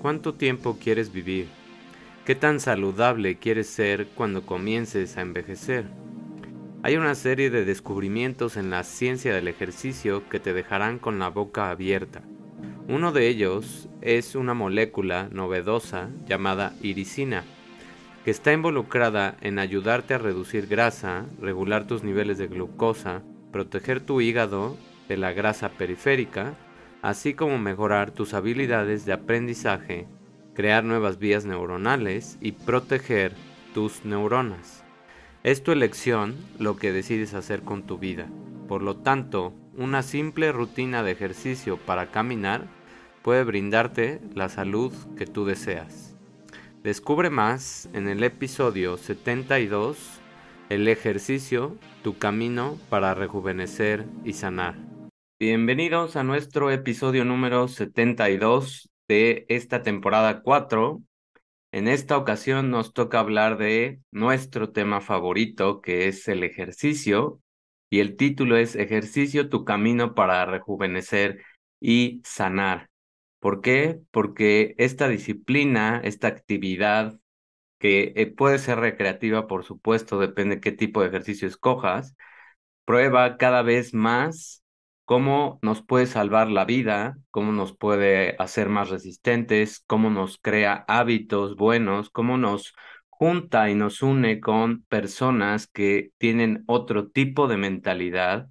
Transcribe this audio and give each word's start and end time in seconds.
¿Cuánto 0.00 0.34
tiempo 0.34 0.78
quieres 0.82 1.12
vivir? 1.12 1.48
¿Qué 2.24 2.34
tan 2.34 2.60
saludable 2.60 3.38
quieres 3.38 3.68
ser 3.68 4.08
cuando 4.14 4.44
comiences 4.44 5.16
a 5.16 5.22
envejecer? 5.22 5.86
Hay 6.82 6.96
una 6.96 7.14
serie 7.14 7.50
de 7.50 7.64
descubrimientos 7.64 8.56
en 8.56 8.70
la 8.70 8.84
ciencia 8.84 9.34
del 9.34 9.48
ejercicio 9.48 10.28
que 10.28 10.38
te 10.38 10.52
dejarán 10.52 10.98
con 10.98 11.18
la 11.18 11.28
boca 11.28 11.70
abierta. 11.70 12.22
Uno 12.88 13.10
de 13.10 13.28
ellos 13.28 13.88
es 14.00 14.36
una 14.36 14.54
molécula 14.54 15.28
novedosa 15.32 16.10
llamada 16.26 16.74
iricina, 16.82 17.44
que 18.24 18.30
está 18.30 18.52
involucrada 18.52 19.36
en 19.40 19.58
ayudarte 19.58 20.14
a 20.14 20.18
reducir 20.18 20.66
grasa, 20.66 21.26
regular 21.40 21.86
tus 21.86 22.04
niveles 22.04 22.38
de 22.38 22.46
glucosa, 22.46 23.22
proteger 23.52 24.00
tu 24.00 24.20
hígado 24.20 24.76
de 25.08 25.16
la 25.16 25.32
grasa 25.32 25.70
periférica, 25.70 26.54
así 27.06 27.34
como 27.34 27.56
mejorar 27.56 28.10
tus 28.10 28.34
habilidades 28.34 29.04
de 29.04 29.12
aprendizaje, 29.12 30.08
crear 30.54 30.82
nuevas 30.82 31.20
vías 31.20 31.44
neuronales 31.44 32.36
y 32.40 32.50
proteger 32.50 33.32
tus 33.74 34.04
neuronas. 34.04 34.82
Es 35.44 35.62
tu 35.62 35.70
elección 35.70 36.34
lo 36.58 36.76
que 36.76 36.90
decides 36.90 37.32
hacer 37.34 37.62
con 37.62 37.84
tu 37.84 37.96
vida. 37.96 38.26
Por 38.66 38.82
lo 38.82 38.96
tanto, 38.96 39.54
una 39.76 40.02
simple 40.02 40.50
rutina 40.50 41.04
de 41.04 41.12
ejercicio 41.12 41.76
para 41.76 42.10
caminar 42.10 42.66
puede 43.22 43.44
brindarte 43.44 44.20
la 44.34 44.48
salud 44.48 44.92
que 45.16 45.26
tú 45.26 45.44
deseas. 45.44 46.16
Descubre 46.82 47.30
más 47.30 47.88
en 47.92 48.08
el 48.08 48.24
episodio 48.24 48.96
72, 48.96 49.96
El 50.70 50.88
ejercicio, 50.88 51.76
tu 52.02 52.18
camino 52.18 52.76
para 52.88 53.14
rejuvenecer 53.14 54.06
y 54.24 54.32
sanar. 54.32 54.85
Bienvenidos 55.38 56.16
a 56.16 56.24
nuestro 56.24 56.70
episodio 56.70 57.26
número 57.26 57.68
72 57.68 58.88
de 59.06 59.44
esta 59.50 59.82
temporada 59.82 60.40
4. 60.40 61.02
En 61.72 61.88
esta 61.88 62.16
ocasión 62.16 62.70
nos 62.70 62.94
toca 62.94 63.20
hablar 63.20 63.58
de 63.58 64.00
nuestro 64.10 64.72
tema 64.72 65.02
favorito, 65.02 65.82
que 65.82 66.08
es 66.08 66.26
el 66.28 66.42
ejercicio, 66.42 67.42
y 67.90 68.00
el 68.00 68.16
título 68.16 68.56
es 68.56 68.76
Ejercicio, 68.76 69.50
tu 69.50 69.66
camino 69.66 70.14
para 70.14 70.46
rejuvenecer 70.46 71.42
y 71.80 72.22
sanar. 72.24 72.88
¿Por 73.38 73.60
qué? 73.60 74.00
Porque 74.10 74.74
esta 74.78 75.06
disciplina, 75.06 76.00
esta 76.02 76.28
actividad, 76.28 77.18
que 77.78 78.14
eh, 78.16 78.26
puede 78.26 78.58
ser 78.58 78.78
recreativa, 78.78 79.46
por 79.46 79.64
supuesto, 79.64 80.18
depende 80.18 80.60
qué 80.60 80.72
tipo 80.72 81.02
de 81.02 81.08
ejercicio 81.08 81.46
escojas, 81.46 82.16
prueba 82.86 83.36
cada 83.36 83.60
vez 83.62 83.92
más 83.92 84.62
cómo 85.06 85.58
nos 85.62 85.82
puede 85.82 86.06
salvar 86.06 86.50
la 86.50 86.66
vida, 86.66 87.16
cómo 87.30 87.52
nos 87.52 87.76
puede 87.76 88.36
hacer 88.38 88.68
más 88.68 88.90
resistentes, 88.90 89.80
cómo 89.86 90.10
nos 90.10 90.38
crea 90.38 90.84
hábitos 90.88 91.56
buenos, 91.56 92.10
cómo 92.10 92.38
nos 92.38 92.74
junta 93.08 93.70
y 93.70 93.74
nos 93.74 94.02
une 94.02 94.40
con 94.40 94.82
personas 94.84 95.68
que 95.68 96.10
tienen 96.18 96.64
otro 96.66 97.08
tipo 97.08 97.48
de 97.48 97.56
mentalidad 97.56 98.48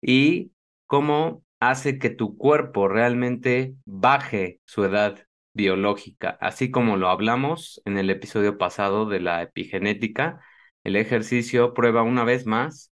y 0.00 0.52
cómo 0.86 1.44
hace 1.60 1.98
que 1.98 2.10
tu 2.10 2.36
cuerpo 2.36 2.88
realmente 2.88 3.74
baje 3.84 4.60
su 4.64 4.84
edad 4.84 5.18
biológica, 5.52 6.38
así 6.40 6.70
como 6.70 6.96
lo 6.96 7.08
hablamos 7.10 7.82
en 7.84 7.98
el 7.98 8.10
episodio 8.10 8.58
pasado 8.58 9.06
de 9.06 9.20
la 9.20 9.42
epigenética. 9.42 10.40
El 10.84 10.96
ejercicio 10.96 11.74
prueba 11.74 12.02
una 12.02 12.24
vez 12.24 12.46
más 12.46 12.87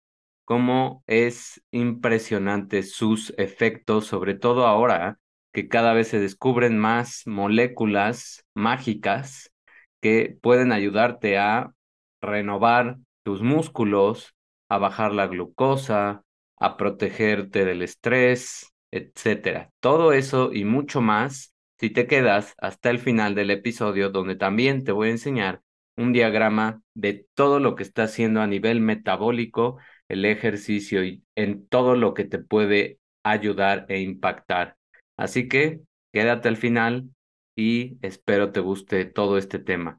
cómo 0.44 1.02
es 1.06 1.62
impresionante 1.70 2.82
sus 2.82 3.34
efectos, 3.38 4.06
sobre 4.06 4.34
todo 4.34 4.66
ahora 4.66 5.18
que 5.52 5.68
cada 5.68 5.94
vez 5.94 6.08
se 6.08 6.20
descubren 6.20 6.78
más 6.78 7.22
moléculas 7.26 8.44
mágicas 8.54 9.52
que 10.00 10.36
pueden 10.42 10.72
ayudarte 10.72 11.38
a 11.38 11.72
renovar 12.20 12.98
tus 13.22 13.42
músculos, 13.42 14.34
a 14.68 14.78
bajar 14.78 15.12
la 15.12 15.26
glucosa, 15.26 16.24
a 16.58 16.76
protegerte 16.76 17.64
del 17.64 17.82
estrés, 17.82 18.72
etcétera. 18.90 19.70
Todo 19.80 20.12
eso 20.12 20.52
y 20.52 20.64
mucho 20.64 21.00
más 21.00 21.54
si 21.78 21.90
te 21.90 22.06
quedas 22.06 22.54
hasta 22.58 22.90
el 22.90 22.98
final 22.98 23.34
del 23.34 23.50
episodio 23.50 24.10
donde 24.10 24.36
también 24.36 24.84
te 24.84 24.92
voy 24.92 25.08
a 25.08 25.12
enseñar 25.12 25.62
un 25.96 26.12
diagrama 26.12 26.82
de 26.94 27.26
todo 27.34 27.60
lo 27.60 27.74
que 27.74 27.82
está 27.82 28.04
haciendo 28.04 28.40
a 28.40 28.46
nivel 28.46 28.80
metabólico 28.80 29.78
el 30.08 30.24
ejercicio 30.24 31.04
y 31.04 31.22
en 31.34 31.66
todo 31.66 31.96
lo 31.96 32.14
que 32.14 32.24
te 32.24 32.38
puede 32.38 32.98
ayudar 33.24 33.86
e 33.88 34.00
impactar. 34.00 34.76
Así 35.16 35.48
que 35.48 35.80
quédate 36.12 36.48
al 36.48 36.56
final 36.56 37.08
y 37.56 37.98
espero 38.02 38.52
te 38.52 38.60
guste 38.60 39.04
todo 39.04 39.38
este 39.38 39.58
tema. 39.58 39.98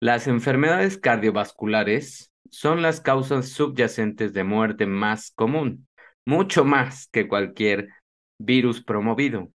Las 0.00 0.26
enfermedades 0.26 0.98
cardiovasculares 0.98 2.30
son 2.50 2.82
las 2.82 3.00
causas 3.00 3.48
subyacentes 3.48 4.32
de 4.32 4.44
muerte 4.44 4.86
más 4.86 5.30
común, 5.30 5.88
mucho 6.26 6.64
más 6.64 7.08
que 7.08 7.26
cualquier 7.26 7.88
virus 8.38 8.82
promovido, 8.82 9.50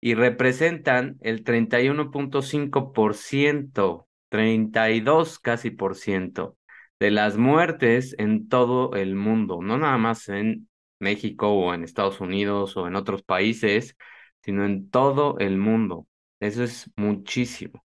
y 0.00 0.14
representan 0.14 1.16
el 1.20 1.44
31.5%, 1.44 4.06
32 4.30 5.38
casi 5.38 5.70
por 5.70 5.94
ciento 5.94 6.56
de 7.00 7.10
las 7.10 7.36
muertes 7.36 8.14
en 8.18 8.48
todo 8.48 8.94
el 8.94 9.14
mundo, 9.14 9.60
no 9.62 9.78
nada 9.78 9.98
más 9.98 10.28
en 10.28 10.68
México 10.98 11.48
o 11.50 11.74
en 11.74 11.84
Estados 11.84 12.20
Unidos 12.20 12.76
o 12.76 12.86
en 12.88 12.96
otros 12.96 13.22
países, 13.22 13.96
sino 14.42 14.64
en 14.64 14.90
todo 14.90 15.38
el 15.38 15.58
mundo. 15.58 16.06
Eso 16.40 16.64
es 16.64 16.90
muchísimo. 16.96 17.84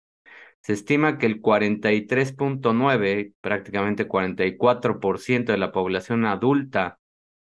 Se 0.61 0.73
estima 0.75 1.19
que 1.19 1.27
el 1.27 1.41
43.9, 1.41 3.35
prácticamente 3.41 4.09
44% 4.09 5.53
de 5.53 5.59
la 5.59 5.73
población 5.73 6.27
adulta, 6.27 6.99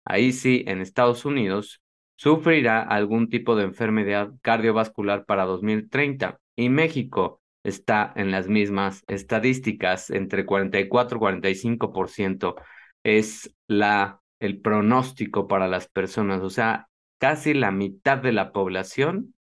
ahí 0.04 0.32
sí, 0.32 0.64
en 0.66 0.80
Estados 0.80 1.24
Unidos, 1.24 1.82
sufrirá 2.16 2.82
algún 2.82 3.28
tipo 3.28 3.56
de 3.56 3.64
enfermedad 3.64 4.30
cardiovascular 4.42 5.24
para 5.26 5.44
2030. 5.44 6.38
Y 6.56 6.68
México 6.68 7.39
está 7.62 8.12
en 8.16 8.30
las 8.30 8.48
mismas 8.48 9.02
estadísticas, 9.08 10.10
entre 10.10 10.46
44 10.46 11.16
y 11.16 11.20
45% 11.20 12.54
es 13.02 13.54
la, 13.66 14.20
el 14.40 14.60
pronóstico 14.60 15.48
para 15.48 15.68
las 15.68 15.88
personas, 15.88 16.42
o 16.42 16.50
sea, 16.50 16.88
casi 17.18 17.54
la 17.54 17.70
mitad 17.70 18.18
de 18.18 18.32
la 18.32 18.52
población 18.52 19.34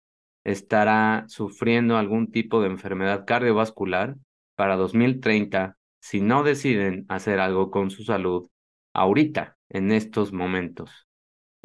estará 0.44 1.24
sufriendo 1.28 1.96
algún 1.96 2.30
tipo 2.30 2.60
de 2.60 2.68
enfermedad 2.68 3.24
cardiovascular 3.26 4.16
para 4.54 4.76
2030 4.76 5.76
si 6.00 6.20
no 6.20 6.42
deciden 6.42 7.04
hacer 7.08 7.40
algo 7.40 7.70
con 7.70 7.90
su 7.90 8.04
salud 8.04 8.48
ahorita, 8.92 9.56
en 9.68 9.90
estos 9.92 10.32
momentos 10.32 11.05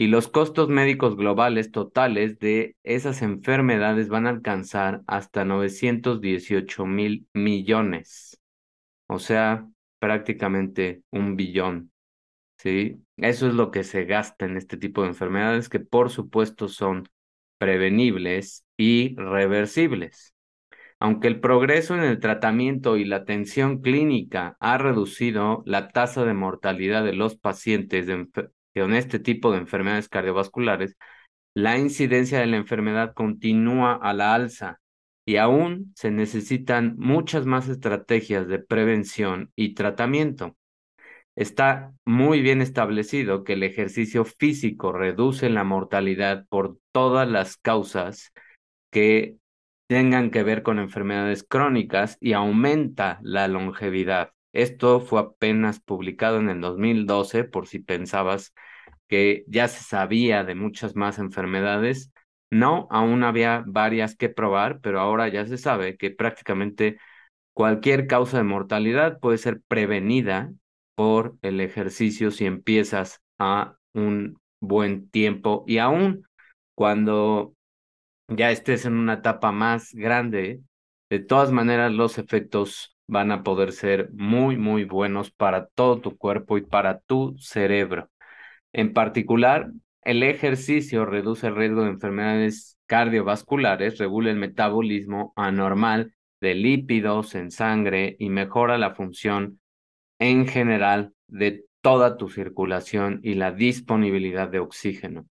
y 0.01 0.07
los 0.07 0.27
costos 0.27 0.67
médicos 0.67 1.15
globales 1.15 1.71
totales 1.71 2.39
de 2.39 2.75
esas 2.81 3.21
enfermedades 3.21 4.09
van 4.09 4.25
a 4.25 4.31
alcanzar 4.31 5.03
hasta 5.05 5.45
918 5.45 6.87
mil 6.87 7.27
millones, 7.35 8.41
o 9.05 9.19
sea, 9.19 9.69
prácticamente 9.99 11.03
un 11.11 11.35
billón. 11.35 11.91
¿sí? 12.57 12.99
Eso 13.17 13.47
es 13.47 13.53
lo 13.53 13.69
que 13.69 13.83
se 13.83 14.05
gasta 14.05 14.45
en 14.45 14.57
este 14.57 14.75
tipo 14.75 15.03
de 15.03 15.09
enfermedades 15.09 15.69
que 15.69 15.79
por 15.79 16.09
supuesto 16.09 16.67
son 16.67 17.07
prevenibles 17.59 18.65
y 18.77 19.15
reversibles. 19.17 20.33
Aunque 20.99 21.27
el 21.27 21.39
progreso 21.39 21.93
en 21.93 22.01
el 22.01 22.19
tratamiento 22.19 22.97
y 22.97 23.05
la 23.05 23.17
atención 23.17 23.81
clínica 23.81 24.57
ha 24.59 24.79
reducido 24.79 25.61
la 25.67 25.89
tasa 25.89 26.25
de 26.25 26.33
mortalidad 26.33 27.03
de 27.03 27.13
los 27.13 27.35
pacientes 27.35 28.07
de, 28.07 28.27
con 28.75 28.93
este 28.93 29.19
tipo 29.19 29.51
de 29.51 29.59
enfermedades 29.59 30.09
cardiovasculares, 30.09 30.95
la 31.53 31.77
incidencia 31.77 32.39
de 32.39 32.47
la 32.47 32.57
enfermedad 32.57 33.13
continúa 33.13 33.95
a 33.95 34.13
la 34.13 34.33
alza 34.33 34.79
y 35.25 35.37
aún 35.37 35.93
se 35.95 36.11
necesitan 36.11 36.95
muchas 36.97 37.45
más 37.45 37.67
estrategias 37.69 38.47
de 38.47 38.59
prevención 38.59 39.51
y 39.55 39.73
tratamiento. 39.73 40.55
Está 41.35 41.93
muy 42.05 42.41
bien 42.41 42.61
establecido 42.61 43.43
que 43.43 43.53
el 43.53 43.63
ejercicio 43.63 44.25
físico 44.25 44.91
reduce 44.91 45.49
la 45.49 45.63
mortalidad 45.63 46.45
por 46.49 46.77
todas 46.91 47.27
las 47.27 47.57
causas 47.57 48.33
que 48.91 49.37
tengan 49.87 50.31
que 50.31 50.43
ver 50.43 50.63
con 50.63 50.79
enfermedades 50.79 51.43
crónicas 51.43 52.17
y 52.19 52.33
aumenta 52.33 53.19
la 53.23 53.47
longevidad. 53.47 54.31
Esto 54.53 54.99
fue 55.01 55.21
apenas 55.21 55.79
publicado 55.79 56.39
en 56.39 56.49
el 56.49 56.61
2012, 56.61 57.43
por 57.43 57.67
si 57.67 57.79
pensabas 57.79 58.53
que 59.07 59.43
ya 59.47 59.67
se 59.67 59.83
sabía 59.83 60.43
de 60.43 60.55
muchas 60.55 60.95
más 60.95 61.19
enfermedades. 61.19 62.11
No, 62.49 62.87
aún 62.91 63.23
había 63.23 63.63
varias 63.65 64.15
que 64.15 64.29
probar, 64.29 64.81
pero 64.81 64.99
ahora 64.99 65.29
ya 65.29 65.45
se 65.45 65.57
sabe 65.57 65.97
que 65.97 66.11
prácticamente 66.11 66.97
cualquier 67.53 68.07
causa 68.07 68.37
de 68.37 68.43
mortalidad 68.43 69.19
puede 69.19 69.37
ser 69.37 69.61
prevenida 69.67 70.51
por 70.95 71.37
el 71.41 71.61
ejercicio 71.61 72.31
si 72.31 72.45
empiezas 72.45 73.21
a 73.39 73.77
un 73.93 74.39
buen 74.59 75.09
tiempo 75.09 75.63
y 75.67 75.79
aún 75.79 76.25
cuando 76.75 77.55
ya 78.27 78.51
estés 78.51 78.85
en 78.85 78.93
una 78.93 79.15
etapa 79.15 79.51
más 79.51 79.93
grande, 79.93 80.61
de 81.09 81.19
todas 81.19 81.51
maneras 81.51 81.91
los 81.91 82.17
efectos 82.17 82.95
van 83.11 83.31
a 83.31 83.43
poder 83.43 83.73
ser 83.73 84.09
muy, 84.13 84.55
muy 84.55 84.85
buenos 84.85 85.31
para 85.31 85.67
todo 85.67 85.99
tu 85.99 86.17
cuerpo 86.17 86.57
y 86.57 86.61
para 86.61 86.99
tu 86.99 87.35
cerebro. 87.37 88.09
En 88.71 88.93
particular, 88.93 89.69
el 90.01 90.23
ejercicio 90.23 91.05
reduce 91.05 91.47
el 91.47 91.57
riesgo 91.57 91.83
de 91.83 91.89
enfermedades 91.89 92.77
cardiovasculares, 92.85 93.97
regula 93.97 94.31
el 94.31 94.37
metabolismo 94.37 95.33
anormal 95.35 96.13
de 96.39 96.55
lípidos 96.55 97.35
en 97.35 97.51
sangre 97.51 98.15
y 98.17 98.29
mejora 98.29 98.77
la 98.77 98.95
función 98.95 99.59
en 100.17 100.47
general 100.47 101.13
de 101.27 101.65
toda 101.81 102.15
tu 102.15 102.29
circulación 102.29 103.19
y 103.23 103.33
la 103.33 103.51
disponibilidad 103.51 104.47
de 104.47 104.59
oxígeno. 104.59 105.25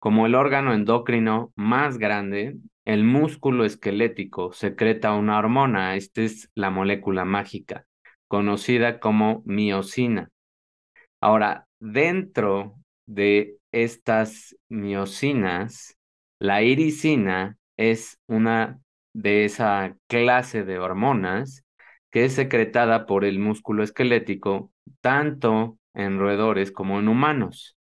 Como 0.00 0.26
el 0.26 0.34
órgano 0.34 0.74
endocrino 0.74 1.52
más 1.54 1.96
grande, 1.96 2.56
el 2.92 3.04
músculo 3.04 3.64
esquelético 3.64 4.52
secreta 4.52 5.12
una 5.14 5.38
hormona, 5.38 5.94
esta 5.94 6.22
es 6.22 6.50
la 6.56 6.70
molécula 6.70 7.24
mágica, 7.24 7.86
conocida 8.26 8.98
como 8.98 9.42
miocina. 9.46 10.30
Ahora, 11.20 11.68
dentro 11.78 12.74
de 13.06 13.58
estas 13.70 14.56
miocinas, 14.68 15.96
la 16.40 16.62
iricina 16.62 17.58
es 17.76 18.18
una 18.26 18.80
de 19.14 19.44
esa 19.44 19.96
clase 20.08 20.64
de 20.64 20.80
hormonas 20.80 21.64
que 22.10 22.24
es 22.24 22.34
secretada 22.34 23.06
por 23.06 23.24
el 23.24 23.38
músculo 23.38 23.84
esquelético 23.84 24.72
tanto 25.00 25.78
en 25.94 26.18
roedores 26.18 26.72
como 26.72 26.98
en 26.98 27.06
humanos 27.06 27.76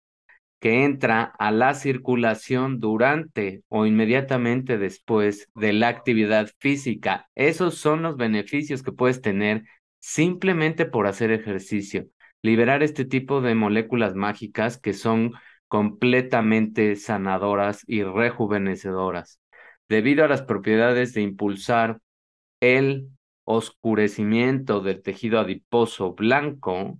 que 0.59 0.83
entra 0.83 1.33
a 1.39 1.51
la 1.51 1.73
circulación 1.73 2.79
durante 2.79 3.63
o 3.69 3.85
inmediatamente 3.85 4.77
después 4.77 5.49
de 5.55 5.73
la 5.73 5.87
actividad 5.87 6.49
física. 6.59 7.29
Esos 7.35 7.75
son 7.75 8.01
los 8.01 8.17
beneficios 8.17 8.83
que 8.83 8.91
puedes 8.91 9.21
tener 9.21 9.63
simplemente 9.99 10.85
por 10.85 11.07
hacer 11.07 11.31
ejercicio. 11.31 12.07
Liberar 12.41 12.83
este 12.83 13.05
tipo 13.05 13.41
de 13.41 13.55
moléculas 13.55 14.15
mágicas 14.15 14.77
que 14.77 14.93
son 14.93 15.33
completamente 15.67 16.95
sanadoras 16.95 17.83
y 17.87 18.03
rejuvenecedoras, 18.03 19.39
debido 19.87 20.25
a 20.25 20.27
las 20.27 20.41
propiedades 20.41 21.13
de 21.13 21.21
impulsar 21.21 21.99
el 22.59 23.09
oscurecimiento 23.45 24.81
del 24.81 25.01
tejido 25.01 25.39
adiposo 25.39 26.13
blanco. 26.13 26.99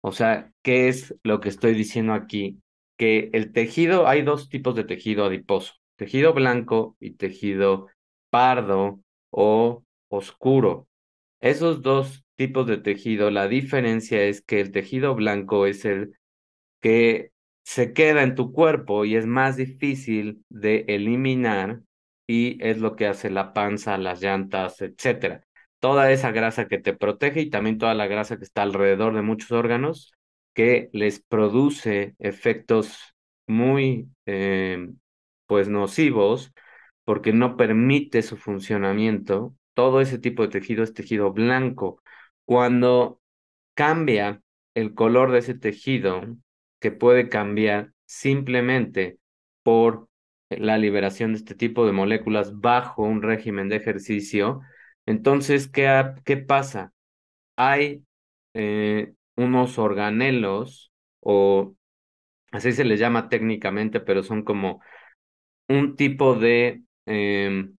O 0.00 0.12
sea, 0.12 0.52
¿qué 0.62 0.88
es 0.88 1.14
lo 1.22 1.40
que 1.40 1.48
estoy 1.48 1.74
diciendo 1.74 2.12
aquí? 2.12 2.60
Que 2.96 3.30
el 3.32 3.52
tejido, 3.52 4.06
hay 4.08 4.22
dos 4.22 4.48
tipos 4.48 4.74
de 4.74 4.84
tejido 4.84 5.26
adiposo, 5.26 5.74
tejido 5.96 6.32
blanco 6.34 6.96
y 7.00 7.12
tejido 7.12 7.88
pardo 8.30 9.00
o 9.30 9.84
oscuro. 10.08 10.88
Esos 11.40 11.82
dos 11.82 12.24
tipos 12.36 12.66
de 12.66 12.78
tejido, 12.78 13.30
la 13.30 13.48
diferencia 13.48 14.22
es 14.24 14.42
que 14.42 14.60
el 14.60 14.72
tejido 14.72 15.14
blanco 15.14 15.66
es 15.66 15.84
el 15.84 16.14
que 16.80 17.32
se 17.64 17.92
queda 17.92 18.22
en 18.22 18.34
tu 18.34 18.52
cuerpo 18.52 19.04
y 19.04 19.16
es 19.16 19.26
más 19.26 19.56
difícil 19.56 20.44
de 20.48 20.84
eliminar 20.88 21.80
y 22.26 22.58
es 22.66 22.78
lo 22.78 22.96
que 22.96 23.06
hace 23.06 23.30
la 23.30 23.52
panza, 23.52 23.98
las 23.98 24.22
llantas, 24.22 24.80
etcétera. 24.82 25.44
Toda 25.80 26.10
esa 26.12 26.30
grasa 26.32 26.68
que 26.68 26.78
te 26.78 26.94
protege 26.94 27.40
y 27.42 27.50
también 27.50 27.78
toda 27.78 27.94
la 27.94 28.06
grasa 28.06 28.38
que 28.38 28.44
está 28.44 28.62
alrededor 28.62 29.14
de 29.14 29.22
muchos 29.22 29.52
órganos 29.52 30.12
que 30.56 30.90
les 30.94 31.20
produce 31.20 32.16
efectos 32.18 32.98
muy 33.46 34.08
eh, 34.26 34.88
pues 35.46 35.68
nocivos 35.68 36.52
porque 37.04 37.32
no 37.34 37.56
permite 37.58 38.22
su 38.22 38.38
funcionamiento. 38.38 39.54
Todo 39.74 40.00
ese 40.00 40.18
tipo 40.18 40.42
de 40.42 40.48
tejido 40.48 40.82
es 40.82 40.94
tejido 40.94 41.32
blanco. 41.32 42.02
Cuando 42.46 43.20
cambia 43.74 44.42
el 44.74 44.94
color 44.94 45.32
de 45.32 45.40
ese 45.40 45.54
tejido, 45.54 46.22
que 46.80 46.92
puede 46.92 47.28
cambiar 47.28 47.92
simplemente 48.06 49.18
por 49.62 50.08
la 50.50 50.78
liberación 50.78 51.32
de 51.32 51.38
este 51.38 51.54
tipo 51.54 51.86
de 51.86 51.92
moléculas 51.92 52.60
bajo 52.60 53.02
un 53.02 53.22
régimen 53.22 53.68
de 53.68 53.76
ejercicio, 53.76 54.62
entonces, 55.06 55.68
¿qué, 55.68 56.14
qué 56.24 56.36
pasa? 56.38 56.92
Hay 57.56 58.04
eh, 58.54 59.14
unos 59.36 59.78
organelos 59.78 60.92
o 61.20 61.74
así 62.52 62.72
se 62.72 62.84
les 62.84 63.00
llama 63.00 63.28
técnicamente, 63.28 64.00
pero 64.00 64.22
son 64.22 64.42
como 64.44 64.80
un 65.68 65.96
tipo 65.96 66.34
de 66.34 66.82
em, 67.06 67.76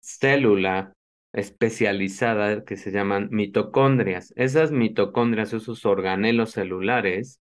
célula 0.00 0.94
especializada 1.32 2.64
que 2.64 2.76
se 2.76 2.90
llaman 2.92 3.28
mitocondrias. 3.30 4.32
Esas 4.36 4.72
mitocondrias, 4.72 5.52
esos 5.52 5.84
organelos 5.86 6.52
celulares, 6.52 7.40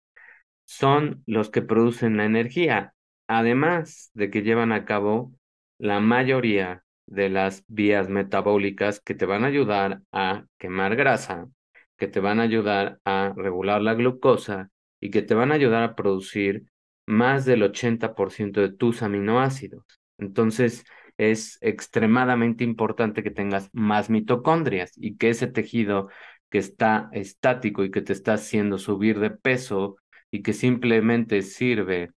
son 0.65 1.23
los 1.27 1.51
que 1.51 1.63
producen 1.63 2.17
la 2.17 2.25
energía, 2.25 2.95
además 3.29 4.11
de 4.15 4.31
que 4.31 4.43
llevan 4.43 4.73
a 4.73 4.85
cabo 4.85 5.33
la 5.79 6.01
mayoría 6.01 6.85
de 7.07 7.29
las 7.29 7.65
vías 7.69 8.09
metabólicas 8.09 9.01
que 9.01 9.15
te 9.15 9.27
van 9.27 9.45
a 9.45 9.49
ayudar 9.49 10.03
a 10.13 10.47
quemar 10.59 10.97
grasa, 10.97 11.49
que 11.97 12.09
te 12.09 12.21
van 12.21 12.41
a 12.41 12.45
ayudar 12.45 13.01
a 13.05 13.33
regular 13.37 13.81
la 13.83 13.95
glucosa 13.95 14.71
y 15.01 15.11
que 15.11 15.23
te 15.23 15.35
van 15.35 15.53
a 15.53 15.57
ayudar 15.57 15.83
a 15.83 15.95
producir 15.95 16.65
más 17.07 17.45
del 17.45 17.63
80% 17.63 18.61
de 18.61 18.73
tus 18.73 19.03
aminoácidos. 19.03 19.85
Entonces, 20.19 20.85
es 21.19 21.59
extremadamente 21.61 22.65
importante 22.65 23.23
que 23.23 23.31
tengas 23.31 23.71
más 23.73 24.11
mitocondrias 24.11 24.93
y 24.97 25.17
que 25.17 25.31
ese 25.31 25.47
tejido 25.47 26.09
que 26.51 26.59
está 26.59 27.09
estático 27.13 27.85
y 27.85 27.91
que 27.91 28.03
te 28.03 28.13
está 28.13 28.35
haciendo 28.35 28.79
subir 28.79 29.21
de 29.21 29.31
peso 29.31 29.97
y 30.31 30.43
que 30.43 30.53
simplemente 30.53 31.43
sirve 31.43 32.11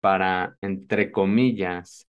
para, 0.00 0.56
entre 0.60 1.10
comillas, 1.10 2.06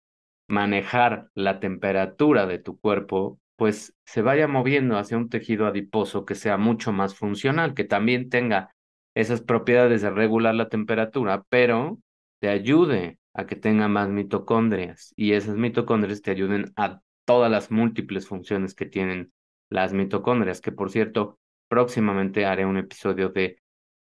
manejar 0.47 1.29
la 1.35 1.59
temperatura 1.59 2.45
de 2.45 2.59
tu 2.59 2.79
cuerpo, 2.79 3.39
pues 3.55 3.93
se 4.05 4.21
vaya 4.21 4.47
moviendo 4.47 4.97
hacia 4.97 5.17
un 5.17 5.29
tejido 5.29 5.67
adiposo 5.67 6.25
que 6.25 6.35
sea 6.35 6.57
mucho 6.57 6.91
más 6.91 7.15
funcional, 7.15 7.73
que 7.73 7.83
también 7.83 8.29
tenga 8.29 8.75
esas 9.15 9.41
propiedades 9.41 10.01
de 10.01 10.09
regular 10.09 10.55
la 10.55 10.69
temperatura, 10.69 11.43
pero 11.49 11.99
te 12.39 12.49
ayude 12.49 13.19
a 13.33 13.45
que 13.45 13.55
tenga 13.55 13.87
más 13.87 14.09
mitocondrias 14.09 15.13
y 15.15 15.33
esas 15.33 15.55
mitocondrias 15.55 16.21
te 16.21 16.31
ayuden 16.31 16.71
a 16.75 17.01
todas 17.25 17.49
las 17.51 17.71
múltiples 17.71 18.27
funciones 18.27 18.75
que 18.75 18.85
tienen 18.85 19.31
las 19.69 19.93
mitocondrias, 19.93 20.61
que 20.61 20.71
por 20.71 20.91
cierto, 20.91 21.39
próximamente 21.67 22.45
haré 22.45 22.65
un 22.65 22.77
episodio 22.77 23.29
de 23.29 23.57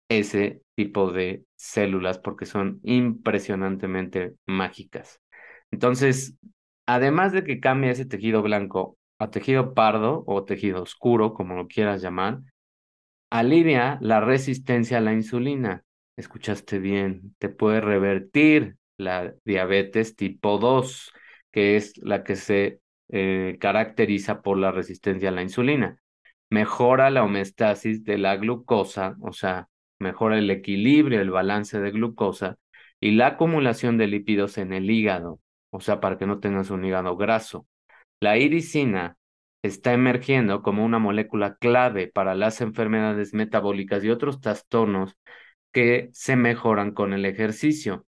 ese 0.09 0.63
tipo 0.75 1.13
de 1.13 1.45
células 1.57 2.19
porque 2.19 2.47
son 2.47 2.81
impresionantemente 2.83 4.35
mágicas. 4.47 5.21
Entonces, 5.71 6.37
además 6.87 7.33
de 7.33 7.45
que 7.45 7.61
cambia 7.61 7.91
ese 7.93 8.05
tejido 8.07 8.43
blanco 8.43 8.99
a 9.23 9.31
tejido 9.31 9.75
pardo 9.75 10.25
o 10.27 10.45
tejido 10.45 10.83
oscuro, 10.83 11.33
como 11.35 11.55
lo 11.55 11.69
quieras 11.69 12.03
llamar, 12.03 12.41
alivia 13.31 13.99
la 14.01 14.21
resistencia 14.21 14.99
a 14.99 15.01
la 15.01 15.13
insulina. 15.13 15.85
Escuchaste 16.17 16.79
bien, 16.79 17.35
te 17.39 17.49
puede 17.49 17.81
revertir 17.81 18.77
la 18.99 19.33
diabetes 19.45 20.17
tipo 20.17 20.59
2, 20.59 21.13
que 21.53 21.77
es 21.77 21.97
la 21.99 22.25
que 22.25 22.37
se 22.37 22.81
eh, 23.11 23.59
caracteriza 23.61 24.43
por 24.43 24.59
la 24.59 24.73
resistencia 24.73 25.29
a 25.29 25.33
la 25.33 25.43
insulina. 25.43 25.99
Mejora 26.51 27.11
la 27.11 27.25
homeostasis 27.25 28.05
de 28.05 28.19
la 28.19 28.37
glucosa, 28.37 29.17
o 29.21 29.33
sea, 29.33 29.69
mejora 30.01 30.39
el 30.39 30.51
equilibrio, 30.51 31.21
el 31.21 31.31
balance 31.31 31.81
de 31.81 31.91
glucosa 31.93 32.59
y 33.01 33.13
la 33.13 33.29
acumulación 33.29 33.99
de 33.99 34.09
lípidos 34.09 34.59
en 34.59 34.73
el 34.73 34.91
hígado, 34.91 35.41
o 35.71 35.81
sea, 35.81 36.01
para 36.01 36.19
que 36.19 36.27
no 36.27 36.41
tengas 36.41 36.71
un 36.71 36.85
hígado 36.85 37.17
graso. 37.17 37.67
La 38.23 38.39
iricina 38.39 39.17
está 39.63 39.93
emergiendo 39.93 40.63
como 40.63 40.85
una 40.85 41.01
molécula 41.01 41.57
clave 41.57 42.07
para 42.07 42.37
las 42.37 42.61
enfermedades 42.61 43.35
metabólicas 43.35 44.05
y 44.05 44.11
otros 44.11 44.41
trastornos 44.41 45.17
que 45.73 46.09
se 46.13 46.37
mejoran 46.37 46.93
con 46.93 47.15
el 47.15 47.25
ejercicio. 47.25 48.07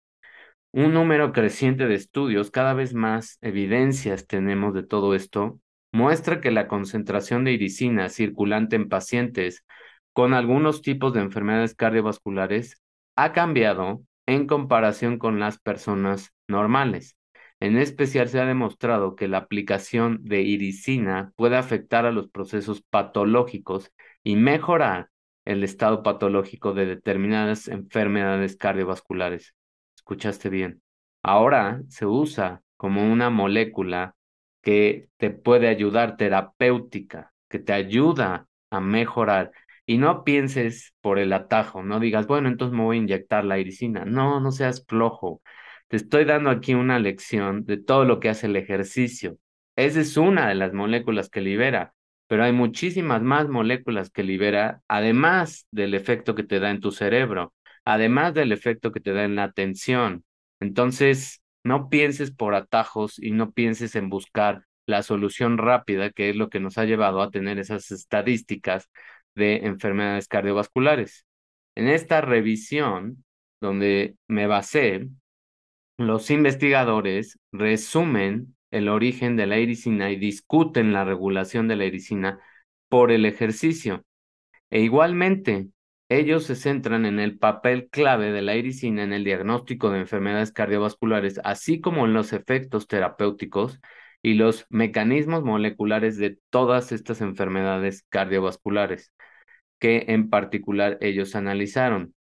Un 0.70 0.94
número 0.94 1.32
creciente 1.32 1.88
de 1.88 1.96
estudios, 1.96 2.52
cada 2.52 2.74
vez 2.74 2.94
más 2.94 3.38
evidencias 3.40 4.28
tenemos 4.28 4.72
de 4.72 4.84
todo 4.84 5.16
esto, 5.16 5.58
muestra 5.90 6.40
que 6.40 6.52
la 6.52 6.68
concentración 6.68 7.42
de 7.42 7.50
iricina 7.50 8.08
circulante 8.08 8.76
en 8.76 8.88
pacientes 8.88 9.64
con 10.12 10.32
algunos 10.32 10.80
tipos 10.80 11.12
de 11.12 11.22
enfermedades 11.22 11.74
cardiovasculares 11.74 12.80
ha 13.16 13.32
cambiado 13.32 14.04
en 14.26 14.46
comparación 14.46 15.18
con 15.18 15.40
las 15.40 15.58
personas 15.58 16.32
normales. 16.46 17.16
En 17.60 17.78
especial 17.78 18.28
se 18.28 18.40
ha 18.40 18.44
demostrado 18.44 19.16
que 19.16 19.28
la 19.28 19.38
aplicación 19.38 20.18
de 20.22 20.42
iricina 20.42 21.32
puede 21.36 21.56
afectar 21.56 22.04
a 22.06 22.12
los 22.12 22.28
procesos 22.28 22.82
patológicos 22.82 23.90
y 24.22 24.36
mejorar 24.36 25.08
el 25.44 25.64
estado 25.64 26.02
patológico 26.02 26.74
de 26.74 26.86
determinadas 26.86 27.68
enfermedades 27.68 28.56
cardiovasculares. 28.56 29.54
Escuchaste 29.96 30.48
bien. 30.48 30.82
Ahora 31.22 31.82
se 31.88 32.06
usa 32.06 32.62
como 32.76 33.10
una 33.10 33.30
molécula 33.30 34.14
que 34.62 35.08
te 35.16 35.30
puede 35.30 35.68
ayudar 35.68 36.16
terapéutica, 36.16 37.32
que 37.48 37.58
te 37.58 37.72
ayuda 37.72 38.46
a 38.70 38.80
mejorar. 38.80 39.52
Y 39.86 39.98
no 39.98 40.24
pienses 40.24 40.94
por 41.00 41.18
el 41.18 41.32
atajo, 41.32 41.82
no 41.82 42.00
digas, 42.00 42.26
bueno, 42.26 42.48
entonces 42.48 42.76
me 42.76 42.82
voy 42.84 42.96
a 42.96 43.00
inyectar 43.00 43.44
la 43.44 43.58
iricina. 43.58 44.04
No, 44.04 44.40
no 44.40 44.50
seas 44.50 44.84
flojo. 44.86 45.42
Te 45.88 45.96
estoy 45.96 46.24
dando 46.24 46.50
aquí 46.50 46.74
una 46.74 46.98
lección 46.98 47.64
de 47.64 47.76
todo 47.76 48.04
lo 48.04 48.20
que 48.20 48.28
hace 48.28 48.46
el 48.46 48.56
ejercicio. 48.56 49.38
Esa 49.76 50.00
es 50.00 50.16
una 50.16 50.48
de 50.48 50.54
las 50.54 50.72
moléculas 50.72 51.28
que 51.30 51.40
libera, 51.40 51.94
pero 52.26 52.44
hay 52.44 52.52
muchísimas 52.52 53.22
más 53.22 53.48
moléculas 53.48 54.10
que 54.10 54.22
libera, 54.22 54.82
además 54.88 55.66
del 55.70 55.94
efecto 55.94 56.34
que 56.34 56.42
te 56.44 56.60
da 56.60 56.70
en 56.70 56.80
tu 56.80 56.90
cerebro, 56.90 57.54
además 57.84 58.34
del 58.34 58.52
efecto 58.52 58.92
que 58.92 59.00
te 59.00 59.12
da 59.12 59.24
en 59.24 59.36
la 59.36 59.44
atención. 59.44 60.24
Entonces, 60.60 61.42
no 61.64 61.88
pienses 61.88 62.30
por 62.30 62.54
atajos 62.54 63.18
y 63.18 63.30
no 63.32 63.52
pienses 63.52 63.94
en 63.96 64.08
buscar 64.08 64.64
la 64.86 65.02
solución 65.02 65.58
rápida, 65.58 66.10
que 66.10 66.30
es 66.30 66.36
lo 66.36 66.50
que 66.50 66.60
nos 66.60 66.78
ha 66.78 66.84
llevado 66.84 67.22
a 67.22 67.30
tener 67.30 67.58
esas 67.58 67.90
estadísticas 67.90 68.90
de 69.34 69.66
enfermedades 69.66 70.28
cardiovasculares. 70.28 71.26
En 71.74 71.88
esta 71.88 72.20
revisión, 72.20 73.24
donde 73.60 74.16
me 74.28 74.46
basé, 74.46 75.08
los 75.96 76.30
investigadores 76.30 77.38
resumen 77.52 78.54
el 78.70 78.88
origen 78.88 79.36
de 79.36 79.46
la 79.46 79.56
ericina 79.56 80.10
y 80.10 80.16
discuten 80.16 80.92
la 80.92 81.04
regulación 81.04 81.68
de 81.68 81.76
la 81.76 81.84
ericina 81.84 82.40
por 82.88 83.12
el 83.12 83.24
ejercicio. 83.24 84.04
E 84.70 84.80
igualmente, 84.80 85.68
ellos 86.08 86.44
se 86.44 86.56
centran 86.56 87.06
en 87.06 87.20
el 87.20 87.38
papel 87.38 87.88
clave 87.90 88.32
de 88.32 88.42
la 88.42 88.54
ericina 88.54 89.04
en 89.04 89.12
el 89.12 89.24
diagnóstico 89.24 89.90
de 89.90 90.00
enfermedades 90.00 90.52
cardiovasculares, 90.52 91.40
así 91.44 91.80
como 91.80 92.04
en 92.04 92.14
los 92.14 92.32
efectos 92.32 92.88
terapéuticos 92.88 93.80
y 94.22 94.34
los 94.34 94.66
mecanismos 94.70 95.44
moleculares 95.44 96.16
de 96.18 96.38
todas 96.50 96.92
estas 96.92 97.20
enfermedades 97.20 98.04
cardiovasculares 98.08 99.12
que 99.78 100.06
en 100.08 100.30
particular 100.30 100.98
ellos 101.00 101.36
analizaron. 101.36 102.14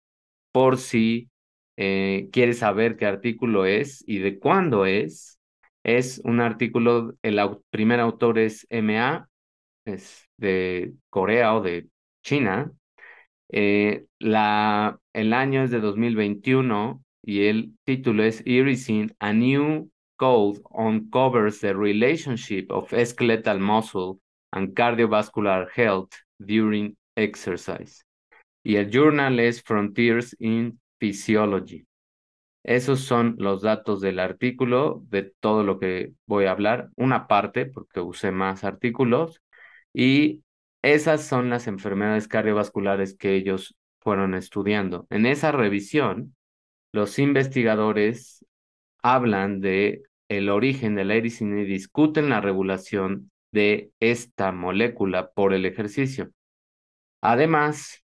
Por 0.52 0.79
si 0.79 1.31
eh, 1.76 2.29
quieres 2.33 2.59
saber 2.59 2.97
qué 2.97 3.07
artículo 3.07 3.64
es 3.67 4.05
y 4.07 4.19
de 4.19 4.38
cuándo 4.38 4.87
es, 4.87 5.38
es 5.85 6.21
un 6.25 6.41
artículo, 6.41 7.14
el 7.23 7.41
primer 7.71 8.00
autor 8.00 8.38
es 8.38 8.67
MA, 8.71 9.29
es 9.85 10.29
de 10.37 10.95
Corea 11.11 11.55
o 11.55 11.61
de 11.62 11.88
China. 12.23 12.73
Eh, 13.50 14.07
la, 14.19 14.99
el 15.12 15.33
año 15.33 15.62
es 15.64 15.71
de 15.71 15.81
2021 15.81 17.02
y 17.23 17.47
el 17.47 17.75
título 17.85 18.25
es 18.25 18.43
Irisine, 18.47 19.14
a 19.19 19.33
New 19.33 19.91
Code 20.17 20.61
uncovers 20.71 21.61
the 21.61 21.75
relationship 21.75 22.71
of 22.71 22.93
skeletal 23.05 23.59
muscle 23.59 24.21
and 24.52 24.75
cardiovascular 24.75 25.69
health 25.75 26.12
during 26.38 26.97
exercise. 27.17 28.05
Y 28.64 28.76
el 28.76 28.91
journal 28.91 29.41
es 29.41 29.62
Frontiers 29.62 30.37
in 30.38 30.79
Physiology. 31.02 31.85
Esos 32.62 33.00
son 33.00 33.35
los 33.40 33.62
datos 33.62 34.00
del 34.00 34.21
artículo, 34.21 35.02
de 35.09 35.25
todo 35.25 35.64
lo 35.64 35.80
que 35.80 36.12
voy 36.26 36.44
a 36.44 36.52
hablar, 36.52 36.90
una 36.94 37.26
parte, 37.26 37.66
porque 37.66 37.99
usé 37.99 38.30
más 38.30 38.62
artículos, 38.62 39.42
y 39.92 40.44
esas 40.80 41.26
son 41.26 41.50
las 41.50 41.66
enfermedades 41.66 42.28
cardiovasculares 42.28 43.16
que 43.16 43.35
ellos 43.35 43.76
fueron 43.99 44.35
estudiando. 44.35 45.09
En 45.11 45.26
esa 45.26 45.50
revisión, 45.50 46.37
los 46.92 47.18
investigadores 47.18 48.47
hablan 49.02 49.61
de 49.61 50.04
el 50.28 50.50
origen 50.50 50.94
de 50.94 51.04
la 51.04 51.16
ericina 51.16 51.62
y 51.62 51.64
discuten 51.64 52.28
la 52.28 52.40
regulación 52.40 53.32
de 53.50 53.90
esta 53.99 54.52
molécula 54.52 55.32
por 55.32 55.52
el 55.52 55.66
ejercicio. 55.66 56.30
Además, 57.21 58.04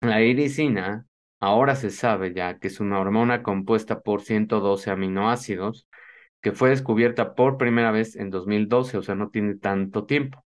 la 0.00 0.22
ericina 0.22 1.06
ahora 1.40 1.76
se 1.76 1.90
sabe 1.90 2.34
ya 2.34 2.58
que 2.58 2.68
es 2.68 2.80
una 2.80 3.00
hormona 3.00 3.42
compuesta 3.42 4.00
por 4.02 4.22
112 4.22 4.90
aminoácidos 4.90 5.88
que 6.40 6.52
fue 6.52 6.70
descubierta 6.70 7.34
por 7.34 7.58
primera 7.58 7.90
vez 7.90 8.16
en 8.16 8.30
2012, 8.30 8.98
o 8.98 9.02
sea, 9.02 9.14
no 9.16 9.30
tiene 9.30 9.56
tanto 9.56 10.06
tiempo. 10.06 10.44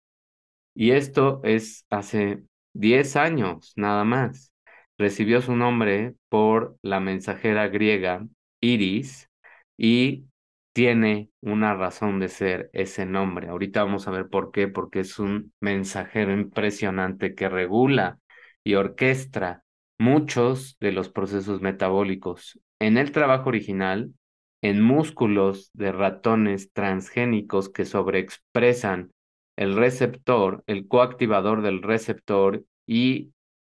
Y 0.76 0.92
esto 0.92 1.42
es 1.44 1.86
hace 1.90 2.44
10 2.74 3.16
años 3.16 3.74
nada 3.76 4.04
más. 4.04 4.54
Recibió 4.98 5.42
su 5.42 5.56
nombre 5.56 6.16
por 6.30 6.78
la 6.84 7.00
mensajera 7.00 7.68
griega 7.68 8.28
Iris 8.62 9.30
y 9.78 10.26
tiene 10.74 11.32
una 11.42 11.74
razón 11.74 12.20
de 12.20 12.30
ser 12.30 12.70
ese 12.74 13.06
nombre. 13.06 13.50
Ahorita 13.50 13.84
vamos 13.84 14.08
a 14.08 14.12
ver 14.12 14.30
por 14.30 14.52
qué, 14.52 14.68
porque 14.68 15.00
es 15.00 15.18
un 15.20 15.52
mensajero 15.60 16.32
impresionante 16.34 17.34
que 17.34 17.50
regula 17.50 18.20
y 18.64 18.76
orquestra 18.76 19.64
muchos 19.98 20.78
de 20.80 20.92
los 20.92 21.10
procesos 21.10 21.62
metabólicos. 21.62 22.60
En 22.80 22.98
el 22.98 23.12
trabajo 23.12 23.50
original, 23.50 24.14
en 24.62 24.82
músculos 24.82 25.70
de 25.74 25.92
ratones 25.92 26.72
transgénicos 26.72 27.70
que 27.70 27.86
sobreexpresan 27.86 29.12
el 29.56 29.76
receptor, 29.76 30.64
el 30.68 30.88
coactivador 30.88 31.62
del 31.62 31.82
receptor 31.82 32.64
y 32.86 33.32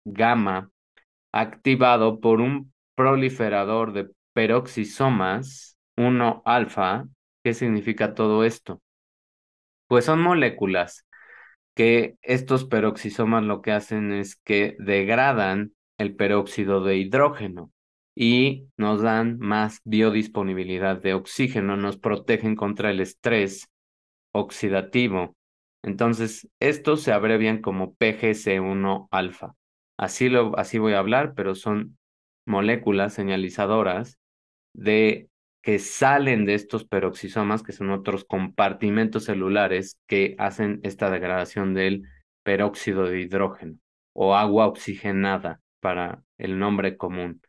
gamma 0.06 0.70
activado 1.32 2.20
por 2.20 2.42
un 2.42 2.74
proliferador 2.96 3.94
de 3.94 4.10
peroxisomas 4.34 5.78
1 5.98 6.42
alfa. 6.46 7.06
¿Qué 7.44 7.54
significa 7.54 8.14
todo 8.14 8.44
esto? 8.44 8.82
Pues 9.88 10.06
son 10.06 10.22
moléculas 10.22 11.06
que 11.76 12.16
estos 12.22 12.66
peroxisomas 12.66 13.44
lo 13.44 13.62
que 13.62 13.72
hacen 13.72 14.12
es 14.12 14.36
que 14.36 14.76
degradan 14.80 15.74
el 16.02 16.16
peróxido 16.16 16.84
de 16.84 16.98
hidrógeno 16.98 17.72
y 18.16 18.68
nos 18.78 19.02
dan 19.02 19.40
más 19.40 19.82
biodisponibilidad 19.86 21.02
de 21.02 21.14
oxígeno, 21.14 21.78
nos 21.78 21.98
protegen 21.98 22.56
contra 22.56 22.92
el 22.92 23.00
estrés 23.00 23.70
oxidativo. 24.34 25.36
Entonces, 25.84 26.48
estos 26.60 27.02
se 27.02 27.14
abrevian 27.14 27.62
como 27.62 27.96
PGC1 27.96 29.08
alfa. 29.12 29.56
Así, 29.98 30.30
lo, 30.30 30.58
así 30.58 30.78
voy 30.78 30.94
a 30.94 31.00
hablar, 31.00 31.34
pero 31.36 31.56
son 31.56 31.98
moléculas 32.46 33.14
señalizadoras 33.14 34.20
de 34.74 35.30
que 35.64 35.80
salen 35.80 36.46
de 36.46 36.56
estos 36.56 36.86
peroxisomas, 36.86 37.62
que 37.62 37.72
son 37.72 37.92
otros 37.92 38.26
compartimentos 38.26 39.26
celulares 39.26 39.98
que 40.08 40.36
hacen 40.40 40.80
esta 40.84 41.10
degradación 41.10 41.74
del 41.74 42.08
peróxido 42.44 43.06
de 43.06 43.22
hidrógeno 43.22 43.78
o 44.14 44.36
agua 44.36 44.68
oxigenada 44.68 45.62
para 45.82 46.24
el 46.38 46.58
nombre 46.58 46.96
común. 46.96 47.42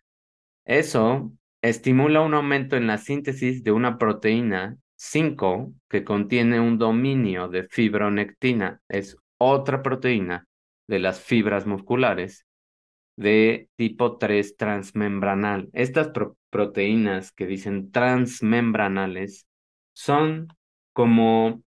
Eso 0.64 1.32
estimula 1.62 2.20
un 2.22 2.34
aumento 2.34 2.76
en 2.76 2.88
la 2.88 2.98
síntesis 2.98 3.62
de 3.62 3.70
una 3.70 3.98
proteína 3.98 4.76
5 4.96 5.72
que 5.88 6.04
contiene 6.04 6.58
un 6.58 6.78
dominio 6.78 7.48
de 7.48 7.64
fibronectina. 7.64 8.80
Es 8.88 9.16
otra 9.38 9.82
proteína 9.82 10.46
de 10.88 10.98
las 10.98 11.20
fibras 11.20 11.66
musculares 11.66 12.46
de 13.16 13.68
tipo 13.76 14.18
3 14.18 14.56
transmembranal. 14.56 15.68
Estas 15.72 16.10
proteínas 16.50 17.32
que 17.32 17.46
dicen 17.46 17.92
transmembranales 17.92 19.46
son 19.92 20.48
como 20.92 21.62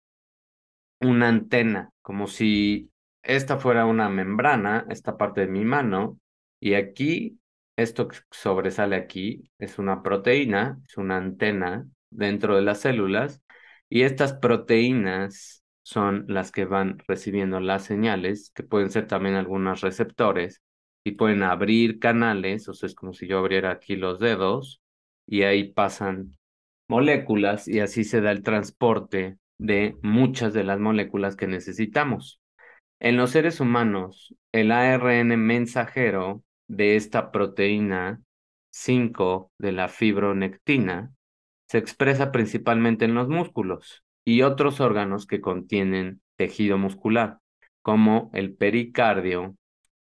una 1.01 1.29
antena, 1.29 1.91
como 2.03 2.27
si 2.27 2.91
esta 3.23 3.59
fuera 3.59 3.87
una 3.87 4.09
membrana, 4.09 4.87
esta 4.89 5.17
parte 5.17 5.43
de 5.43 5.49
mi 5.49 5.65
mano, 5.65 6.19
y 6.61 6.75
aquí, 6.75 7.41
esto 7.77 8.09
que 8.09 8.19
sobresale 8.31 8.97
aquí 8.97 9.51
es 9.59 9.79
una 9.79 10.03
proteína, 10.03 10.79
es 10.87 10.97
una 10.99 11.17
antena 11.17 11.87
dentro 12.11 12.57
de 12.57 12.63
las 12.63 12.81
células, 12.81 13.43
y 13.89 14.03
estas 14.03 14.35
proteínas 14.35 15.65
son 15.83 16.27
las 16.29 16.53
que 16.53 16.67
van 16.67 16.99
recibiendo 17.09 17.59
las 17.61 17.85
señales, 17.85 18.53
que 18.55 18.63
pueden 18.63 18.91
ser 18.91 19.07
también 19.07 19.35
algunos 19.35 19.81
receptores, 19.81 20.63
y 21.05 21.13
pueden 21.13 21.43
abrir 21.43 21.99
canales, 21.99 22.69
o 22.69 22.75
sea, 22.75 22.87
es 22.87 22.95
como 22.95 23.15
si 23.15 23.27
yo 23.27 23.39
abriera 23.39 23.71
aquí 23.71 23.97
los 23.97 24.21
dedos, 24.21 24.83
y 25.27 25.43
ahí 25.43 25.73
pasan 25.73 26.37
moléculas, 26.89 27.67
y 27.67 27.81
así 27.81 28.05
se 28.05 28.21
da 28.21 28.31
el 28.33 28.43
transporte 28.43 29.39
de 29.59 29.97
muchas 30.03 30.53
de 30.53 30.65
las 30.65 30.79
moléculas 30.79 31.37
que 31.37 31.47
necesitamos. 31.47 32.41
En 32.99 33.17
los 33.17 33.31
seres 33.31 33.61
humanos, 33.61 34.35
el 34.53 34.73
ARN 34.73 35.37
mensajero 35.39 36.45
de 36.71 36.95
esta 36.95 37.33
proteína 37.33 38.23
5 38.71 39.51
de 39.59 39.73
la 39.73 39.89
fibronectina 39.89 41.13
se 41.67 41.79
expresa 41.79 42.31
principalmente 42.31 43.05
en 43.05 43.15
los 43.15 43.29
músculos 43.29 44.05
y 44.25 44.43
otros 44.43 44.81
órganos 44.81 45.27
que 45.27 45.41
contienen 45.41 46.21
tejido 46.37 46.79
muscular, 46.79 47.39
como 47.83 48.31
el 48.35 48.55
pericardio, 48.55 49.57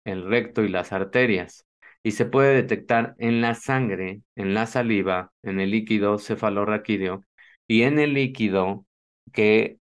el 0.05 0.25
recto 0.25 0.63
y 0.63 0.69
las 0.69 0.93
arterias, 0.93 1.65
y 2.03 2.11
se 2.11 2.25
puede 2.25 2.53
detectar 2.53 3.15
en 3.17 3.41
la 3.41 3.55
sangre, 3.55 4.21
en 4.35 4.53
la 4.53 4.67
saliva, 4.67 5.31
en 5.41 5.59
el 5.59 5.71
líquido 5.71 6.19
cefalorraquídeo 6.19 7.25
y 7.67 7.81
en 7.81 7.97
el 7.97 8.13
líquido 8.13 8.85
que 9.33 9.79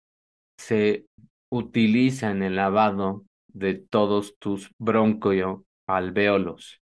se 0.56 1.04
utiliza 1.50 2.30
en 2.30 2.42
el 2.42 2.56
lavado 2.56 3.24
de 3.48 3.74
todos 3.74 4.38
tus 4.38 4.70
broncoalveolos. 5.88 6.82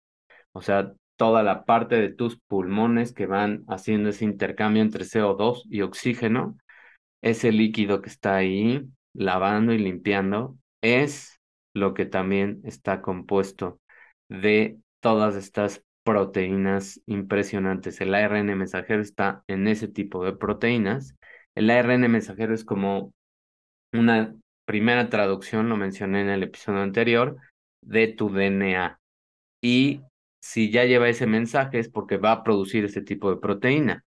O 0.52 0.62
sea, 0.62 0.92
toda 1.16 1.42
la 1.42 1.64
parte 1.64 1.96
de 1.96 2.11
tus 2.11 2.40
pulmones 2.40 3.12
que 3.12 3.26
van 3.26 3.64
haciendo 3.68 4.11
ese 4.11 4.25
intercambio 4.25 4.82
entre 4.82 5.04
CO2 5.04 5.62
y 5.70 5.82
oxígeno, 5.82 6.56
ese 7.23 7.52
líquido 7.52 8.02
que 8.02 8.11
está 8.11 8.37
ahí 8.37 8.87
lavando 9.12 9.73
y 9.73 9.78
limpiando 9.78 10.56
es 10.82 11.40
lo 11.75 11.94
que 11.94 12.06
también 12.06 12.61
está 12.64 13.00
compuesto 13.02 13.80
de 14.28 14.78
todas 15.00 15.37
estas 15.37 15.84
proteínas 16.02 17.00
impresionantes. 17.06 18.00
El 18.00 18.14
ARN 18.14 18.56
mensajero 18.56 19.00
está 19.00 19.42
en 19.46 19.68
ese 19.68 19.88
tipo 19.88 20.25
de 20.25 20.34
proteínas. 20.34 21.16
El 21.54 21.70
ARN 21.70 22.08
mensajero 22.11 22.54
es 22.54 22.64
como 22.64 23.12
una 23.92 24.34
primera 24.66 25.08
traducción, 25.08 25.68
lo 25.68 25.76
mencioné 25.76 26.23
en 26.23 26.28
el 26.30 26.42
episodio 26.42 26.80
anterior, 26.80 27.38
de 27.87 28.09
tu 28.09 28.31
DNA. 28.31 29.00
Y 29.61 30.03
si 30.41 30.71
ya 30.71 30.85
lleva 30.85 31.09
ese 31.09 31.26
mensaje 31.26 31.79
es 31.79 31.88
porque 31.88 32.17
va 32.19 32.33
a 32.33 32.43
producir 32.45 32.85
ese 32.85 33.03
tipo 33.03 33.31
de 33.31 33.41
proteína. 33.41 34.05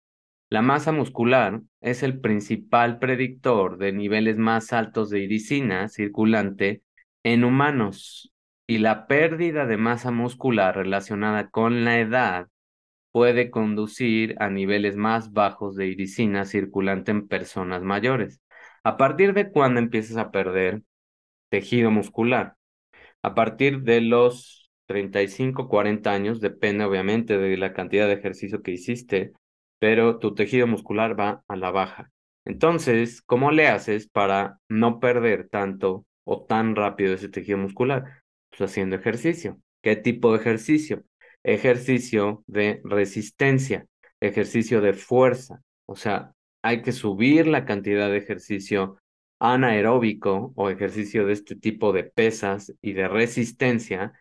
La 0.49 0.63
masa 0.63 0.93
muscular 0.93 1.63
es 1.81 2.03
el 2.03 2.21
principal 2.21 2.99
predictor 2.99 3.79
de 3.79 3.93
niveles 3.93 4.37
más 4.39 4.73
altos 4.73 5.11
de 5.11 5.21
iricina 5.21 5.89
circulante 5.89 6.83
en 7.23 7.45
humanos 7.45 8.33
y 8.67 8.79
la 8.79 9.07
pérdida 9.07 9.67
de 9.67 9.77
masa 9.77 10.11
muscular 10.11 10.77
relacionada 10.77 11.49
con 11.51 11.85
la 11.85 12.01
edad 12.01 12.49
puede 13.13 13.51
conducir 13.51 14.37
a 14.41 14.49
niveles 14.49 14.97
más 14.97 15.33
bajos 15.33 15.77
de 15.77 15.87
iricina 15.87 16.45
circulante 16.45 17.11
en 17.11 17.29
personas 17.29 17.83
mayores. 17.83 18.41
¿A 18.85 18.97
partir 18.97 19.35
de 19.35 19.51
cuándo 19.51 19.81
empiezas 19.81 20.17
a 20.17 20.31
perder 20.31 20.83
tejido 21.51 21.91
muscular? 21.91 22.57
A 23.23 23.35
partir 23.35 23.83
de 23.83 24.01
los 24.01 24.71
35, 24.87 25.69
40 25.69 26.13
años, 26.13 26.41
depende 26.41 26.85
obviamente 26.85 27.39
de 27.39 27.57
la 27.57 27.73
cantidad 27.73 28.07
de 28.07 28.15
ejercicio 28.15 28.63
que 28.63 28.73
hiciste, 28.73 29.33
pero 29.79 30.19
tu 30.19 30.35
tejido 30.35 30.67
muscular 30.67 31.19
va 31.19 31.45
a 31.49 31.57
la 31.57 31.71
baja. 31.71 32.11
Entonces, 32.45 33.23
¿cómo 33.23 33.53
le 33.53 33.69
haces 33.69 34.09
para 34.09 34.59
no 34.69 34.99
perder 35.01 35.49
tanto 35.49 36.05
o 36.25 36.45
tan 36.45 36.75
rápido 36.75 37.15
ese 37.15 37.29
tejido 37.29 37.59
muscular? 37.59 38.23
Pues 38.51 38.71
haciendo 38.71 38.97
ejercicio. 38.97 39.59
¿Qué 39.83 39.97
tipo 39.97 40.33
de 40.33 40.39
ejercicio? 40.39 41.05
Ejercicio 41.45 42.43
de 42.47 42.81
resistencia, 42.85 43.87
ejercicio 44.21 44.81
de 44.81 44.95
fuerza. 44.95 45.63
O 45.87 45.97
sea, 45.97 46.33
hay 46.63 46.83
que 46.83 46.93
subir 46.93 47.47
la 47.47 47.65
cantidad 47.65 48.11
de 48.11 48.19
ejercicio 48.19 48.97
anaeróbico 49.43 50.53
o 50.55 50.71
ejercicio 50.71 51.27
de 51.27 51.33
este 51.33 51.57
tipo 51.57 51.93
de 51.93 52.05
pesas 52.05 52.73
y 52.81 52.93
de 52.93 53.09
resistencia 53.09 54.13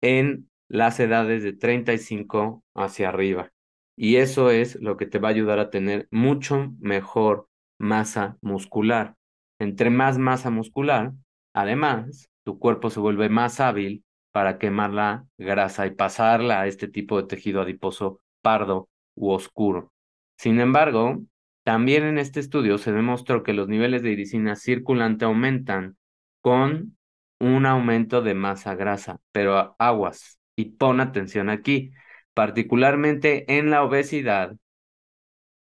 en 0.00 0.48
las 0.68 0.98
edades 1.00 1.42
de 1.42 1.52
35 1.52 2.64
hacia 2.74 3.10
arriba. 3.10 3.52
Y 3.94 4.16
eso 4.16 4.50
es 4.50 4.76
lo 4.76 4.96
que 4.96 5.04
te 5.04 5.18
va 5.18 5.28
a 5.28 5.32
ayudar 5.32 5.58
a 5.58 5.68
tener 5.68 6.08
mucho 6.10 6.72
mejor 6.80 7.46
masa 7.78 8.38
muscular. 8.40 9.16
Entre 9.58 9.90
más 9.90 10.16
masa 10.16 10.48
muscular, 10.48 11.12
además, 11.52 12.30
tu 12.42 12.58
cuerpo 12.58 12.88
se 12.88 13.00
vuelve 13.00 13.28
más 13.28 13.60
hábil 13.60 14.02
para 14.32 14.56
quemar 14.56 14.94
la 14.94 15.26
grasa 15.36 15.86
y 15.86 15.90
pasarla 15.90 16.62
a 16.62 16.66
este 16.66 16.88
tipo 16.88 17.20
de 17.20 17.28
tejido 17.28 17.60
adiposo 17.60 18.22
pardo 18.40 18.88
u 19.14 19.30
oscuro. 19.30 19.92
Sin 20.38 20.58
embargo, 20.58 21.20
también 21.64 22.04
en 22.04 22.18
este 22.18 22.40
estudio 22.40 22.78
se 22.78 22.92
demostró 22.92 23.42
que 23.42 23.52
los 23.52 23.68
niveles 23.68 24.02
de 24.02 24.12
iricina 24.12 24.56
circulante 24.56 25.24
aumentan 25.24 25.96
con 26.40 26.96
un 27.38 27.66
aumento 27.66 28.22
de 28.22 28.34
masa 28.34 28.74
grasa, 28.74 29.20
pero 29.32 29.76
aguas 29.78 30.38
y 30.56 30.66
pon 30.72 31.00
atención 31.00 31.48
aquí, 31.48 31.92
particularmente 32.34 33.56
en 33.58 33.70
la 33.70 33.82
obesidad 33.82 34.56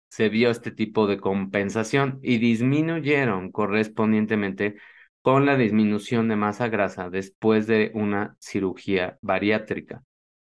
se 0.10 0.30
vio 0.30 0.50
este 0.50 0.72
tipo 0.72 1.08
de 1.08 1.18
compensación 1.18 2.20
y 2.24 2.38
disminuyeron 2.38 3.52
correspondientemente 3.52 4.76
con 5.22 5.46
la 5.46 5.58
disminución 5.58 6.28
de 6.30 6.38
masa 6.38 6.70
grasa 6.70 7.10
después 7.10 7.68
de 7.68 7.92
una 7.94 8.36
cirugía 8.40 9.18
bariátrica. 9.22 10.04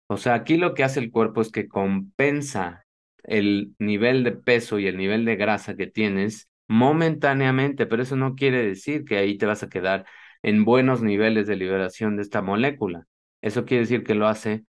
O 0.09 0.17
sea, 0.17 0.35
aquí 0.35 0.57
lo 0.57 0.75
que 0.75 0.85
hace 0.85 1.01
el 1.01 1.11
cuerpo 1.11 1.41
es 1.41 1.51
que 1.51 1.69
compensa 1.69 2.84
el 3.25 3.75
nivel 3.79 4.25
de 4.25 4.33
peso 4.33 4.79
y 4.79 4.87
el 4.87 4.97
nivel 4.97 5.25
de 5.25 5.37
grasa 5.37 5.77
que 5.77 5.87
tienes 5.87 6.49
momentáneamente, 6.69 7.87
pero 7.87 8.03
eso 8.03 8.17
no 8.17 8.35
quiere 8.35 8.65
decir 8.67 9.05
que 9.05 9.19
ahí 9.19 9.37
te 9.39 9.47
vas 9.47 9.63
a 9.63 9.69
quedar 9.69 10.07
en 10.43 10.65
buenos 10.65 11.03
niveles 11.03 11.47
de 11.47 11.57
liberación 11.57 12.17
de 12.17 12.23
esta 12.23 12.43
molécula. 12.43 13.07
Eso 13.43 13.65
quiere 13.65 13.83
decir 13.83 14.05
que 14.05 14.15
lo 14.15 14.29
hace 14.29 14.65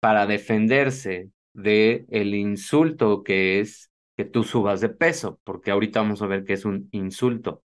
para 0.00 0.26
defenderse 0.26 1.30
de 1.52 2.06
el 2.10 2.34
insulto 2.34 3.22
que 3.22 3.60
es 3.60 3.90
que 4.16 4.24
tú 4.24 4.44
subas 4.44 4.80
de 4.80 4.88
peso, 4.90 5.40
porque 5.44 5.70
ahorita 5.70 6.00
vamos 6.00 6.22
a 6.22 6.26
ver 6.26 6.44
que 6.44 6.54
es 6.54 6.64
un 6.64 6.88
insulto. 6.92 7.62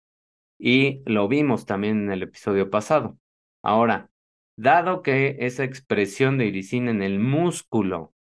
Y 0.58 1.02
lo 1.06 1.28
vimos 1.28 1.66
también 1.66 2.04
en 2.04 2.12
el 2.12 2.24
episodio 2.24 2.70
pasado. 2.70 3.18
Ahora, 3.62 4.10
dado 4.56 5.02
que 5.02 5.38
esa 5.40 5.64
expresión 5.64 6.38
de 6.38 6.48
iricina 6.48 6.92
en 6.92 7.02
el 7.02 7.20
músculo 7.20 8.13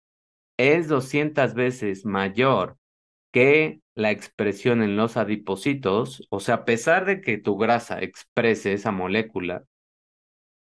es 0.57 0.87
200 0.87 1.53
veces 1.53 2.05
mayor 2.05 2.77
que 3.31 3.81
la 3.95 4.11
expresión 4.11 4.83
en 4.83 4.97
los 4.97 5.17
adipocitos, 5.17 6.27
o 6.29 6.39
sea, 6.39 6.55
a 6.55 6.65
pesar 6.65 7.05
de 7.05 7.21
que 7.21 7.37
tu 7.37 7.57
grasa 7.57 8.01
exprese 8.01 8.73
esa 8.73 8.91
molécula, 8.91 9.65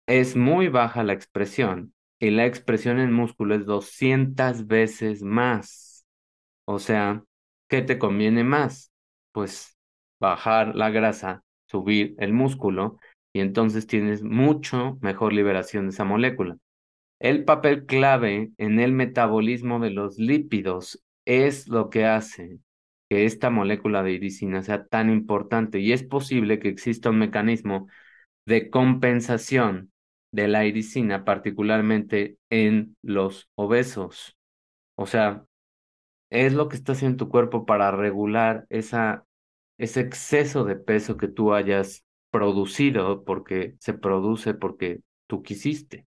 es 0.06 0.36
muy 0.36 0.68
baja 0.68 1.02
la 1.02 1.12
expresión 1.12 1.94
y 2.20 2.30
la 2.30 2.46
expresión 2.46 2.98
en 2.98 3.12
músculo 3.12 3.54
es 3.54 3.66
200 3.66 4.66
veces 4.66 5.22
más. 5.22 6.06
O 6.66 6.78
sea, 6.78 7.24
¿qué 7.68 7.82
te 7.82 7.98
conviene 7.98 8.44
más? 8.44 8.92
Pues 9.32 9.76
bajar 10.20 10.76
la 10.76 10.90
grasa, 10.90 11.42
subir 11.68 12.14
el 12.18 12.32
músculo 12.32 12.98
y 13.34 13.40
entonces 13.40 13.86
tienes 13.86 14.22
mucho 14.22 14.98
mejor 15.00 15.32
liberación 15.32 15.86
de 15.86 15.90
esa 15.90 16.04
molécula. 16.04 16.56
El 17.24 17.44
papel 17.44 17.86
clave 17.86 18.52
en 18.58 18.80
el 18.80 18.92
metabolismo 18.92 19.80
de 19.80 19.88
los 19.88 20.18
lípidos 20.18 21.02
es 21.24 21.68
lo 21.68 21.88
que 21.88 22.04
hace 22.04 22.58
que 23.08 23.24
esta 23.24 23.48
molécula 23.48 24.02
de 24.02 24.12
iricina 24.12 24.62
sea 24.62 24.84
tan 24.86 25.08
importante 25.08 25.80
y 25.80 25.92
es 25.92 26.02
posible 26.02 26.58
que 26.58 26.68
exista 26.68 27.08
un 27.08 27.18
mecanismo 27.20 27.88
de 28.44 28.68
compensación 28.68 29.90
de 30.32 30.48
la 30.48 30.66
iricina, 30.66 31.24
particularmente 31.24 32.36
en 32.50 32.94
los 33.00 33.48
obesos. 33.54 34.36
O 34.94 35.06
sea, 35.06 35.46
es 36.30 36.52
lo 36.52 36.68
que 36.68 36.76
está 36.76 36.92
haciendo 36.92 37.24
tu 37.24 37.30
cuerpo 37.30 37.64
para 37.64 37.90
regular 37.90 38.66
esa, 38.68 39.24
ese 39.78 40.00
exceso 40.02 40.64
de 40.64 40.76
peso 40.76 41.16
que 41.16 41.28
tú 41.28 41.54
hayas 41.54 42.04
producido 42.30 43.24
porque 43.24 43.76
se 43.80 43.94
produce 43.94 44.52
porque 44.52 45.00
tú 45.26 45.42
quisiste. 45.42 46.06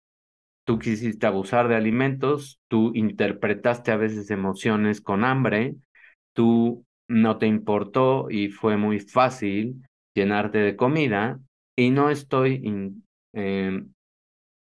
Tú 0.66 0.79
quisiste 0.81 1.26
abusar 1.26 1.68
de 1.68 1.76
alimentos, 1.76 2.61
tú 2.68 2.92
interpretaste 2.94 3.92
a 3.92 3.96
veces 3.96 4.31
emociones 4.31 5.00
con 5.00 5.24
hambre, 5.24 5.76
tú 6.35 6.85
no 7.09 7.38
te 7.38 7.46
importó 7.46 8.29
y 8.31 8.50
fue 8.50 8.76
muy 8.76 9.00
fácil 9.00 9.83
llenarte 10.14 10.59
de 10.59 10.76
comida 10.76 11.40
y 11.76 11.90
no 11.90 12.11
estoy 12.11 12.62
em, 13.35 13.92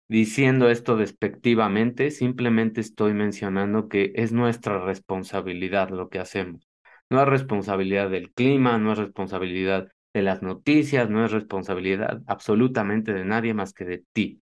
diciendo 0.10 0.70
esto 0.70 0.98
despectivamente, 0.98 2.12
simplemente 2.12 2.82
estoy 2.82 3.14
mencionando 3.14 3.90
que 3.90 4.12
es 4.16 4.32
nuestra 4.34 4.80
responsabilidad 4.86 5.90
lo 5.90 6.10
que 6.10 6.20
hacemos. 6.20 6.68
No 7.10 7.22
es 7.22 7.28
responsabilidad 7.30 8.10
del 8.10 8.32
clima, 8.34 8.78
no 8.78 8.94
es 8.94 9.00
responsabilidad 9.00 9.90
de 10.14 10.22
las 10.22 10.42
noticias, 10.44 11.10
no 11.10 11.26
es 11.26 11.32
responsabilidad 11.32 12.22
absolutamente 12.28 13.14
de 13.14 13.26
nadie 13.26 13.54
más 13.54 13.74
que 13.74 13.86
de 13.86 14.04
ti. 14.14 14.42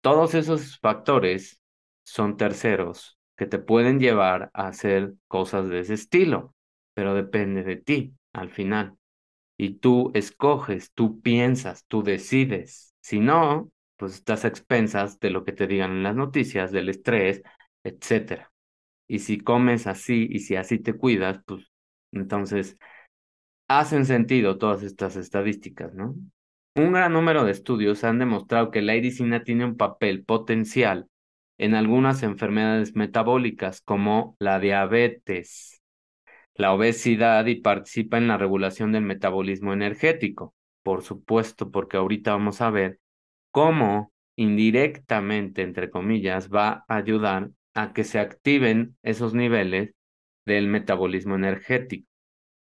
Todos 0.00 0.34
esos 0.34 0.78
factores 0.78 1.60
son 2.04 2.36
terceros 2.36 3.18
que 3.36 3.46
te 3.46 3.58
pueden 3.58 4.00
llevar 4.00 4.50
a 4.54 4.68
hacer 4.68 5.14
cosas 5.28 5.68
de 5.68 5.80
ese 5.80 5.94
estilo 5.94 6.54
pero 6.94 7.14
depende 7.14 7.62
de 7.62 7.76
ti 7.76 8.14
al 8.32 8.50
final. 8.50 8.96
Y 9.56 9.76
tú 9.76 10.10
escoges, 10.14 10.92
tú 10.92 11.20
piensas, 11.20 11.84
tú 11.86 12.02
decides. 12.02 12.94
Si 13.00 13.20
no, 13.20 13.70
pues 13.96 14.14
estás 14.14 14.44
a 14.44 14.48
expensas 14.48 15.20
de 15.20 15.30
lo 15.30 15.44
que 15.44 15.52
te 15.52 15.66
digan 15.66 15.92
en 15.92 16.02
las 16.04 16.16
noticias, 16.16 16.72
del 16.72 16.88
estrés, 16.88 17.42
etcétera. 17.84 18.52
Y 19.08 19.20
si 19.20 19.38
comes 19.40 19.86
así 19.86 20.28
y 20.30 20.40
si 20.40 20.56
así 20.56 20.78
te 20.80 20.94
cuidas, 20.94 21.40
pues 21.46 21.66
entonces 22.12 22.78
hacen 23.68 24.06
sentido 24.06 24.58
todas 24.58 24.82
estas 24.82 25.16
estadísticas, 25.16 25.94
¿no? 25.94 26.14
Un 26.78 26.92
gran 26.92 27.12
número 27.12 27.44
de 27.44 27.50
estudios 27.50 28.04
han 28.04 28.20
demostrado 28.20 28.70
que 28.70 28.82
la 28.82 28.94
iricina 28.94 29.42
tiene 29.42 29.64
un 29.64 29.76
papel 29.76 30.24
potencial 30.24 31.08
en 31.58 31.74
algunas 31.74 32.22
enfermedades 32.22 32.94
metabólicas 32.94 33.80
como 33.80 34.36
la 34.38 34.60
diabetes, 34.60 35.82
la 36.54 36.72
obesidad 36.72 37.46
y 37.46 37.56
participa 37.56 38.16
en 38.16 38.28
la 38.28 38.36
regulación 38.36 38.92
del 38.92 39.02
metabolismo 39.02 39.72
energético. 39.72 40.54
Por 40.84 41.02
supuesto, 41.02 41.72
porque 41.72 41.96
ahorita 41.96 42.30
vamos 42.30 42.60
a 42.60 42.70
ver 42.70 43.00
cómo 43.50 44.12
indirectamente, 44.36 45.62
entre 45.62 45.90
comillas, 45.90 46.48
va 46.48 46.84
a 46.86 46.94
ayudar 46.94 47.50
a 47.74 47.92
que 47.92 48.04
se 48.04 48.20
activen 48.20 48.96
esos 49.02 49.34
niveles 49.34 49.94
del 50.46 50.68
metabolismo 50.68 51.34
energético. 51.34 52.07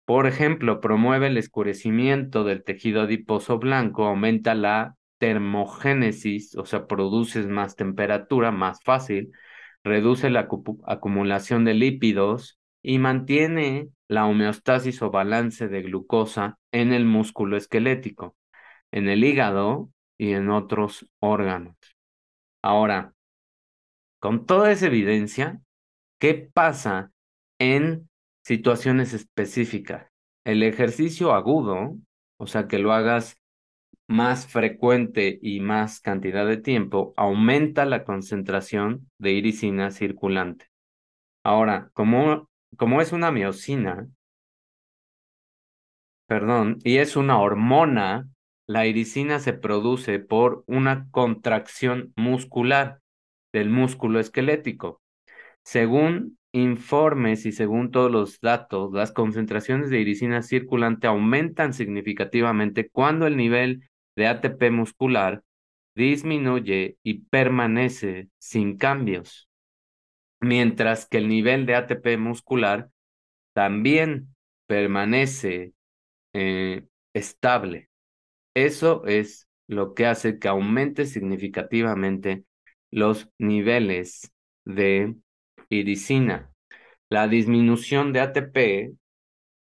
Por 0.10 0.26
ejemplo, 0.26 0.82
promueve 0.82 1.28
el 1.28 1.38
escurecimiento 1.38 2.44
del 2.44 2.64
tejido 2.64 3.04
adiposo 3.04 3.60
blanco, 3.60 4.06
aumenta 4.06 4.56
la 4.56 4.96
termogénesis, 5.20 6.56
o 6.56 6.66
sea, 6.66 6.88
produces 6.88 7.46
más 7.46 7.76
temperatura 7.76 8.50
más 8.50 8.80
fácil, 8.84 9.32
reduce 9.84 10.32
la 10.32 10.48
acumulación 10.88 11.64
de 11.64 11.76
lípidos 11.76 12.60
y 12.82 12.98
mantiene 12.98 13.90
la 14.08 14.26
homeostasis 14.26 15.00
o 15.04 15.12
balance 15.12 15.68
de 15.68 15.84
glucosa 15.84 16.58
en 16.72 16.92
el 16.92 17.06
músculo 17.06 17.56
esquelético, 17.56 18.36
en 18.90 19.10
el 19.10 19.24
hígado 19.24 19.92
y 20.18 20.32
en 20.32 20.50
otros 20.50 21.08
órganos. 21.20 21.76
Ahora, 22.64 23.14
con 24.18 24.48
toda 24.48 24.72
esa 24.72 24.88
evidencia, 24.88 25.62
¿qué 26.18 26.50
pasa 26.52 27.12
en 27.60 28.09
situaciones 28.50 29.14
específicas? 29.14 30.08
El 30.44 30.64
ejercicio 30.64 31.34
agudo, 31.34 31.96
o 32.38 32.48
sea, 32.48 32.68
que 32.68 32.80
lo 32.80 32.94
hagas 32.94 33.40
más 34.08 34.48
frecuente 34.48 35.38
y 35.40 35.60
más 35.60 36.02
cantidad 36.02 36.48
de 36.48 36.58
tiempo, 36.58 37.14
aumenta 37.16 37.86
la 37.86 38.04
concentración 38.04 39.08
de 39.20 39.34
irisina 39.34 39.92
circulante. 39.92 40.66
Ahora, 41.44 41.92
como, 41.94 42.50
como 42.76 43.02
es 43.02 43.12
una 43.12 43.30
miocina, 43.30 44.08
perdón, 46.26 46.80
y 46.84 46.98
es 46.98 47.16
una 47.16 47.40
hormona, 47.40 48.30
la 48.66 48.88
irisina 48.88 49.38
se 49.38 49.54
produce 49.54 50.18
por 50.18 50.64
una 50.66 51.08
contracción 51.12 52.14
muscular 52.16 53.00
del 53.54 53.70
músculo 53.70 54.20
esquelético. 54.20 55.04
Según 55.64 56.39
informes 56.52 57.46
y 57.46 57.52
según 57.52 57.92
todos 57.92 58.12
los 58.12 58.40
datos, 58.42 58.92
las 58.94 59.12
concentraciones 59.12 59.90
de 59.90 60.00
irisina 60.00 60.42
circulante 60.42 61.08
aumentan 61.08 61.74
significativamente 61.74 62.90
cuando 62.90 63.28
el 63.28 63.38
nivel 63.38 63.90
de 64.16 64.28
ATP 64.28 64.72
muscular 64.72 65.44
disminuye 65.96 66.98
y 67.04 67.26
permanece 67.26 68.30
sin 68.38 68.78
cambios, 68.78 69.50
mientras 70.40 71.08
que 71.08 71.18
el 71.18 71.28
nivel 71.28 71.66
de 71.66 71.76
ATP 71.76 72.18
muscular 72.18 72.90
también 73.54 74.36
permanece 74.68 75.74
eh, 76.34 76.86
estable. 77.14 77.90
Eso 78.54 79.06
es 79.06 79.48
lo 79.68 79.94
que 79.94 80.06
hace 80.06 80.40
que 80.40 80.48
aumente 80.48 81.06
significativamente 81.06 82.44
los 82.92 83.30
niveles 83.38 84.32
de 84.66 85.16
iricina. 85.70 86.52
La 87.10 87.28
disminución 87.28 88.14
de 88.14 88.20
ATP, 88.22 88.94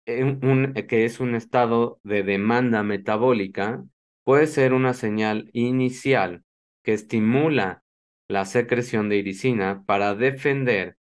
que 0.05 1.05
es 1.05 1.19
un 1.19 1.35
estado 1.35 1.99
de 2.03 2.23
demanda 2.23 2.83
metabólica, 2.83 3.83
puede 4.23 4.47
ser 4.47 4.73
una 4.73 4.93
señal 4.93 5.49
inicial 5.53 6.43
que 6.83 6.93
estimula 6.93 7.83
la 8.27 8.45
secreción 8.45 9.09
de 9.09 9.17
iricina 9.17 9.83
para 9.85 10.15
defender 10.15 10.97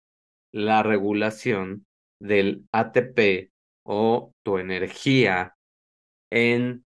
la 0.53 0.83
regulación 0.83 1.87
del 2.21 2.65
ATP 2.73 3.51
o 3.85 4.33
tu 4.43 4.59
energía 4.59 5.57
en 6.31 6.85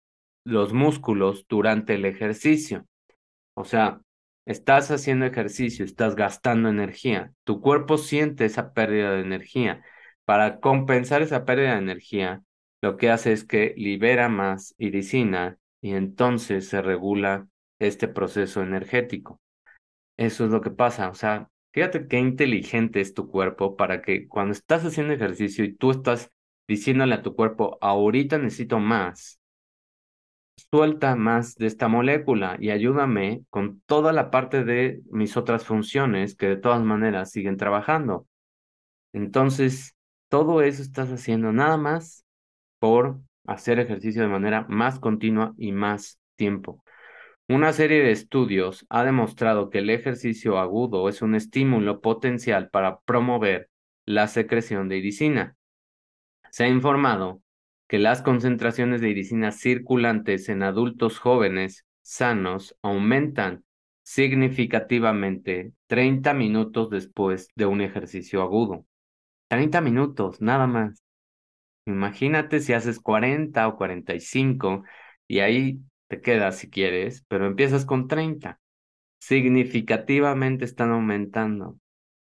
los 0.45 0.73
músculos 0.73 1.47
durante 1.49 1.95
el 1.95 2.05
ejercicio. 2.05 2.87
O 3.55 3.65
sea, 3.65 4.01
estás 4.47 4.91
haciendo 4.91 5.27
ejercicio, 5.27 5.85
estás 5.85 6.17
gastando 6.17 6.69
energía, 6.69 7.33
tu 7.45 7.61
cuerpo 7.61 7.99
siente 7.99 8.45
esa 8.45 8.73
pérdida 8.73 9.13
de 9.13 9.21
energía. 9.23 9.83
Para 10.25 10.61
compensar 10.61 11.23
esa 11.23 11.45
pérdida 11.45 11.73
de 11.73 11.79
energía, 11.79 12.43
lo 12.83 12.97
que 12.97 13.11
hace 13.11 13.33
es 13.33 13.45
que 13.45 13.75
libera 13.77 14.29
más 14.29 14.75
iricina 14.79 15.59
y 15.81 15.95
entonces 15.95 16.69
se 16.69 16.83
regula 16.83 17.47
este 17.79 18.09
proceso 18.09 18.63
energético. 18.63 19.41
Eso 20.17 20.45
es 20.45 20.51
lo 20.51 20.61
que 20.61 20.71
pasa, 20.71 21.09
o 21.11 21.15
sea, 21.15 21.51
fíjate 21.73 22.07
qué 22.09 22.19
inteligente 22.19 23.01
es 23.01 23.15
tu 23.15 23.29
cuerpo 23.29 23.77
para 23.77 24.01
que 24.03 24.29
cuando 24.29 24.53
estás 24.53 24.85
haciendo 24.85 25.13
ejercicio 25.13 25.65
y 25.65 25.75
tú 25.75 25.91
estás 25.91 26.31
diciéndole 26.69 27.15
a 27.15 27.23
tu 27.23 27.35
cuerpo, 27.35 27.79
ahorita 27.81 28.39
necesito 28.39 28.79
más, 28.79 29.41
suelta 30.71 31.17
más 31.17 31.57
de 31.57 31.67
esta 31.67 31.89
molécula 31.89 32.57
y 32.61 32.71
ayúdame 32.71 33.45
con 33.51 33.81
toda 33.87 34.13
la 34.13 34.31
parte 34.31 34.65
de 34.65 35.03
mis 35.11 35.37
otras 35.37 35.65
funciones 35.65 36.37
que 36.37 36.49
de 36.49 36.57
todas 36.57 36.83
maneras 36.83 37.31
siguen 37.31 37.57
trabajando. 37.57 38.27
Entonces, 39.13 39.95
todo 40.29 40.63
eso 40.63 40.83
estás 40.83 41.11
haciendo 41.11 41.53
nada 41.53 41.77
más 41.77 42.25
por 42.79 43.21
hacer 43.47 43.79
ejercicio 43.79 44.23
de 44.23 44.29
manera 44.29 44.67
más 44.69 44.99
continua 44.99 45.55
y 45.57 45.73
más 45.73 46.19
tiempo. 46.37 46.83
Una 47.47 47.73
serie 47.73 48.03
de 48.03 48.11
estudios 48.11 48.87
ha 48.89 49.05
demostrado 49.05 49.71
que 49.71 49.79
el 49.79 49.91
ejercicio 49.91 50.59
agudo 50.59 51.09
es 51.09 51.23
un 51.23 51.35
estímulo 51.35 52.01
potencial 52.01 52.71
para 52.71 53.01
promover 53.01 53.69
la 54.07 54.29
secreción 54.29 54.89
de 54.89 54.97
iricina. 54.97 55.57
Se 56.51 56.65
ha 56.65 56.69
informado 56.69 57.43
que 57.89 57.99
las 57.99 58.23
concentraciones 58.23 59.01
de 59.01 59.11
iricina 59.11 59.53
circulantes 59.53 60.49
en 60.49 60.63
adultos 60.63 61.19
jóvenes 61.19 61.85
sanos 62.03 62.77
aumentan 62.83 63.65
significativamente 64.03 65.73
30 65.87 66.35
minutos 66.35 66.91
después 66.91 67.49
de 67.57 67.67
un 67.67 67.81
ejercicio 67.81 68.43
agudo. 68.43 68.87
30 69.49 69.81
minutos, 69.81 70.41
nada 70.41 70.67
más. 70.67 71.03
Imagínate 71.87 72.61
si 72.61 72.73
haces 72.73 73.01
40 73.01 73.69
o 73.69 73.77
45 73.77 74.85
y 75.27 75.41
ahí 75.41 75.81
te 76.09 76.21
quedas 76.21 76.59
si 76.59 76.71
quieres, 76.71 77.25
pero 77.29 77.47
empiezas 77.47 77.85
con 77.85 78.09
30. 78.09 78.61
Significativamente 79.19 80.65
están 80.65 80.91
aumentando. 80.93 81.79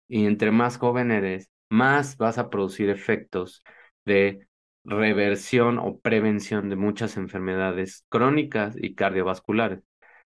Y 0.08 0.26
entre 0.26 0.50
más 0.52 0.78
joven 0.78 1.10
eres, 1.10 1.50
más 1.68 2.16
vas 2.16 2.38
a 2.38 2.50
producir 2.50 2.90
efectos 2.90 3.62
de 4.04 4.47
reversión 4.88 5.78
o 5.78 5.98
prevención 6.00 6.68
de 6.70 6.76
muchas 6.76 7.16
enfermedades 7.16 8.04
crónicas 8.08 8.76
y 8.80 8.94
cardiovasculares. 8.94 9.82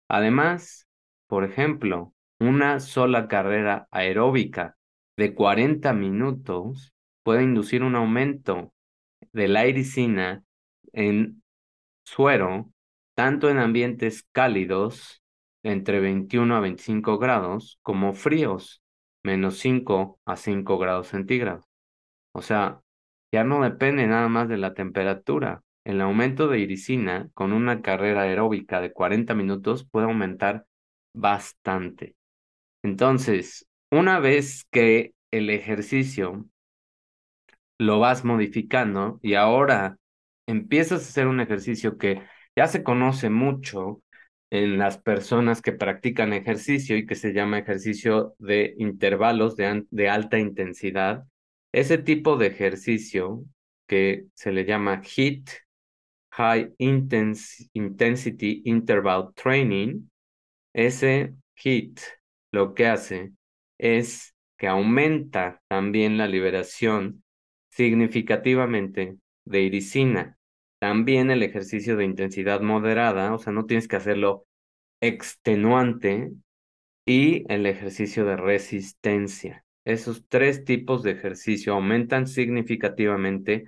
Además, 0.07 0.87
por 1.27 1.43
ejemplo, 1.43 2.13
una 2.39 2.79
sola 2.79 3.27
carrera 3.27 3.87
aeróbica 3.91 4.77
de 5.17 5.33
40 5.33 5.93
minutos 5.93 6.93
puede 7.23 7.43
inducir 7.43 7.83
un 7.83 7.95
aumento 7.95 8.73
de 9.33 9.47
la 9.47 9.67
iricina 9.67 10.43
en 10.93 11.43
suero, 12.03 12.71
tanto 13.15 13.49
en 13.49 13.59
ambientes 13.59 14.25
cálidos, 14.31 15.21
entre 15.63 15.99
21 15.99 16.55
a 16.55 16.59
25 16.59 17.19
grados, 17.19 17.79
como 17.83 18.13
fríos, 18.13 18.81
menos 19.23 19.59
5 19.59 20.19
a 20.25 20.35
5 20.35 20.77
grados 20.77 21.07
centígrados. 21.07 21.65
O 22.33 22.41
sea, 22.41 22.80
ya 23.31 23.43
no 23.43 23.63
depende 23.63 24.07
nada 24.07 24.27
más 24.29 24.49
de 24.49 24.57
la 24.57 24.73
temperatura. 24.73 25.63
El 25.85 26.01
aumento 26.01 26.47
de 26.47 26.59
iricina 26.59 27.29
con 27.33 27.53
una 27.53 27.81
carrera 27.81 28.23
aeróbica 28.23 28.81
de 28.81 28.93
40 28.93 29.33
minutos 29.35 29.87
puede 29.89 30.05
aumentar 30.05 30.65
bastante. 31.13 32.15
Entonces, 32.83 33.67
una 33.91 34.19
vez 34.19 34.65
que 34.71 35.13
el 35.31 35.49
ejercicio 35.49 36.45
lo 37.79 37.99
vas 37.99 38.23
modificando 38.23 39.19
y 39.23 39.33
ahora 39.35 39.97
empiezas 40.47 41.01
a 41.01 41.09
hacer 41.09 41.27
un 41.27 41.39
ejercicio 41.39 41.97
que 41.97 42.21
ya 42.55 42.67
se 42.67 42.83
conoce 42.83 43.29
mucho 43.29 44.01
en 44.51 44.77
las 44.77 44.97
personas 44.97 45.61
que 45.61 45.71
practican 45.71 46.33
ejercicio 46.33 46.97
y 46.97 47.05
que 47.05 47.15
se 47.15 47.33
llama 47.33 47.59
ejercicio 47.59 48.35
de 48.37 48.75
intervalos 48.77 49.55
de, 49.55 49.85
de 49.89 50.09
alta 50.09 50.37
intensidad. 50.37 51.23
Ese 51.71 51.97
tipo 51.97 52.37
de 52.37 52.47
ejercicio 52.47 53.43
que 53.87 54.25
se 54.33 54.51
le 54.51 54.65
llama 54.65 55.01
HIIT, 55.01 55.49
High 56.33 56.73
Intensity 56.77 58.61
Interval 58.65 59.33
Training, 59.33 60.09
ese 60.73 61.33
HIIT 61.55 61.99
lo 62.51 62.73
que 62.73 62.87
hace 62.87 63.31
es 63.77 64.35
que 64.57 64.67
aumenta 64.67 65.61
también 65.67 66.17
la 66.17 66.27
liberación 66.27 67.23
significativamente 67.69 69.17
de 69.45 69.61
iricina. 69.61 70.37
También 70.79 71.31
el 71.31 71.43
ejercicio 71.43 71.95
de 71.95 72.05
intensidad 72.05 72.61
moderada, 72.61 73.33
o 73.33 73.37
sea, 73.37 73.53
no 73.53 73.65
tienes 73.65 73.87
que 73.87 73.95
hacerlo 73.95 74.45
extenuante, 75.01 76.31
y 77.05 77.51
el 77.51 77.65
ejercicio 77.65 78.25
de 78.25 78.37
resistencia. 78.37 79.65
Esos 79.85 80.27
tres 80.27 80.65
tipos 80.65 81.03
de 81.03 81.11
ejercicio 81.11 81.73
aumentan 81.73 82.27
significativamente 82.27 83.65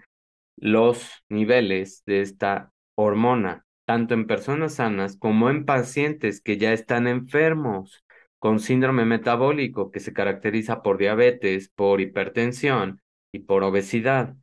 los 0.58 1.24
niveles 1.30 2.04
de 2.06 2.22
esta 2.22 2.72
hormona, 2.96 3.66
tanto 3.86 4.14
en 4.14 4.28
personas 4.28 4.76
sanas 4.76 5.18
como 5.18 5.50
en 5.50 5.66
pacientes 5.66 6.42
que 6.42 6.58
ya 6.58 6.74
están 6.74 7.08
enfermos 7.08 8.04
con 8.40 8.60
síndrome 8.60 9.06
metabólico 9.06 9.90
que 9.92 10.00
se 10.00 10.14
caracteriza 10.14 10.82
por 10.84 10.98
diabetes, 10.98 11.70
por 11.70 12.02
hipertensión 12.02 13.02
y 13.32 13.40
por 13.40 13.64
obesidad. 13.64 14.36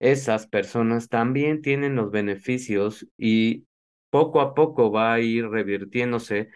Esas 0.00 0.46
personas 0.46 1.08
también 1.08 1.62
tienen 1.62 1.94
los 1.94 2.10
beneficios 2.10 3.06
y 3.16 3.66
poco 4.10 4.40
a 4.40 4.54
poco 4.54 4.90
va 4.90 5.12
a 5.14 5.20
ir 5.20 5.48
revirtiéndose 5.48 6.48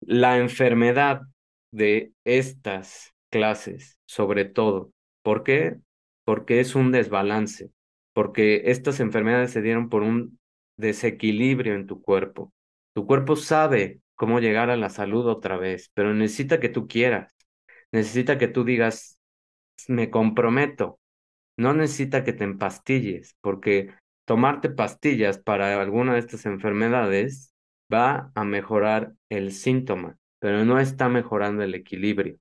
la 0.00 0.38
enfermedad 0.38 1.22
de 1.70 2.12
estas 2.24 3.13
clases, 3.34 3.98
sobre 4.06 4.44
todo. 4.44 4.92
¿Por 5.22 5.42
qué? 5.42 5.78
Porque 6.24 6.60
es 6.60 6.76
un 6.76 6.92
desbalance, 6.92 7.72
porque 8.12 8.62
estas 8.66 9.00
enfermedades 9.00 9.50
se 9.50 9.60
dieron 9.60 9.88
por 9.88 10.04
un 10.04 10.38
desequilibrio 10.76 11.74
en 11.74 11.88
tu 11.88 12.00
cuerpo. 12.00 12.52
Tu 12.92 13.04
cuerpo 13.08 13.34
sabe 13.34 14.00
cómo 14.14 14.38
llegar 14.38 14.70
a 14.70 14.76
la 14.76 14.88
salud 14.88 15.26
otra 15.26 15.56
vez, 15.56 15.90
pero 15.94 16.14
necesita 16.14 16.60
que 16.60 16.68
tú 16.68 16.86
quieras, 16.86 17.34
necesita 17.90 18.38
que 18.38 18.46
tú 18.46 18.62
digas, 18.62 19.18
me 19.88 20.10
comprometo, 20.10 21.00
no 21.56 21.74
necesita 21.74 22.22
que 22.22 22.34
te 22.34 22.44
empastilles, 22.44 23.36
porque 23.40 23.92
tomarte 24.26 24.70
pastillas 24.70 25.38
para 25.38 25.82
alguna 25.82 26.12
de 26.14 26.20
estas 26.20 26.46
enfermedades 26.46 27.52
va 27.92 28.30
a 28.36 28.44
mejorar 28.44 29.14
el 29.28 29.50
síntoma, 29.50 30.18
pero 30.38 30.64
no 30.64 30.78
está 30.78 31.08
mejorando 31.08 31.64
el 31.64 31.74
equilibrio 31.74 32.38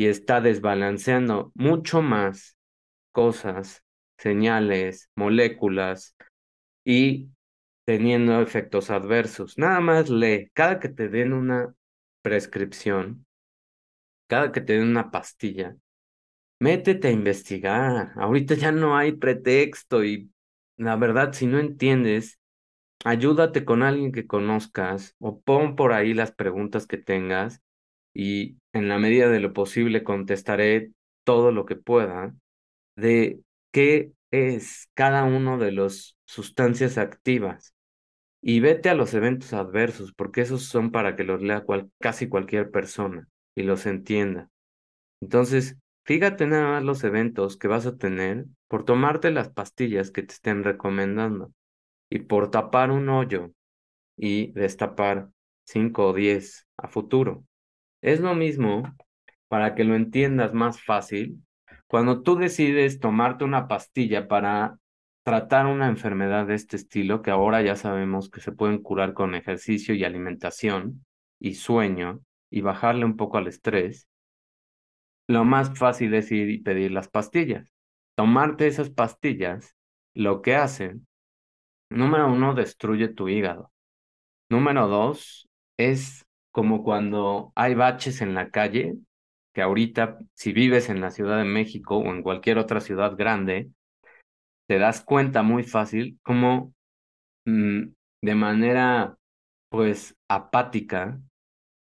y 0.00 0.06
está 0.06 0.40
desbalanceando 0.40 1.52
mucho 1.54 2.00
más 2.00 2.56
cosas, 3.12 3.84
señales, 4.16 5.10
moléculas 5.14 6.16
y 6.86 7.28
teniendo 7.84 8.40
efectos 8.40 8.88
adversos. 8.88 9.58
Nada 9.58 9.80
más 9.80 10.08
lee, 10.08 10.48
cada 10.54 10.80
que 10.80 10.88
te 10.88 11.10
den 11.10 11.34
una 11.34 11.74
prescripción, 12.22 13.26
cada 14.26 14.52
que 14.52 14.62
te 14.62 14.72
den 14.72 14.88
una 14.88 15.10
pastilla, 15.10 15.76
métete 16.60 17.08
a 17.08 17.10
investigar. 17.10 18.12
Ahorita 18.16 18.54
ya 18.54 18.72
no 18.72 18.96
hay 18.96 19.12
pretexto 19.12 20.02
y 20.02 20.30
la 20.78 20.96
verdad, 20.96 21.34
si 21.34 21.46
no 21.46 21.58
entiendes, 21.58 22.40
ayúdate 23.04 23.66
con 23.66 23.82
alguien 23.82 24.12
que 24.12 24.26
conozcas 24.26 25.14
o 25.18 25.42
pon 25.42 25.76
por 25.76 25.92
ahí 25.92 26.14
las 26.14 26.32
preguntas 26.32 26.86
que 26.86 26.96
tengas 26.96 27.60
y 28.14 28.59
en 28.72 28.88
la 28.88 28.98
medida 28.98 29.28
de 29.28 29.40
lo 29.40 29.52
posible 29.52 30.04
contestaré 30.04 30.92
todo 31.24 31.52
lo 31.52 31.66
que 31.66 31.76
pueda 31.76 32.34
de 32.96 33.40
qué 33.72 34.12
es 34.30 34.88
cada 34.94 35.24
uno 35.24 35.58
de 35.58 35.72
las 35.72 36.16
sustancias 36.26 36.98
activas 36.98 37.74
y 38.42 38.60
vete 38.60 38.88
a 38.90 38.94
los 38.94 39.14
eventos 39.14 39.52
adversos, 39.52 40.12
porque 40.14 40.42
esos 40.42 40.64
son 40.64 40.90
para 40.92 41.16
que 41.16 41.24
los 41.24 41.42
lea 41.42 41.64
casi 42.00 42.28
cualquier 42.28 42.70
persona 42.70 43.28
y 43.54 43.62
los 43.64 43.86
entienda. 43.86 44.50
Entonces, 45.20 45.76
fíjate 46.04 46.46
nada 46.46 46.72
más 46.72 46.84
los 46.84 47.04
eventos 47.04 47.56
que 47.56 47.68
vas 47.68 47.86
a 47.86 47.96
tener 47.96 48.46
por 48.68 48.84
tomarte 48.84 49.30
las 49.30 49.50
pastillas 49.50 50.10
que 50.10 50.22
te 50.22 50.34
estén 50.34 50.64
recomendando 50.64 51.52
y 52.10 52.20
por 52.20 52.50
tapar 52.50 52.90
un 52.90 53.08
hoyo 53.08 53.52
y 54.16 54.52
destapar 54.52 55.30
5 55.64 56.08
o 56.08 56.14
10 56.14 56.66
a 56.78 56.88
futuro. 56.88 57.44
Es 58.02 58.20
lo 58.20 58.34
mismo, 58.34 58.82
para 59.48 59.74
que 59.74 59.84
lo 59.84 59.94
entiendas 59.94 60.54
más 60.54 60.82
fácil, 60.82 61.42
cuando 61.86 62.22
tú 62.22 62.36
decides 62.36 63.00
tomarte 63.00 63.44
una 63.44 63.68
pastilla 63.68 64.28
para 64.28 64.78
tratar 65.22 65.66
una 65.66 65.88
enfermedad 65.88 66.46
de 66.46 66.54
este 66.54 66.76
estilo, 66.76 67.20
que 67.20 67.30
ahora 67.30 67.62
ya 67.62 67.76
sabemos 67.76 68.30
que 68.30 68.40
se 68.40 68.52
pueden 68.52 68.82
curar 68.82 69.12
con 69.12 69.34
ejercicio 69.34 69.94
y 69.94 70.04
alimentación 70.04 71.04
y 71.38 71.54
sueño 71.54 72.20
y 72.50 72.62
bajarle 72.62 73.04
un 73.04 73.16
poco 73.16 73.38
al 73.38 73.48
estrés, 73.48 74.08
lo 75.28 75.44
más 75.44 75.78
fácil 75.78 76.14
es 76.14 76.32
ir 76.32 76.50
y 76.50 76.58
pedir 76.58 76.90
las 76.90 77.08
pastillas. 77.08 77.70
Tomarte 78.16 78.66
esas 78.66 78.90
pastillas, 78.90 79.76
lo 80.12 80.42
que 80.42 80.56
hacen, 80.56 81.06
número 81.88 82.32
uno, 82.32 82.54
destruye 82.54 83.08
tu 83.08 83.28
hígado. 83.28 83.70
Número 84.48 84.88
dos, 84.88 85.48
es 85.76 86.26
como 86.50 86.82
cuando 86.84 87.52
hay 87.56 87.74
baches 87.74 88.20
en 88.22 88.34
la 88.34 88.50
calle, 88.50 88.96
que 89.52 89.62
ahorita 89.62 90.18
si 90.34 90.52
vives 90.52 90.88
en 90.90 91.00
la 91.00 91.10
Ciudad 91.10 91.38
de 91.38 91.44
México 91.44 91.98
o 91.98 92.06
en 92.12 92.22
cualquier 92.22 92.58
otra 92.58 92.80
ciudad 92.80 93.16
grande, 93.16 93.70
te 94.66 94.78
das 94.78 95.02
cuenta 95.02 95.42
muy 95.42 95.64
fácil 95.64 96.18
cómo 96.22 96.74
mm, 97.46 97.82
de 98.22 98.34
manera 98.34 99.16
pues 99.70 100.16
apática 100.28 101.20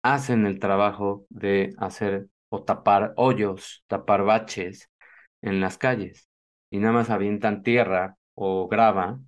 hacen 0.03 0.45
el 0.45 0.59
trabajo 0.59 1.25
de 1.29 1.73
hacer 1.77 2.27
o 2.49 2.63
tapar 2.63 3.13
hoyos, 3.17 3.83
tapar 3.87 4.23
baches 4.23 4.89
en 5.41 5.59
las 5.61 5.77
calles 5.77 6.29
y 6.71 6.79
nada 6.79 6.93
más 6.93 7.09
avientan 7.09 7.63
tierra 7.63 8.17
o 8.35 8.67
grava 8.67 9.19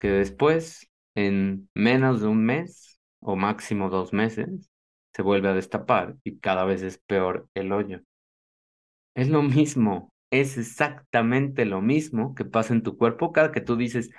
que 0.00 0.08
después 0.10 0.90
en 1.14 1.70
menos 1.74 2.20
de 2.20 2.28
un 2.28 2.44
mes 2.44 2.97
o 3.20 3.36
máximo 3.36 3.90
dos 3.90 4.12
meses 4.12 4.70
se 5.14 5.22
vuelve 5.22 5.48
a 5.48 5.54
destapar 5.54 6.16
y 6.24 6.38
cada 6.38 6.64
vez 6.64 6.82
es 6.82 6.98
peor 6.98 7.48
el 7.54 7.72
hoyo. 7.72 8.00
Es 9.14 9.28
lo 9.28 9.42
mismo, 9.42 10.12
es 10.30 10.56
exactamente 10.58 11.64
lo 11.64 11.80
mismo 11.82 12.34
que 12.34 12.44
pasa 12.44 12.72
en 12.74 12.82
tu 12.82 12.96
cuerpo 12.96 13.32
cada 13.32 13.52
que 13.52 13.60
tú 13.60 13.76
dices, 13.76 14.10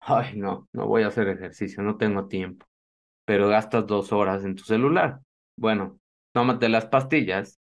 ay, 0.00 0.36
no, 0.36 0.68
no 0.72 0.86
voy 0.86 1.02
a 1.02 1.08
hacer 1.08 1.28
ejercicio, 1.28 1.82
no 1.82 1.96
tengo 1.96 2.28
tiempo, 2.28 2.66
pero 3.26 3.48
gastas 3.48 3.86
dos 3.86 4.12
horas 4.12 4.44
en 4.44 4.56
tu 4.56 4.64
celular. 4.64 5.20
Bueno, 5.56 6.00
tómate 6.32 6.68
las 6.68 6.86
pastillas, 6.86 7.60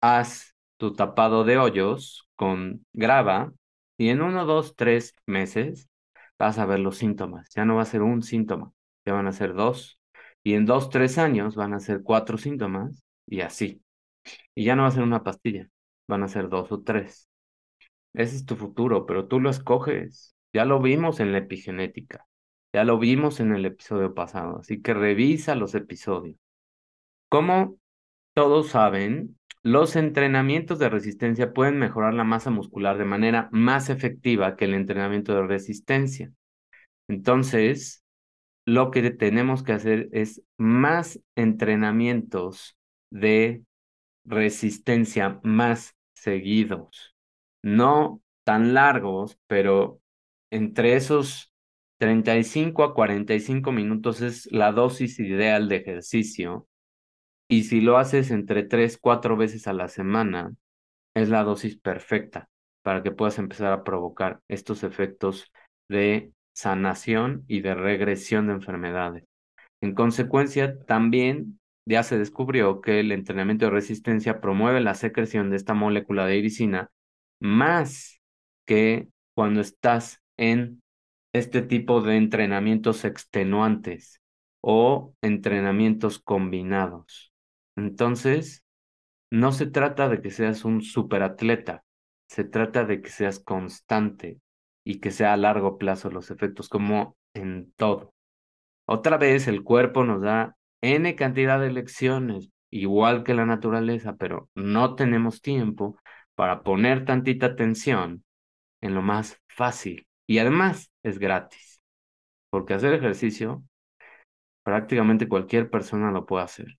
haz 0.00 0.54
tu 0.76 0.94
tapado 0.94 1.44
de 1.44 1.58
hoyos 1.58 2.28
con 2.36 2.84
grava 2.92 3.52
y 3.96 4.08
en 4.10 4.22
uno, 4.22 4.44
dos, 4.46 4.76
tres 4.76 5.14
meses 5.26 5.88
vas 6.38 6.58
a 6.58 6.66
ver 6.66 6.80
los 6.80 6.96
síntomas. 6.98 7.48
Ya 7.54 7.64
no 7.64 7.76
va 7.76 7.82
a 7.82 7.84
ser 7.84 8.02
un 8.02 8.22
síntoma, 8.22 8.72
ya 9.08 9.14
van 9.14 9.26
a 9.26 9.32
ser 9.32 9.54
dos. 9.54 9.98
Y 10.44 10.54
en 10.54 10.66
dos, 10.66 10.90
tres 10.90 11.18
años 11.18 11.56
van 11.56 11.74
a 11.74 11.80
ser 11.80 12.02
cuatro 12.02 12.38
síntomas 12.38 13.02
y 13.26 13.40
así. 13.40 13.82
Y 14.54 14.64
ya 14.64 14.76
no 14.76 14.82
va 14.82 14.88
a 14.88 14.92
ser 14.92 15.02
una 15.02 15.22
pastilla, 15.24 15.68
van 16.06 16.22
a 16.22 16.28
ser 16.28 16.48
dos 16.48 16.70
o 16.72 16.82
tres. 16.82 17.28
Ese 18.14 18.36
es 18.36 18.46
tu 18.46 18.56
futuro, 18.56 19.06
pero 19.06 19.26
tú 19.26 19.40
lo 19.40 19.50
escoges. 19.50 20.34
Ya 20.52 20.64
lo 20.64 20.80
vimos 20.80 21.20
en 21.20 21.32
la 21.32 21.38
epigenética, 21.38 22.26
ya 22.72 22.84
lo 22.84 22.98
vimos 22.98 23.40
en 23.40 23.54
el 23.54 23.64
episodio 23.66 24.14
pasado, 24.14 24.58
así 24.60 24.80
que 24.82 24.94
revisa 24.94 25.54
los 25.54 25.74
episodios. 25.74 26.36
Como 27.28 27.78
todos 28.34 28.68
saben, 28.68 29.38
los 29.62 29.96
entrenamientos 29.96 30.78
de 30.78 30.88
resistencia 30.88 31.52
pueden 31.52 31.78
mejorar 31.78 32.14
la 32.14 32.24
masa 32.24 32.50
muscular 32.50 32.98
de 32.98 33.04
manera 33.04 33.48
más 33.52 33.90
efectiva 33.90 34.56
que 34.56 34.66
el 34.66 34.74
entrenamiento 34.74 35.34
de 35.34 35.46
resistencia. 35.46 36.32
Entonces, 37.08 38.04
lo 38.68 38.90
que 38.90 39.10
tenemos 39.10 39.62
que 39.62 39.72
hacer 39.72 40.10
es 40.12 40.42
más 40.58 41.18
entrenamientos 41.36 42.76
de 43.10 43.62
resistencia 44.26 45.40
más 45.42 45.96
seguidos, 46.12 47.16
no 47.62 48.20
tan 48.44 48.74
largos, 48.74 49.38
pero 49.46 50.02
entre 50.50 50.96
esos 50.96 51.50
35 51.96 52.84
a 52.84 52.94
45 52.94 53.72
minutos 53.72 54.20
es 54.20 54.52
la 54.52 54.70
dosis 54.72 55.18
ideal 55.18 55.70
de 55.70 55.76
ejercicio. 55.76 56.68
Y 57.48 57.64
si 57.64 57.80
lo 57.80 57.96
haces 57.96 58.30
entre 58.30 58.64
3, 58.64 58.98
4 58.98 59.38
veces 59.38 59.66
a 59.66 59.72
la 59.72 59.88
semana, 59.88 60.52
es 61.14 61.30
la 61.30 61.42
dosis 61.42 61.78
perfecta 61.78 62.50
para 62.82 63.02
que 63.02 63.12
puedas 63.12 63.38
empezar 63.38 63.72
a 63.72 63.82
provocar 63.82 64.42
estos 64.46 64.82
efectos 64.82 65.50
de 65.88 66.32
sanación 66.58 67.44
y 67.46 67.60
de 67.60 67.76
regresión 67.76 68.48
de 68.48 68.54
enfermedades. 68.54 69.22
En 69.80 69.94
consecuencia, 69.94 70.76
también 70.86 71.60
ya 71.86 72.02
se 72.02 72.18
descubrió 72.18 72.80
que 72.80 72.98
el 72.98 73.12
entrenamiento 73.12 73.66
de 73.66 73.70
resistencia 73.70 74.40
promueve 74.40 74.80
la 74.80 74.94
secreción 74.94 75.50
de 75.50 75.56
esta 75.56 75.74
molécula 75.74 76.26
de 76.26 76.36
iricina 76.36 76.90
más 77.40 78.20
que 78.66 79.08
cuando 79.36 79.60
estás 79.60 80.20
en 80.36 80.82
este 81.32 81.62
tipo 81.62 82.00
de 82.00 82.16
entrenamientos 82.16 83.04
extenuantes 83.04 84.20
o 84.60 85.14
entrenamientos 85.22 86.18
combinados. 86.18 87.32
Entonces, 87.76 88.64
no 89.30 89.52
se 89.52 89.66
trata 89.66 90.08
de 90.08 90.20
que 90.20 90.32
seas 90.32 90.64
un 90.64 90.82
superatleta, 90.82 91.84
se 92.28 92.42
trata 92.42 92.84
de 92.84 93.00
que 93.00 93.10
seas 93.10 93.38
constante 93.38 94.40
y 94.88 95.00
que 95.00 95.10
sea 95.10 95.34
a 95.34 95.36
largo 95.36 95.76
plazo 95.76 96.10
los 96.10 96.30
efectos, 96.30 96.70
como 96.70 97.14
en 97.34 97.72
todo. 97.76 98.14
Otra 98.86 99.18
vez 99.18 99.46
el 99.46 99.62
cuerpo 99.62 100.02
nos 100.02 100.22
da 100.22 100.56
N 100.80 101.14
cantidad 101.14 101.60
de 101.60 101.70
lecciones. 101.70 102.50
igual 102.70 103.22
que 103.24 103.34
la 103.34 103.44
naturaleza, 103.46 104.16
pero 104.16 104.50
no 104.54 104.94
tenemos 104.94 105.42
tiempo 105.42 105.98
para 106.34 106.62
poner 106.62 107.04
tantita 107.04 107.46
atención 107.46 108.24
en 108.80 108.94
lo 108.94 109.02
más 109.02 109.42
fácil. 109.48 110.06
Y 110.26 110.38
además 110.38 110.90
es 111.02 111.18
gratis, 111.18 111.82
porque 112.50 112.74
hacer 112.74 112.94
ejercicio 112.94 113.62
prácticamente 114.62 115.28
cualquier 115.28 115.68
persona 115.70 116.10
lo 116.12 116.24
puede 116.24 116.44
hacer. 116.44 116.78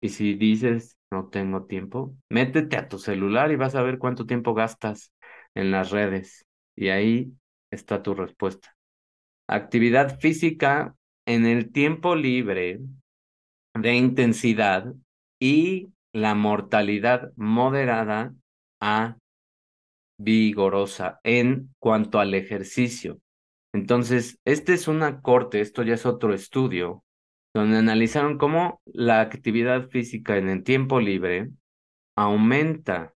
Y 0.00 0.10
si 0.10 0.34
dices, 0.34 0.98
no 1.12 1.28
tengo 1.28 1.66
tiempo, 1.66 2.16
métete 2.30 2.76
a 2.78 2.88
tu 2.88 2.98
celular 2.98 3.52
y 3.52 3.56
vas 3.56 3.76
a 3.76 3.82
ver 3.82 3.98
cuánto 3.98 4.26
tiempo 4.26 4.54
gastas 4.54 5.12
en 5.54 5.70
las 5.70 5.92
redes. 5.92 6.47
Y 6.78 6.90
ahí 6.90 7.32
está 7.72 8.04
tu 8.04 8.14
respuesta. 8.14 8.76
Actividad 9.48 10.20
física 10.20 10.94
en 11.26 11.44
el 11.44 11.72
tiempo 11.72 12.14
libre 12.14 12.78
de 13.74 13.94
intensidad 13.96 14.94
y 15.40 15.88
la 16.12 16.36
mortalidad 16.36 17.32
moderada 17.34 18.32
a 18.80 19.16
vigorosa 20.20 21.18
en 21.24 21.74
cuanto 21.80 22.20
al 22.20 22.32
ejercicio. 22.34 23.18
Entonces, 23.74 24.38
este 24.44 24.74
es 24.74 24.86
una 24.86 25.20
corte, 25.20 25.60
esto 25.60 25.82
ya 25.82 25.94
es 25.94 26.06
otro 26.06 26.32
estudio, 26.32 27.02
donde 27.54 27.78
analizaron 27.78 28.38
cómo 28.38 28.82
la 28.86 29.20
actividad 29.20 29.88
física 29.88 30.36
en 30.36 30.48
el 30.48 30.62
tiempo 30.62 31.00
libre 31.00 31.50
aumenta 32.16 33.14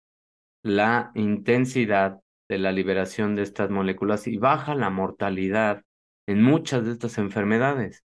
la 0.63 1.12
intensidad 1.13 2.22
de 2.50 2.58
la 2.58 2.72
liberación 2.72 3.36
de 3.36 3.44
estas 3.44 3.70
moléculas 3.70 4.28
y 4.28 4.38
baja 4.38 4.76
la 4.76 4.90
mortalidad 4.90 5.84
en 6.28 6.44
muchas 6.44 6.86
de 6.86 6.92
estas 6.92 7.18
enfermedades. 7.18 8.04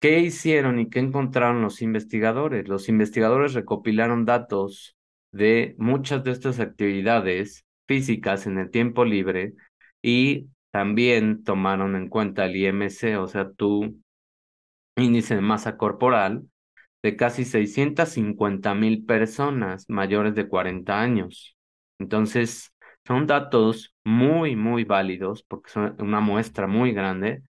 ¿Qué 0.00 0.20
hicieron 0.20 0.78
y 0.78 0.90
qué 0.90 0.98
encontraron 1.00 1.62
los 1.62 1.82
investigadores? 1.82 2.68
Los 2.68 2.88
investigadores 2.88 3.54
recopilaron 3.54 4.26
datos 4.26 4.96
de 5.32 5.74
muchas 5.78 6.24
de 6.24 6.32
estas 6.32 6.60
actividades 6.60 7.64
físicas 7.88 8.46
en 8.46 8.58
el 8.58 8.70
tiempo 8.70 9.04
libre 9.04 9.54
y 10.02 10.48
también 10.70 11.44
tomaron 11.44 11.96
en 11.96 12.08
cuenta 12.08 12.44
el 12.46 12.56
IMC, 12.56 13.16
o 13.18 13.26
sea, 13.28 13.50
tu 13.50 13.96
índice 14.96 15.34
de 15.34 15.40
masa 15.40 15.76
corporal, 15.76 16.42
de 17.02 17.16
casi 17.16 17.44
650 17.44 18.74
mil 18.74 19.04
personas 19.04 19.88
mayores 19.88 20.34
de 20.34 20.48
40 20.48 21.00
años. 21.00 21.56
Entonces, 21.98 22.72
son 23.06 23.26
datos 23.26 23.94
muy, 24.04 24.56
muy 24.56 24.84
válidos 24.84 25.42
porque 25.44 25.70
son 25.70 25.96
una 26.00 26.20
muestra 26.20 26.66
muy 26.66 26.92
grande 26.92 27.42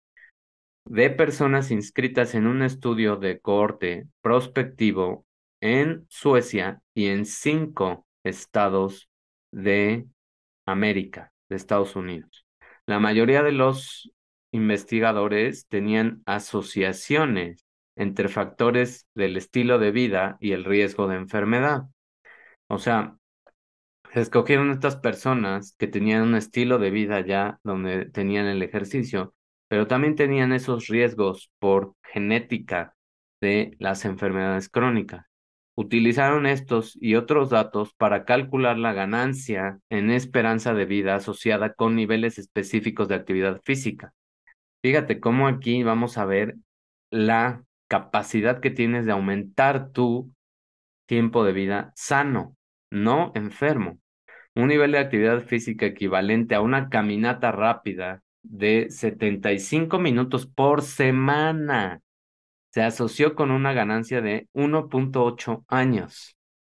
de 0.84 1.10
personas 1.10 1.70
inscritas 1.70 2.34
en 2.34 2.46
un 2.46 2.62
estudio 2.62 3.16
de 3.16 3.40
cohorte 3.40 4.06
prospectivo 4.20 5.26
en 5.60 6.06
Suecia 6.08 6.82
y 6.94 7.06
en 7.06 7.24
cinco 7.24 8.06
estados 8.22 9.08
de 9.50 10.06
América, 10.66 11.32
de 11.48 11.56
Estados 11.56 11.96
Unidos. 11.96 12.46
La 12.86 12.98
mayoría 12.98 13.42
de 13.42 13.52
los 13.52 14.12
investigadores 14.52 15.66
tenían 15.68 16.22
asociaciones 16.26 17.64
entre 17.96 18.28
factores 18.28 19.06
del 19.14 19.36
estilo 19.36 19.78
de 19.78 19.90
vida 19.90 20.36
y 20.40 20.52
el 20.52 20.64
riesgo 20.64 21.06
de 21.08 21.16
enfermedad. 21.16 21.84
O 22.68 22.78
sea, 22.78 23.16
se 24.14 24.20
escogieron 24.20 24.70
estas 24.70 24.94
personas 24.94 25.74
que 25.76 25.88
tenían 25.88 26.22
un 26.22 26.36
estilo 26.36 26.78
de 26.78 26.90
vida 26.90 27.20
ya 27.26 27.58
donde 27.64 28.04
tenían 28.06 28.46
el 28.46 28.62
ejercicio, 28.62 29.34
pero 29.66 29.88
también 29.88 30.14
tenían 30.14 30.52
esos 30.52 30.86
riesgos 30.86 31.50
por 31.58 31.96
genética 32.00 32.94
de 33.40 33.74
las 33.80 34.04
enfermedades 34.04 34.68
crónicas. 34.68 35.26
Utilizaron 35.74 36.46
estos 36.46 36.96
y 37.00 37.16
otros 37.16 37.50
datos 37.50 37.92
para 37.94 38.24
calcular 38.24 38.78
la 38.78 38.92
ganancia 38.92 39.80
en 39.90 40.12
esperanza 40.12 40.74
de 40.74 40.84
vida 40.84 41.16
asociada 41.16 41.74
con 41.74 41.96
niveles 41.96 42.38
específicos 42.38 43.08
de 43.08 43.16
actividad 43.16 43.62
física. 43.64 44.14
Fíjate 44.80 45.18
cómo 45.18 45.48
aquí 45.48 45.82
vamos 45.82 46.18
a 46.18 46.24
ver 46.24 46.54
la 47.10 47.64
capacidad 47.88 48.60
que 48.60 48.70
tienes 48.70 49.06
de 49.06 49.12
aumentar 49.12 49.90
tu 49.90 50.32
tiempo 51.06 51.42
de 51.42 51.52
vida 51.52 51.92
sano, 51.96 52.56
no 52.92 53.32
enfermo. 53.34 53.98
Un 54.54 54.68
nivel 54.68 54.92
de 54.92 54.98
actividad 54.98 55.40
física 55.40 55.86
equivalente 55.86 56.54
a 56.54 56.60
una 56.60 56.88
caminata 56.88 57.50
rápida 57.50 58.22
de 58.42 58.88
75 58.90 59.98
minutos 59.98 60.46
por 60.46 60.82
semana 60.82 62.00
se 62.70 62.82
asoció 62.82 63.34
con 63.34 63.50
una 63.50 63.72
ganancia 63.72 64.20
de 64.20 64.48
1.8 64.52 65.64
años. 65.68 66.36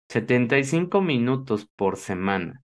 75 0.08 1.00
minutos 1.00 1.68
por 1.76 1.96
semana. 1.96 2.62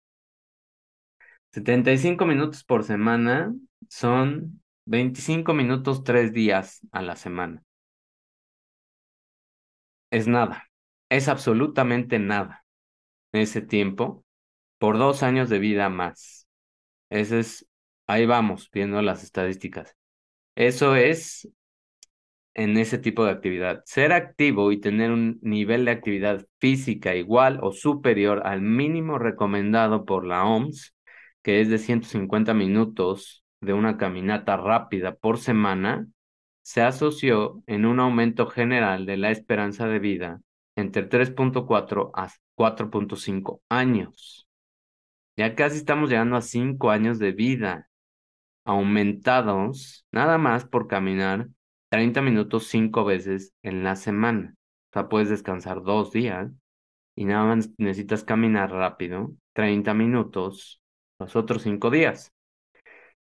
75 1.53 2.27
minutos 2.27 2.65
por 2.65 2.85
semana 2.85 3.55
son 3.89 4.63
25 4.87 5.55
minutos 5.55 6.05
tres 6.05 6.33
días 6.33 6.81
a 6.91 7.03
la 7.03 7.17
semana. 7.17 7.63
Es 10.11 10.27
nada, 10.27 10.69
es 11.11 11.29
absolutamente 11.29 12.19
nada. 12.19 12.65
Ese 13.33 13.61
tiempo 13.61 14.25
por 14.79 14.99
dos 14.99 15.23
años 15.23 15.49
de 15.49 15.59
vida 15.59 15.89
más. 15.89 16.49
Ese 17.11 17.41
es, 17.41 17.67
ahí 18.07 18.27
vamos, 18.27 18.71
viendo 18.73 19.03
las 19.03 19.25
estadísticas. 19.25 19.97
Eso 20.57 20.97
es 20.97 21.49
en 22.55 22.77
ese 22.77 22.99
tipo 22.99 23.25
de 23.25 23.31
actividad. 23.31 23.83
Ser 23.87 24.13
activo 24.13 24.73
y 24.73 24.81
tener 24.81 25.11
un 25.13 25.39
nivel 25.43 25.85
de 25.85 25.93
actividad 25.93 26.45
física 26.59 27.15
igual 27.15 27.61
o 27.63 27.73
superior 27.73 28.43
al 28.45 28.63
mínimo 28.63 29.19
recomendado 29.19 30.05
por 30.05 30.27
la 30.27 30.45
OMS, 30.45 30.95
que 31.43 31.61
es 31.61 31.69
de 31.69 31.79
150 31.79 32.55
minutos 32.55 33.45
de 33.61 33.73
una 33.73 33.97
caminata 33.97 34.57
rápida 34.57 35.15
por 35.15 35.39
semana 35.39 36.07
se 36.63 36.83
asoció 36.83 37.63
en 37.67 37.87
un 37.87 37.99
aumento 37.99 38.47
general 38.47 39.07
de 39.07 39.17
la 39.17 39.31
esperanza 39.31 39.87
de 39.87 39.99
vida 40.01 40.43
entre 40.77 41.09
3.4 41.09 42.11
a 42.15 42.29
4.5 42.55 43.63
años. 43.71 44.48
Ya 45.39 45.55
casi 45.55 45.77
estamos 45.77 46.11
llegando 46.11 46.35
a 46.35 46.41
5 46.43 46.91
años 46.91 47.21
de 47.21 47.31
vida 47.31 47.89
aumentados 48.65 50.05
nada 50.11 50.37
más 50.37 50.65
por 50.65 50.89
caminar 50.89 51.47
30 51.91 52.23
minutos 52.23 52.67
5 52.67 53.05
veces 53.05 53.55
en 53.63 53.85
la 53.85 53.95
semana. 53.95 54.57
O 54.57 54.93
sea, 54.95 55.09
puedes 55.09 55.29
descansar 55.29 55.85
dos 55.85 56.11
días 56.11 56.51
y 57.15 57.25
nada 57.25 57.45
más 57.55 57.71
necesitas 57.79 58.25
caminar 58.25 58.73
rápido 58.73 59.31
30 59.53 59.95
minutos 59.95 60.83
los 61.21 61.37
otros 61.37 61.63
5 61.63 61.91
días. 61.91 62.33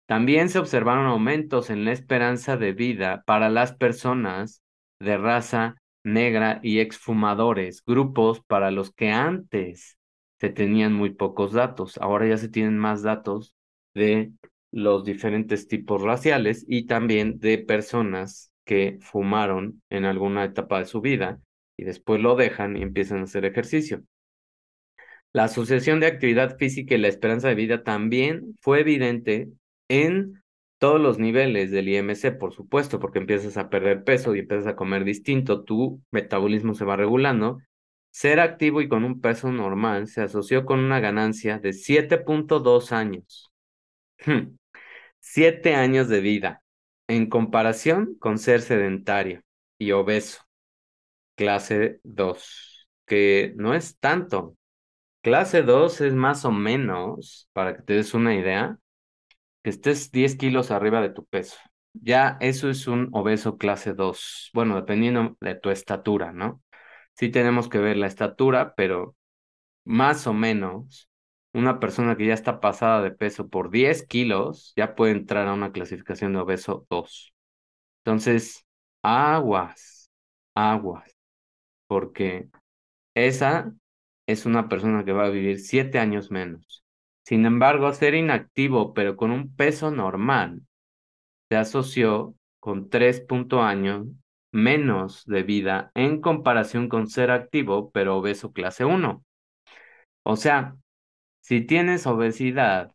También 0.07 0.49
se 0.49 0.57
observaron 0.57 1.05
aumentos 1.05 1.69
en 1.69 1.85
la 1.85 1.91
esperanza 1.91 2.57
de 2.57 2.73
vida 2.73 3.21
para 3.27 3.47
las 3.51 3.73
personas 3.75 4.63
de 4.99 5.19
raza 5.19 5.75
negra 6.03 6.61
y 6.63 6.79
exfumadores, 6.79 7.83
grupos 7.85 8.41
para 8.41 8.71
los 8.71 8.91
que 8.91 9.11
antes 9.11 9.96
se 10.39 10.49
tenían 10.49 10.93
muy 10.93 11.11
pocos 11.11 11.53
datos. 11.53 11.97
Ahora 11.97 12.27
ya 12.27 12.37
se 12.37 12.49
tienen 12.49 12.77
más 12.77 13.03
datos 13.03 13.53
de 13.93 14.31
los 14.71 15.03
diferentes 15.03 15.67
tipos 15.67 16.01
raciales 16.01 16.65
y 16.67 16.85
también 16.85 17.39
de 17.39 17.57
personas 17.57 18.51
que 18.65 18.97
fumaron 19.01 19.81
en 19.89 20.05
alguna 20.05 20.43
etapa 20.43 20.79
de 20.79 20.85
su 20.85 21.01
vida 21.01 21.39
y 21.77 21.85
después 21.85 22.21
lo 22.21 22.35
dejan 22.35 22.75
y 22.75 22.81
empiezan 22.81 23.19
a 23.19 23.23
hacer 23.23 23.45
ejercicio. 23.45 24.03
La 25.33 25.45
asociación 25.45 25.99
de 25.99 26.07
actividad 26.07 26.57
física 26.57 26.95
y 26.95 26.97
la 26.97 27.07
esperanza 27.07 27.47
de 27.47 27.55
vida 27.55 27.83
también 27.83 28.55
fue 28.61 28.81
evidente 28.81 29.49
en 29.87 30.41
todos 30.79 30.99
los 31.01 31.17
niveles 31.19 31.71
del 31.71 31.89
IMC, 31.89 32.37
por 32.37 32.53
supuesto, 32.53 32.99
porque 32.99 33.19
empiezas 33.19 33.57
a 33.57 33.69
perder 33.69 34.03
peso 34.03 34.35
y 34.35 34.39
empiezas 34.39 34.67
a 34.67 34.75
comer 34.75 35.03
distinto, 35.03 35.63
tu 35.63 36.01
metabolismo 36.11 36.73
se 36.73 36.85
va 36.85 36.95
regulando. 36.95 37.59
Ser 38.17 38.39
activo 38.39 38.81
y 38.81 38.89
con 38.89 39.03
un 39.03 39.21
peso 39.21 39.51
normal 39.51 40.07
se 40.07 40.23
asoció 40.23 40.65
con 40.65 40.79
una 40.79 40.99
ganancia 40.99 41.59
de 41.59 41.71
7.2 41.71 42.91
años. 42.91 43.51
7 45.19 45.71
hmm. 45.71 45.75
años 45.75 46.09
de 46.09 46.19
vida, 46.19 46.63
en 47.07 47.29
comparación 47.29 48.15
con 48.15 48.39
ser 48.39 48.63
sedentario 48.63 49.43
y 49.77 49.91
obeso. 49.91 50.41
Clase 51.35 51.99
2, 52.01 52.89
que 53.05 53.53
no 53.55 53.75
es 53.75 53.99
tanto. 53.99 54.57
Clase 55.21 55.61
2 55.61 56.01
es 56.01 56.15
más 56.15 56.43
o 56.43 56.51
menos, 56.51 57.51
para 57.53 57.75
que 57.75 57.83
te 57.83 57.93
des 57.93 58.15
una 58.15 58.33
idea, 58.33 58.79
que 59.63 59.69
estés 59.69 60.09
10 60.09 60.37
kilos 60.37 60.71
arriba 60.71 61.01
de 61.01 61.11
tu 61.11 61.23
peso. 61.23 61.57
Ya 61.93 62.37
eso 62.41 62.67
es 62.67 62.87
un 62.87 63.09
obeso 63.11 63.59
clase 63.59 63.93
2. 63.93 64.49
Bueno, 64.55 64.75
dependiendo 64.75 65.37
de 65.39 65.53
tu 65.53 65.69
estatura, 65.69 66.31
¿no? 66.33 66.63
Sí 67.17 67.29
tenemos 67.29 67.69
que 67.69 67.79
ver 67.79 67.97
la 67.97 68.07
estatura, 68.07 68.75
pero 68.75 69.15
más 69.85 70.27
o 70.27 70.33
menos 70.33 71.09
una 71.53 71.79
persona 71.79 72.17
que 72.17 72.27
ya 72.27 72.33
está 72.35 72.59
pasada 72.61 73.01
de 73.01 73.11
peso 73.11 73.49
por 73.49 73.71
10 73.71 74.05
kilos 74.07 74.73
ya 74.75 74.95
puede 74.95 75.13
entrar 75.13 75.47
a 75.47 75.53
una 75.53 75.71
clasificación 75.71 76.33
de 76.33 76.39
obeso 76.39 76.85
2. 76.89 77.33
Entonces, 78.05 78.65
aguas, 79.03 80.11
aguas, 80.55 81.15
porque 81.87 82.49
esa 83.15 83.73
es 84.27 84.45
una 84.45 84.69
persona 84.69 85.05
que 85.05 85.13
va 85.13 85.25
a 85.25 85.29
vivir 85.29 85.59
siete 85.59 85.99
años 85.99 86.31
menos. 86.31 86.83
Sin 87.25 87.45
embargo, 87.45 87.93
ser 87.93 88.15
inactivo 88.15 88.93
pero 88.93 89.17
con 89.17 89.31
un 89.31 89.55
peso 89.55 89.91
normal 89.91 90.61
se 91.49 91.57
asoció 91.57 92.35
con 92.59 92.89
tres 92.89 93.25
años 93.61 94.07
menos 94.51 95.25
de 95.25 95.43
vida 95.43 95.91
en 95.95 96.21
comparación 96.21 96.89
con 96.89 97.07
ser 97.07 97.31
activo 97.31 97.91
pero 97.91 98.17
obeso 98.17 98.51
clase 98.53 98.85
1. 98.85 99.23
O 100.23 100.35
sea, 100.35 100.75
si 101.41 101.61
tienes 101.61 102.07
obesidad 102.07 102.91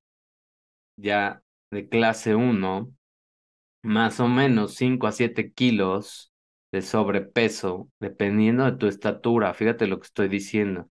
ya 0.96 1.42
de 1.70 1.88
clase 1.88 2.34
1, 2.34 2.92
más 3.82 4.20
o 4.20 4.28
menos 4.28 4.74
5 4.76 5.06
a 5.06 5.12
7 5.12 5.52
kilos 5.52 6.32
de 6.72 6.82
sobrepeso, 6.82 7.88
dependiendo 8.00 8.64
de 8.64 8.78
tu 8.78 8.86
estatura, 8.86 9.54
fíjate 9.54 9.86
lo 9.86 10.00
que 10.00 10.06
estoy 10.06 10.28
diciendo. 10.28 10.88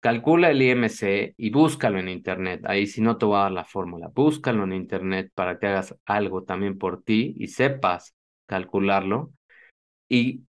Calcula 0.00 0.50
el 0.50 0.62
IMC 0.62 1.34
y 1.36 1.50
búscalo 1.50 1.98
en 1.98 2.08
internet. 2.08 2.62
Ahí 2.66 2.86
si 2.86 3.00
no 3.00 3.18
te 3.18 3.26
voy 3.26 3.36
a 3.36 3.42
dar 3.42 3.52
la 3.52 3.64
fórmula, 3.64 4.08
búscalo 4.14 4.64
en 4.64 4.72
internet 4.72 5.30
para 5.34 5.58
que 5.58 5.68
hagas 5.68 5.96
algo 6.06 6.42
también 6.44 6.78
por 6.78 7.02
ti 7.02 7.34
y 7.38 7.48
sepas 7.48 8.14
calcularlo. 8.46 9.32
Y 10.12 10.44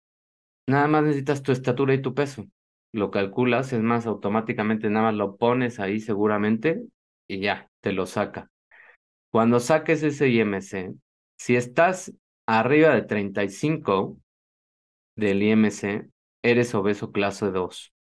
nada 0.68 0.88
más 0.88 1.04
necesitas 1.04 1.44
tu 1.44 1.52
estatura 1.52 1.94
y 1.94 2.02
tu 2.02 2.14
peso. 2.14 2.46
Lo 2.94 3.12
calculas, 3.12 3.74
es 3.74 3.82
más, 3.82 4.06
automáticamente 4.06 4.90
nada 4.90 5.08
más 5.08 5.16
lo 5.16 5.36
pones 5.36 5.82
ahí 5.82 6.00
seguramente 6.00 6.82
y 7.28 7.42
ya, 7.42 7.70
te 7.82 7.92
lo 7.92 8.06
saca. 8.06 8.50
Cuando 9.34 9.60
saques 9.60 10.02
ese 10.02 10.30
IMC, 10.30 10.96
si 11.38 11.58
estás 11.58 12.14
arriba 12.48 12.96
de 12.96 13.02
35 13.02 14.18
del 15.18 15.44
IMC, 15.44 16.10
eres 16.42 16.74
obeso 16.74 17.12
clase 17.12 17.52
2. 17.52 17.94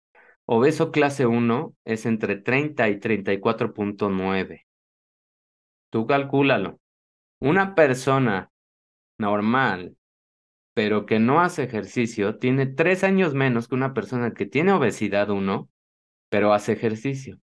Obeso 0.44 0.92
clase 0.92 1.24
1 1.24 1.74
es 1.86 2.04
entre 2.04 2.36
30 2.36 2.90
y 2.90 3.00
34.9. 3.00 4.66
Tú 5.88 6.07
calcúlalo. 6.07 6.78
Una 7.40 7.74
persona 7.74 8.50
normal, 9.18 9.96
pero 10.77 11.07
que 11.07 11.18
no 11.20 11.41
hace 11.41 11.62
ejercicio, 11.64 12.37
tiene 12.39 12.66
tres 12.66 13.03
años 13.03 13.33
menos 13.33 13.66
que 13.66 13.74
una 13.74 13.95
persona 13.95 14.35
que 14.35 14.45
tiene 14.45 14.72
obesidad 14.72 15.31
1, 15.31 15.70
pero 16.29 16.53
hace 16.53 16.72
ejercicio. 16.74 17.41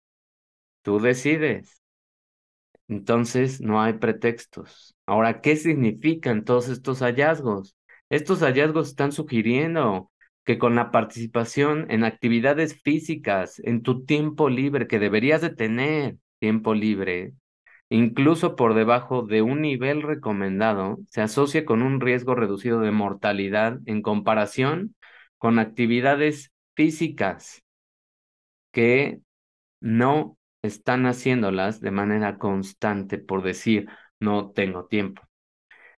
Tú 0.83 0.99
decides. 0.99 1.81
Entonces 2.87 3.59
no 3.59 3.81
hay 3.81 3.93
pretextos. 3.93 4.95
Ahora, 5.07 5.41
¿qué 5.41 5.55
significan 5.55 6.43
todos 6.45 6.69
estos 6.69 6.99
hallazgos? 6.99 7.75
Estos 8.09 8.41
hallazgos 8.41 8.89
están 8.89 9.11
sugiriendo 9.11 10.11
que 10.45 10.59
con 10.59 10.75
la 10.75 10.91
participación 10.91 11.87
en 11.89 12.03
actividades 12.03 12.79
físicas, 12.83 13.59
en 13.63 13.81
tu 13.81 14.05
tiempo 14.05 14.47
libre, 14.47 14.85
que 14.85 14.99
deberías 14.99 15.41
de 15.41 15.49
tener 15.49 16.17
tiempo 16.37 16.75
libre, 16.75 17.33
incluso 17.95 18.55
por 18.55 18.73
debajo 18.73 19.21
de 19.21 19.43
un 19.43 19.61
nivel 19.61 20.01
recomendado, 20.01 20.97
se 21.09 21.21
asocia 21.21 21.63
con 21.63 21.83
un 21.83 22.01
riesgo 22.01 22.33
reducido 22.33 22.79
de 22.79 22.91
mortalidad 22.91 23.79
en 23.85 24.01
comparación 24.01 24.95
con 25.37 25.59
actividades 25.59 26.51
físicas 26.75 27.61
que 28.71 29.19
no 29.79 30.37
están 30.63 31.05
haciéndolas 31.05 31.81
de 31.81 31.91
manera 31.91 32.37
constante 32.39 33.19
por 33.19 33.43
decir, 33.43 33.87
no 34.19 34.51
tengo 34.51 34.85
tiempo. 34.85 35.21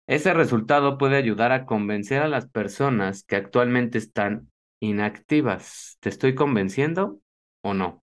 Ese 0.08 0.34
resultado 0.34 0.98
puede 0.98 1.16
ayudar 1.16 1.52
a 1.52 1.64
convencer 1.64 2.22
a 2.22 2.28
las 2.28 2.48
personas 2.48 3.22
que 3.22 3.36
actualmente 3.36 3.98
están 3.98 4.50
inactivas. 4.80 5.96
¿Te 6.00 6.08
estoy 6.08 6.34
convenciendo 6.34 7.20
o 7.62 7.72
no? 7.72 8.02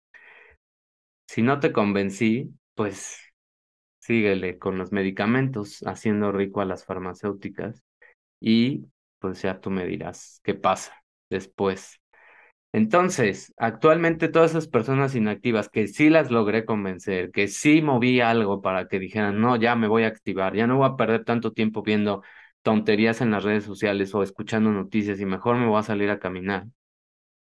Si 1.27 1.41
no 1.41 1.59
te 1.59 1.73
convencí, 1.73 2.53
pues 2.75 3.32
síguele 4.03 4.57
con 4.59 4.77
los 4.77 4.91
medicamentos, 4.91 5.81
haciendo 5.87 6.31
rico 6.31 6.61
a 6.61 6.65
las 6.65 6.85
farmacéuticas 6.85 7.83
y 8.39 8.87
pues 9.19 9.41
ya 9.43 9.59
tú 9.61 9.71
me 9.71 9.85
dirás 9.85 10.41
qué 10.43 10.55
pasa 10.55 10.93
después. 11.29 12.01
Entonces, 12.73 13.53
actualmente 13.57 14.29
todas 14.29 14.51
esas 14.51 14.67
personas 14.67 15.13
inactivas 15.15 15.69
que 15.69 15.87
sí 15.87 16.09
las 16.09 16.31
logré 16.31 16.65
convencer, 16.65 17.31
que 17.31 17.47
sí 17.47 17.81
moví 17.83 18.19
algo 18.19 18.61
para 18.61 18.87
que 18.87 18.99
dijeran, 18.99 19.39
no, 19.41 19.55
ya 19.57 19.75
me 19.75 19.87
voy 19.87 20.03
a 20.03 20.07
activar, 20.07 20.55
ya 20.55 20.65
no 20.67 20.77
voy 20.77 20.87
a 20.89 20.95
perder 20.97 21.23
tanto 21.23 21.53
tiempo 21.53 21.83
viendo 21.83 22.23
tonterías 22.63 23.21
en 23.21 23.29
las 23.31 23.43
redes 23.43 23.63
sociales 23.65 24.15
o 24.15 24.23
escuchando 24.23 24.71
noticias 24.71 25.19
y 25.19 25.25
mejor 25.25 25.57
me 25.57 25.67
voy 25.67 25.79
a 25.79 25.83
salir 25.83 26.09
a 26.09 26.19
caminar. 26.19 26.65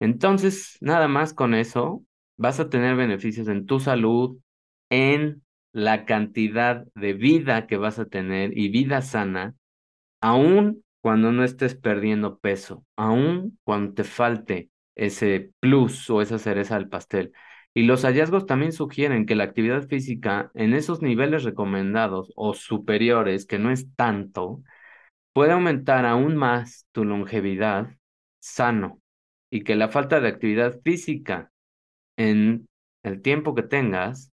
Entonces, 0.00 0.78
nada 0.80 1.08
más 1.08 1.34
con 1.34 1.54
eso, 1.54 2.04
vas 2.36 2.60
a 2.60 2.70
tener 2.70 2.96
beneficios 2.96 3.48
en 3.48 3.66
tu 3.66 3.80
salud, 3.80 4.38
en 4.90 5.43
la 5.74 6.06
cantidad 6.06 6.86
de 6.94 7.14
vida 7.14 7.66
que 7.66 7.76
vas 7.76 7.98
a 7.98 8.06
tener 8.06 8.56
y 8.56 8.68
vida 8.68 9.02
sana, 9.02 9.56
aún 10.20 10.84
cuando 11.02 11.32
no 11.32 11.44
estés 11.44 11.74
perdiendo 11.74 12.38
peso, 12.38 12.86
aún 12.96 13.58
cuando 13.64 13.94
te 13.94 14.04
falte 14.04 14.70
ese 14.94 15.50
plus 15.60 16.08
o 16.10 16.22
esa 16.22 16.38
cereza 16.38 16.76
del 16.76 16.88
pastel. 16.88 17.32
Y 17.74 17.82
los 17.82 18.04
hallazgos 18.04 18.46
también 18.46 18.72
sugieren 18.72 19.26
que 19.26 19.34
la 19.34 19.44
actividad 19.44 19.88
física 19.88 20.52
en 20.54 20.74
esos 20.74 21.02
niveles 21.02 21.42
recomendados 21.42 22.32
o 22.36 22.54
superiores, 22.54 23.44
que 23.44 23.58
no 23.58 23.72
es 23.72 23.88
tanto, 23.96 24.62
puede 25.32 25.52
aumentar 25.52 26.06
aún 26.06 26.36
más 26.36 26.86
tu 26.92 27.04
longevidad 27.04 27.96
sano 28.40 29.00
y 29.50 29.64
que 29.64 29.74
la 29.74 29.88
falta 29.88 30.20
de 30.20 30.28
actividad 30.28 30.80
física 30.84 31.50
en 32.16 32.68
el 33.02 33.22
tiempo 33.22 33.56
que 33.56 33.64
tengas 33.64 34.32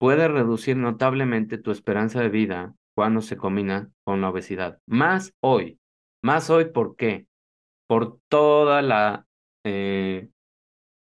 puede 0.00 0.28
reducir 0.28 0.78
notablemente 0.78 1.58
tu 1.58 1.70
esperanza 1.70 2.22
de 2.22 2.30
vida 2.30 2.74
cuando 2.94 3.20
se 3.20 3.36
combina 3.36 3.90
con 4.02 4.22
la 4.22 4.30
obesidad. 4.30 4.78
Más 4.86 5.34
hoy. 5.40 5.78
Más 6.22 6.48
hoy, 6.48 6.64
¿por 6.72 6.96
qué? 6.96 7.26
Por 7.86 8.18
toda 8.28 8.80
la 8.80 9.26
eh, 9.62 10.30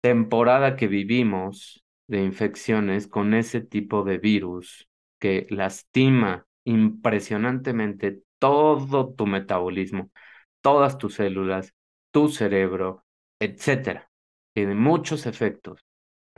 temporada 0.02 0.76
que 0.76 0.88
vivimos 0.88 1.86
de 2.08 2.24
infecciones 2.24 3.08
con 3.08 3.36
ese 3.36 3.62
tipo 3.62 4.04
de 4.04 4.18
virus 4.18 4.90
que 5.20 5.46
lastima 5.52 6.48
impresionantemente 6.66 8.24
todo 8.40 9.14
tu 9.14 9.28
metabolismo, 9.28 10.10
todas 10.62 10.98
tus 10.98 11.14
células, 11.16 11.76
tu 12.10 12.30
cerebro, 12.30 13.06
etcétera. 13.40 14.10
Tiene 14.56 14.74
muchos 14.74 15.28
efectos, 15.28 15.86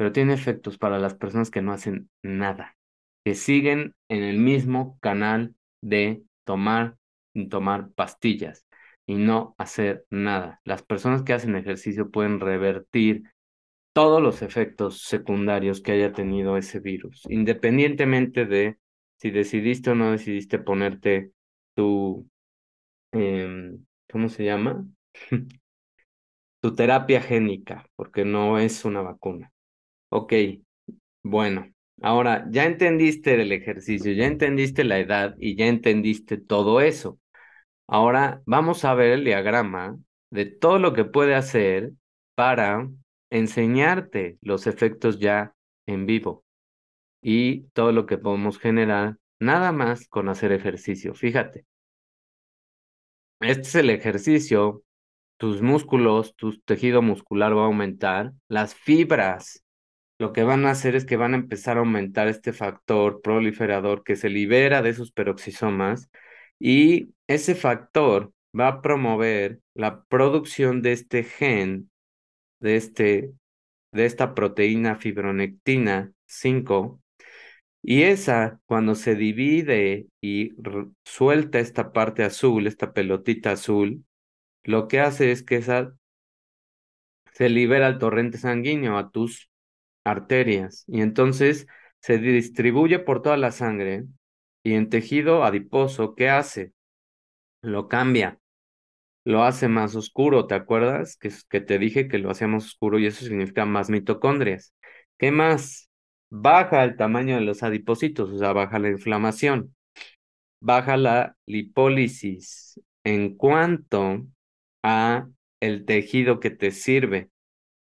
pero 0.04 0.12
tiene 0.12 0.34
efectos 0.34 0.78
para 0.78 1.00
las 1.00 1.14
personas 1.14 1.50
que 1.50 1.62
no 1.62 1.72
hacen 1.72 2.10
nada, 2.22 2.76
que 3.24 3.36
siguen 3.36 3.96
en 4.10 4.24
el 4.24 4.38
mismo 4.38 5.00
canal 5.00 5.56
de 5.82 6.24
tomar 6.44 6.98
tomar 7.50 7.90
pastillas 7.94 8.66
y 9.06 9.16
no 9.16 9.56
hacer 9.58 10.06
nada. 10.10 10.60
Las 10.66 10.84
personas 10.84 11.24
que 11.24 11.32
hacen 11.32 11.56
ejercicio 11.56 12.12
pueden 12.12 12.42
revertir 12.42 13.32
todos 13.94 14.22
los 14.22 14.42
efectos 14.42 15.04
secundarios 15.04 15.80
que 15.80 15.94
haya 15.94 16.12
tenido 16.12 16.58
ese 16.58 16.82
virus, 16.82 17.24
independientemente 17.30 18.46
de 18.46 18.78
si 19.22 19.32
decidiste 19.32 19.92
o 19.92 19.96
no 19.96 20.12
decidiste 20.12 20.60
ponerte 20.60 21.32
tu, 21.76 22.30
em, 23.14 23.86
¿cómo 24.12 24.28
se 24.28 24.44
llama? 24.44 24.86
tu 26.60 26.76
terapia 26.76 27.22
génica, 27.22 27.88
porque 27.96 28.26
no 28.26 28.60
es 28.60 28.84
una 28.84 29.02
vacuna. 29.02 29.53
Ok, 30.16 30.32
bueno, 31.24 31.74
ahora 32.04 32.46
ya 32.52 32.66
entendiste 32.66 33.36
del 33.36 33.52
ejercicio, 33.52 34.12
ya 34.14 34.28
entendiste 34.28 34.84
la 34.84 35.00
edad 35.00 35.36
y 35.40 35.56
ya 35.56 35.66
entendiste 35.66 36.38
todo 36.38 36.82
eso. 36.82 37.20
Ahora 37.88 38.44
vamos 38.46 38.86
a 38.86 38.94
ver 38.94 39.14
el 39.14 39.26
diagrama 39.26 39.98
de 40.32 40.46
todo 40.46 40.80
lo 40.80 40.94
que 40.94 41.06
puede 41.06 41.36
hacer 41.36 41.94
para 42.36 42.90
enseñarte 43.32 44.38
los 44.42 44.68
efectos 44.68 45.20
ya 45.20 45.56
en 45.88 46.06
vivo 46.06 46.44
y 47.24 47.64
todo 47.74 47.92
lo 47.92 48.06
que 48.06 48.20
podemos 48.20 48.60
generar 48.60 49.18
nada 49.40 49.72
más 49.72 50.08
con 50.08 50.30
hacer 50.30 50.52
ejercicio. 50.52 51.16
Fíjate, 51.16 51.66
este 53.40 53.62
es 53.62 53.76
el 53.76 53.90
ejercicio, 53.90 54.84
tus 55.38 55.64
músculos, 55.64 56.36
tu 56.36 56.60
tejido 56.60 57.02
muscular 57.02 57.58
va 57.58 57.64
a 57.64 57.66
aumentar, 57.66 58.34
las 58.48 58.76
fibras 58.76 59.64
lo 60.20 60.34
que 60.34 60.44
van 60.44 60.66
a 60.66 60.72
hacer 60.72 60.96
es 60.96 61.06
que 61.06 61.18
van 61.18 61.34
a 61.34 61.38
empezar 61.38 61.78
a 61.78 61.82
aumentar 61.82 62.28
este 62.28 62.54
factor 62.54 63.22
proliferador 63.22 64.04
que 64.04 64.16
se 64.16 64.30
libera 64.30 64.82
de 64.82 64.90
esos 64.90 65.12
peroxisomas 65.12 66.10
y 66.60 67.14
ese 67.28 67.56
factor 67.56 68.34
va 68.58 68.68
a 68.68 68.82
promover 68.82 69.60
la 69.74 70.04
producción 70.06 70.82
de 70.82 70.94
este 70.94 71.24
gen, 71.24 71.92
de, 72.60 72.76
este, 72.78 73.34
de 73.92 74.06
esta 74.06 74.36
proteína 74.36 74.96
fibronectina 74.96 76.14
5, 76.28 77.02
y 77.82 78.04
esa, 78.04 78.62
cuando 78.66 78.96
se 78.96 79.16
divide 79.16 80.08
y 80.22 80.54
suelta 81.04 81.60
esta 81.60 81.92
parte 81.92 82.24
azul, 82.24 82.66
esta 82.68 82.94
pelotita 82.94 83.52
azul, 83.52 84.06
lo 84.64 84.88
que 84.88 85.02
hace 85.02 85.32
es 85.32 85.44
que 85.44 85.58
esa 85.58 85.94
se 87.34 87.50
libera 87.50 87.88
el 87.88 87.98
torrente 88.00 88.38
sanguíneo 88.38 88.98
a 88.98 89.12
tus 89.12 89.50
arterias 90.04 90.86
y 90.88 91.02
entonces 91.02 91.68
se 92.02 92.18
distribuye 92.20 93.00
por 93.00 93.22
toda 93.22 93.38
la 93.38 93.52
sangre 93.52 94.06
y 94.64 94.74
en 94.74 94.90
tejido 94.90 95.44
adiposo, 95.44 96.16
¿qué 96.16 96.30
hace? 96.30 96.74
Lo 97.62 97.88
cambia, 97.88 98.40
lo 99.26 99.44
hace 99.44 99.68
más 99.68 99.96
oscuro, 99.96 100.48
¿te 100.48 100.56
acuerdas? 100.56 101.18
Que, 101.18 101.32
que 101.50 101.62
te 101.62 101.80
dije 101.80 102.08
que 102.08 102.18
lo 102.20 102.32
hacía 102.32 102.48
más 102.48 102.66
oscuro 102.66 103.00
y 103.00 103.08
eso 103.08 103.26
significa 103.26 103.66
más 103.66 103.90
mitocondrias. 103.90 104.74
¿Qué 105.18 105.32
más? 105.32 105.90
Baja 106.30 106.84
el 106.84 106.98
tamaño 106.98 107.36
de 107.36 107.42
los 107.42 107.64
adipocitos, 107.64 108.30
o 108.32 108.38
sea, 108.40 108.54
baja 108.54 108.80
la 108.80 108.90
inflamación, 108.90 109.76
baja 110.62 110.98
la 110.98 111.38
lipólisis 111.48 112.80
en 113.04 113.36
cuanto 113.38 114.26
a 114.84 115.28
el 115.62 115.86
tejido 115.86 116.40
que 116.42 116.52
te 116.52 116.72
sirve. 116.72 117.32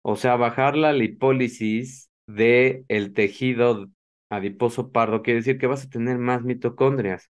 O 0.07 0.17
sea, 0.17 0.37
bajar 0.37 0.77
la 0.77 0.93
lipólisis 0.93 2.11
de 2.27 2.85
el 2.89 3.15
tejido 3.15 3.89
adiposo 4.29 4.93
pardo 4.93 5.23
quiere 5.23 5.41
decir 5.41 5.59
que 5.59 5.67
vas 5.67 5.87
a 5.87 5.89
tener 5.89 6.19
más 6.19 6.43
mitocondrias. 6.43 7.31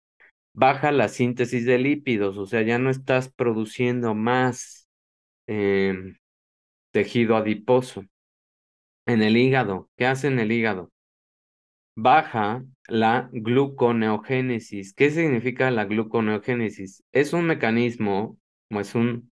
Baja 0.54 0.92
la 0.92 1.08
síntesis 1.08 1.66
de 1.66 1.78
lípidos, 1.78 2.38
o 2.38 2.46
sea, 2.46 2.64
ya 2.64 2.78
no 2.78 2.90
estás 2.90 3.32
produciendo 3.32 4.16
más 4.16 4.90
em, 5.48 6.18
tejido 6.92 7.38
adiposo. 7.38 8.04
En 9.06 9.22
el 9.22 9.38
hígado, 9.38 9.90
¿qué 9.96 10.06
hace 10.06 10.28
en 10.28 10.40
el 10.40 10.52
hígado? 10.52 10.92
Baja 11.96 12.66
la 12.90 13.30
gluconeogénesis. 13.32 14.94
¿Qué 14.94 15.10
significa 15.12 15.72
la 15.72 15.86
gluconeogénesis? 15.86 17.02
Es 17.14 17.32
un 17.32 17.46
mecanismo, 17.46 18.38
o 18.70 18.80
es 18.82 18.94
un 18.94 19.32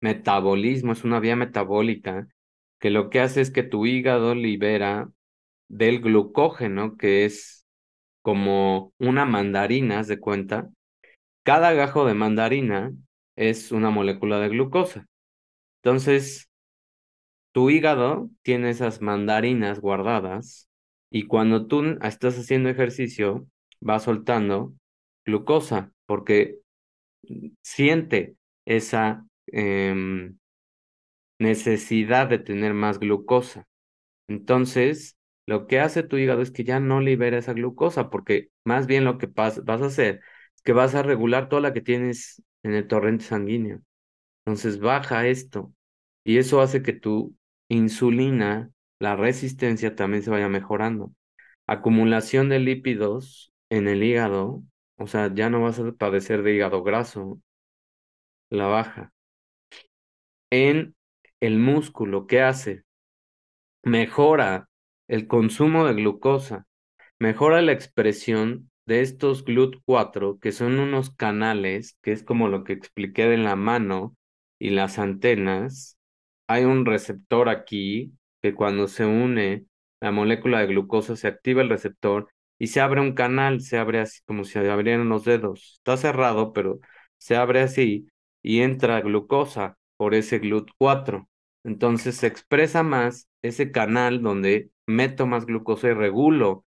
metabolismo, 0.00 0.92
es 0.92 1.02
una 1.04 1.18
vía 1.18 1.34
metabólica 1.34 2.28
que 2.80 2.90
lo 2.90 3.10
que 3.10 3.20
hace 3.20 3.40
es 3.40 3.50
que 3.50 3.62
tu 3.62 3.86
hígado 3.86 4.34
libera 4.34 5.10
del 5.68 6.00
glucógeno, 6.00 6.96
que 6.96 7.24
es 7.24 7.66
como 8.22 8.92
una 8.98 9.24
mandarina, 9.24 10.02
de 10.02 10.18
cuenta. 10.20 10.70
Cada 11.44 11.72
gajo 11.72 12.06
de 12.06 12.14
mandarina 12.14 12.92
es 13.36 13.72
una 13.72 13.90
molécula 13.90 14.40
de 14.40 14.48
glucosa. 14.48 15.06
Entonces, 15.82 16.50
tu 17.52 17.70
hígado 17.70 18.30
tiene 18.42 18.70
esas 18.70 19.00
mandarinas 19.00 19.80
guardadas 19.80 20.68
y 21.10 21.26
cuando 21.26 21.66
tú 21.66 21.98
estás 22.02 22.38
haciendo 22.38 22.68
ejercicio, 22.68 23.46
va 23.86 23.98
soltando 23.98 24.74
glucosa 25.24 25.92
porque 26.06 26.58
siente 27.62 28.36
esa 28.66 29.24
Em, 29.52 30.38
necesidad 31.40 32.28
de 32.28 32.38
tener 32.38 32.74
más 32.74 33.00
glucosa. 33.00 33.66
Entonces, 34.28 35.16
lo 35.46 35.66
que 35.66 35.80
hace 35.80 36.02
tu 36.02 36.16
hígado 36.18 36.42
es 36.42 36.50
que 36.52 36.64
ya 36.64 36.80
no 36.80 37.00
libera 37.00 37.38
esa 37.38 37.52
glucosa, 37.54 38.10
porque 38.10 38.50
más 38.64 38.86
bien 38.86 39.04
lo 39.04 39.18
que 39.18 39.26
vas 39.28 39.58
a 39.58 39.86
hacer 39.86 40.20
es 40.56 40.62
que 40.62 40.72
vas 40.72 40.94
a 40.94 41.02
regular 41.02 41.48
toda 41.48 41.62
la 41.62 41.72
que 41.72 41.80
tienes 41.82 42.42
en 42.62 42.74
el 42.74 42.86
torrente 42.88 43.24
sanguíneo. 43.24 43.80
Entonces, 44.44 44.80
baja 44.80 45.26
esto 45.26 45.72
y 46.24 46.38
eso 46.38 46.60
hace 46.60 46.82
que 46.82 46.92
tu 46.92 47.36
insulina, 47.68 48.70
la 48.98 49.16
resistencia 49.16 49.94
también 49.96 50.22
se 50.22 50.30
vaya 50.30 50.48
mejorando. 50.48 51.14
Acumulación 51.66 52.48
de 52.48 52.60
lípidos 52.60 53.52
en 53.70 53.88
el 53.88 54.02
hígado, 54.02 54.62
o 54.98 55.06
sea, 55.06 55.32
ya 55.34 55.50
no 55.50 55.62
vas 55.62 55.78
a 55.80 55.92
padecer 55.92 56.42
de 56.42 56.54
hígado 56.54 56.82
graso, 56.82 57.40
la 58.50 58.66
baja 58.66 59.12
en 60.50 60.94
el 61.40 61.58
músculo. 61.58 62.26
¿Qué 62.26 62.42
hace? 62.42 62.84
Mejora 63.82 64.68
el 65.08 65.26
consumo 65.26 65.86
de 65.86 65.94
glucosa, 65.94 66.66
mejora 67.18 67.62
la 67.62 67.72
expresión 67.72 68.70
de 68.86 69.02
estos 69.02 69.44
GLUT4, 69.44 70.38
que 70.40 70.52
son 70.52 70.78
unos 70.80 71.10
canales, 71.10 71.96
que 72.02 72.12
es 72.12 72.22
como 72.24 72.48
lo 72.48 72.64
que 72.64 72.72
expliqué 72.74 73.26
de 73.26 73.38
la 73.38 73.56
mano 73.56 74.16
y 74.58 74.70
las 74.70 74.98
antenas. 74.98 75.98
Hay 76.48 76.64
un 76.64 76.86
receptor 76.86 77.48
aquí 77.48 78.12
que 78.42 78.54
cuando 78.54 78.88
se 78.88 79.04
une 79.06 79.66
la 80.00 80.10
molécula 80.12 80.60
de 80.60 80.66
glucosa 80.66 81.16
se 81.16 81.28
activa 81.28 81.62
el 81.62 81.68
receptor 81.70 82.28
y 82.58 82.68
se 82.68 82.80
abre 82.80 83.00
un 83.00 83.14
canal, 83.14 83.60
se 83.60 83.78
abre 83.78 84.00
así 84.00 84.20
como 84.26 84.44
si 84.44 84.58
abrieran 84.58 85.08
los 85.08 85.24
dedos. 85.24 85.74
Está 85.78 85.96
cerrado, 85.96 86.52
pero 86.52 86.80
se 87.18 87.36
abre 87.36 87.60
así 87.62 88.08
y 88.42 88.60
entra 88.60 89.00
glucosa 89.00 89.78
por 89.96 90.14
ese 90.14 90.40
GLUT4. 90.40 91.29
Entonces 91.64 92.16
se 92.16 92.26
expresa 92.26 92.82
más 92.82 93.28
ese 93.42 93.70
canal 93.70 94.22
donde 94.22 94.70
meto 94.86 95.26
más 95.26 95.46
glucosa 95.46 95.88
y 95.88 95.92
regulo 95.92 96.64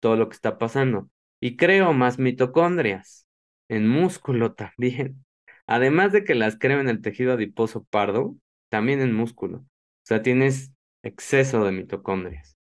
todo 0.00 0.16
lo 0.16 0.28
que 0.28 0.34
está 0.34 0.58
pasando. 0.58 1.10
Y 1.40 1.56
creo 1.56 1.92
más 1.92 2.18
mitocondrias 2.18 3.26
en 3.68 3.88
músculo 3.88 4.54
también. 4.54 5.24
Además 5.66 6.12
de 6.12 6.24
que 6.24 6.34
las 6.34 6.58
creo 6.58 6.80
en 6.80 6.88
el 6.88 7.00
tejido 7.00 7.32
adiposo 7.32 7.84
pardo, 7.84 8.36
también 8.68 9.00
en 9.00 9.14
músculo. 9.14 9.58
O 9.58 9.66
sea, 10.04 10.22
tienes 10.22 10.72
exceso 11.02 11.64
de 11.64 11.72
mitocondrias. 11.72 12.56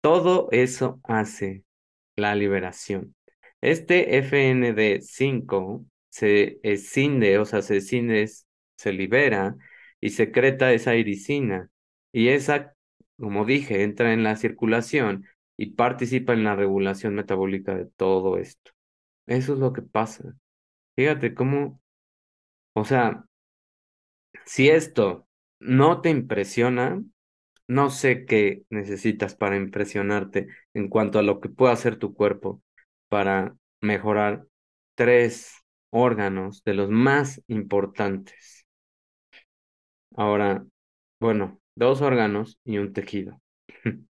Todo 0.00 0.48
eso 0.52 1.00
hace 1.04 1.64
la 2.16 2.34
liberación. 2.34 3.14
Este 3.60 4.18
FND5 4.18 5.86
se 6.10 6.60
escinde, 6.62 7.38
o 7.38 7.44
sea, 7.44 7.62
se 7.62 7.78
escinde 7.78 8.28
se 8.76 8.92
libera 8.92 9.56
y 10.04 10.10
secreta 10.10 10.72
esa 10.74 10.96
iricina. 10.96 11.70
Y 12.12 12.28
esa, 12.28 12.74
como 13.18 13.46
dije, 13.46 13.84
entra 13.84 14.12
en 14.12 14.22
la 14.22 14.36
circulación 14.36 15.24
y 15.56 15.68
participa 15.72 16.34
en 16.34 16.44
la 16.44 16.56
regulación 16.56 17.14
metabólica 17.14 17.74
de 17.74 17.86
todo 17.86 18.36
esto. 18.36 18.72
Eso 19.26 19.54
es 19.54 19.60
lo 19.60 19.72
que 19.72 19.82
pasa. 19.82 20.34
Fíjate 20.96 21.34
cómo, 21.34 21.80
o 22.74 22.84
sea, 22.84 23.26
si 24.44 24.68
esto 24.70 25.26
no 25.60 26.00
te 26.00 26.10
impresiona, 26.10 27.02
no 27.68 27.90
sé 27.90 28.26
qué 28.26 28.64
necesitas 28.70 29.34
para 29.36 29.56
impresionarte 29.56 30.48
en 30.74 30.88
cuanto 30.88 31.18
a 31.18 31.22
lo 31.22 31.40
que 31.40 31.48
puede 31.48 31.72
hacer 31.72 31.98
tu 31.98 32.14
cuerpo 32.14 32.62
para 33.08 33.56
mejorar 33.80 34.46
tres 34.94 35.54
órganos 35.90 36.64
de 36.64 36.74
los 36.74 36.90
más 36.90 37.42
importantes. 37.48 38.63
Ahora, 40.14 40.64
bueno, 41.20 41.60
dos 41.76 42.00
órganos 42.02 42.58
y 42.64 42.78
un 42.78 42.92
tejido. 42.92 43.40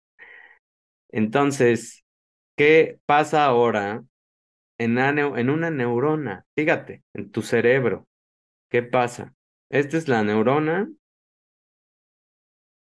Entonces, 1.10 2.04
¿qué 2.56 3.00
pasa 3.06 3.46
ahora 3.46 4.04
en, 4.80 4.98
en 5.00 5.50
una 5.50 5.72
neurona? 5.72 6.46
Fíjate, 6.56 7.04
en 7.14 7.32
tu 7.32 7.42
cerebro. 7.44 8.08
¿Qué 8.70 8.84
pasa? 8.84 9.36
Esta 9.70 9.98
es 9.98 10.08
la 10.08 10.24
neurona. 10.24 10.90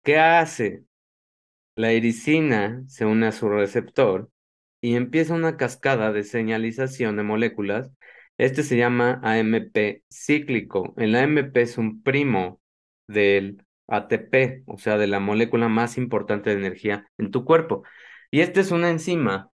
¿Qué 0.04 0.18
hace? 0.18 0.86
La 1.76 1.94
iricina 1.94 2.84
se 2.88 3.06
une 3.06 3.28
a 3.28 3.32
su 3.32 3.50
receptor 3.50 4.30
y 4.82 4.96
empieza 4.96 5.34
una 5.36 5.58
cascada 5.58 6.12
de 6.12 6.24
señalización 6.24 7.18
de 7.18 7.24
moléculas. 7.24 7.92
Este 8.38 8.64
se 8.64 8.78
llama 8.78 9.20
AMP 9.24 10.04
cíclico. 10.12 10.94
El 10.98 11.16
AMP 11.16 11.62
es 11.64 11.78
un 11.78 12.04
primo 12.04 12.62
del 13.10 13.66
ATP, 13.88 14.64
o 14.68 14.78
sea, 14.78 14.98
de 14.98 15.08
la 15.08 15.20
molécula 15.20 15.68
más 15.68 15.98
importante 15.98 16.52
de 16.52 16.58
energía 16.58 17.08
en 17.18 17.32
tu 17.32 17.46
cuerpo. 17.46 17.84
Y 18.32 18.42
esta 18.42 18.62
es 18.62 18.72
una 18.72 18.90
enzima 18.90 19.52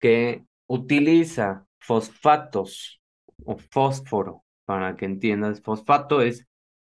que 0.00 0.44
utiliza 0.66 1.66
fosfatos 1.78 3.00
o 3.44 3.56
fósforo, 3.58 4.44
para 4.64 4.96
que 4.96 5.04
entiendas. 5.04 5.60
Fosfato 5.62 6.22
es 6.22 6.46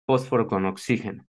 fósforo 0.05 0.47
con 0.47 0.65
oxígeno. 0.65 1.25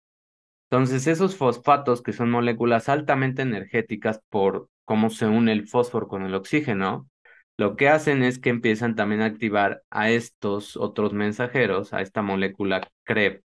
Entonces, 0.70 1.06
esos 1.06 1.36
fosfatos, 1.36 2.02
que 2.02 2.12
son 2.12 2.30
moléculas 2.30 2.88
altamente 2.88 3.42
energéticas 3.42 4.20
por 4.28 4.68
cómo 4.84 5.10
se 5.10 5.26
une 5.26 5.52
el 5.52 5.68
fósforo 5.68 6.08
con 6.08 6.24
el 6.24 6.34
oxígeno, 6.34 7.08
lo 7.56 7.76
que 7.76 7.88
hacen 7.88 8.22
es 8.22 8.38
que 8.38 8.50
empiezan 8.50 8.96
también 8.96 9.22
a 9.22 9.26
activar 9.26 9.82
a 9.90 10.10
estos 10.10 10.76
otros 10.76 11.12
mensajeros, 11.14 11.94
a 11.94 12.02
esta 12.02 12.20
molécula 12.22 12.86
CREP, 13.04 13.42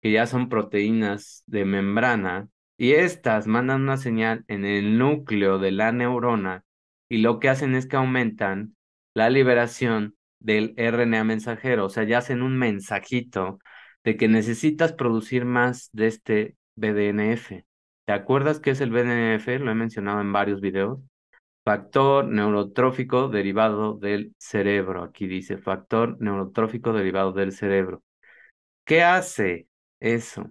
que 0.00 0.12
ya 0.12 0.26
son 0.26 0.48
proteínas 0.48 1.42
de 1.46 1.64
membrana, 1.64 2.48
y 2.76 2.92
estas 2.92 3.46
mandan 3.46 3.82
una 3.82 3.96
señal 3.96 4.44
en 4.48 4.64
el 4.64 4.98
núcleo 4.98 5.58
de 5.58 5.72
la 5.72 5.92
neurona 5.92 6.64
y 7.08 7.18
lo 7.18 7.40
que 7.40 7.48
hacen 7.48 7.74
es 7.74 7.86
que 7.86 7.96
aumentan 7.96 8.76
la 9.14 9.30
liberación 9.30 10.16
del 10.40 10.74
RNA 10.76 11.24
mensajero, 11.24 11.86
o 11.86 11.88
sea, 11.88 12.04
ya 12.04 12.18
hacen 12.18 12.42
un 12.42 12.56
mensajito 12.56 13.58
de 14.04 14.16
que 14.16 14.28
necesitas 14.28 14.92
producir 14.92 15.44
más 15.44 15.90
de 15.92 16.06
este 16.06 16.56
BDNF. 16.76 17.64
¿Te 18.04 18.12
acuerdas 18.12 18.60
qué 18.60 18.70
es 18.70 18.80
el 18.80 18.90
BDNF? 18.90 19.48
Lo 19.60 19.70
he 19.70 19.74
mencionado 19.74 20.20
en 20.20 20.32
varios 20.32 20.60
videos. 20.60 21.00
Factor 21.64 22.26
neurotrófico 22.26 23.28
derivado 23.28 23.94
del 23.94 24.34
cerebro. 24.38 25.02
Aquí 25.02 25.26
dice 25.26 25.58
factor 25.58 26.16
neurotrófico 26.20 26.92
derivado 26.92 27.32
del 27.32 27.52
cerebro. 27.52 28.02
¿Qué 28.84 29.02
hace? 29.02 29.67
Eso. 30.00 30.50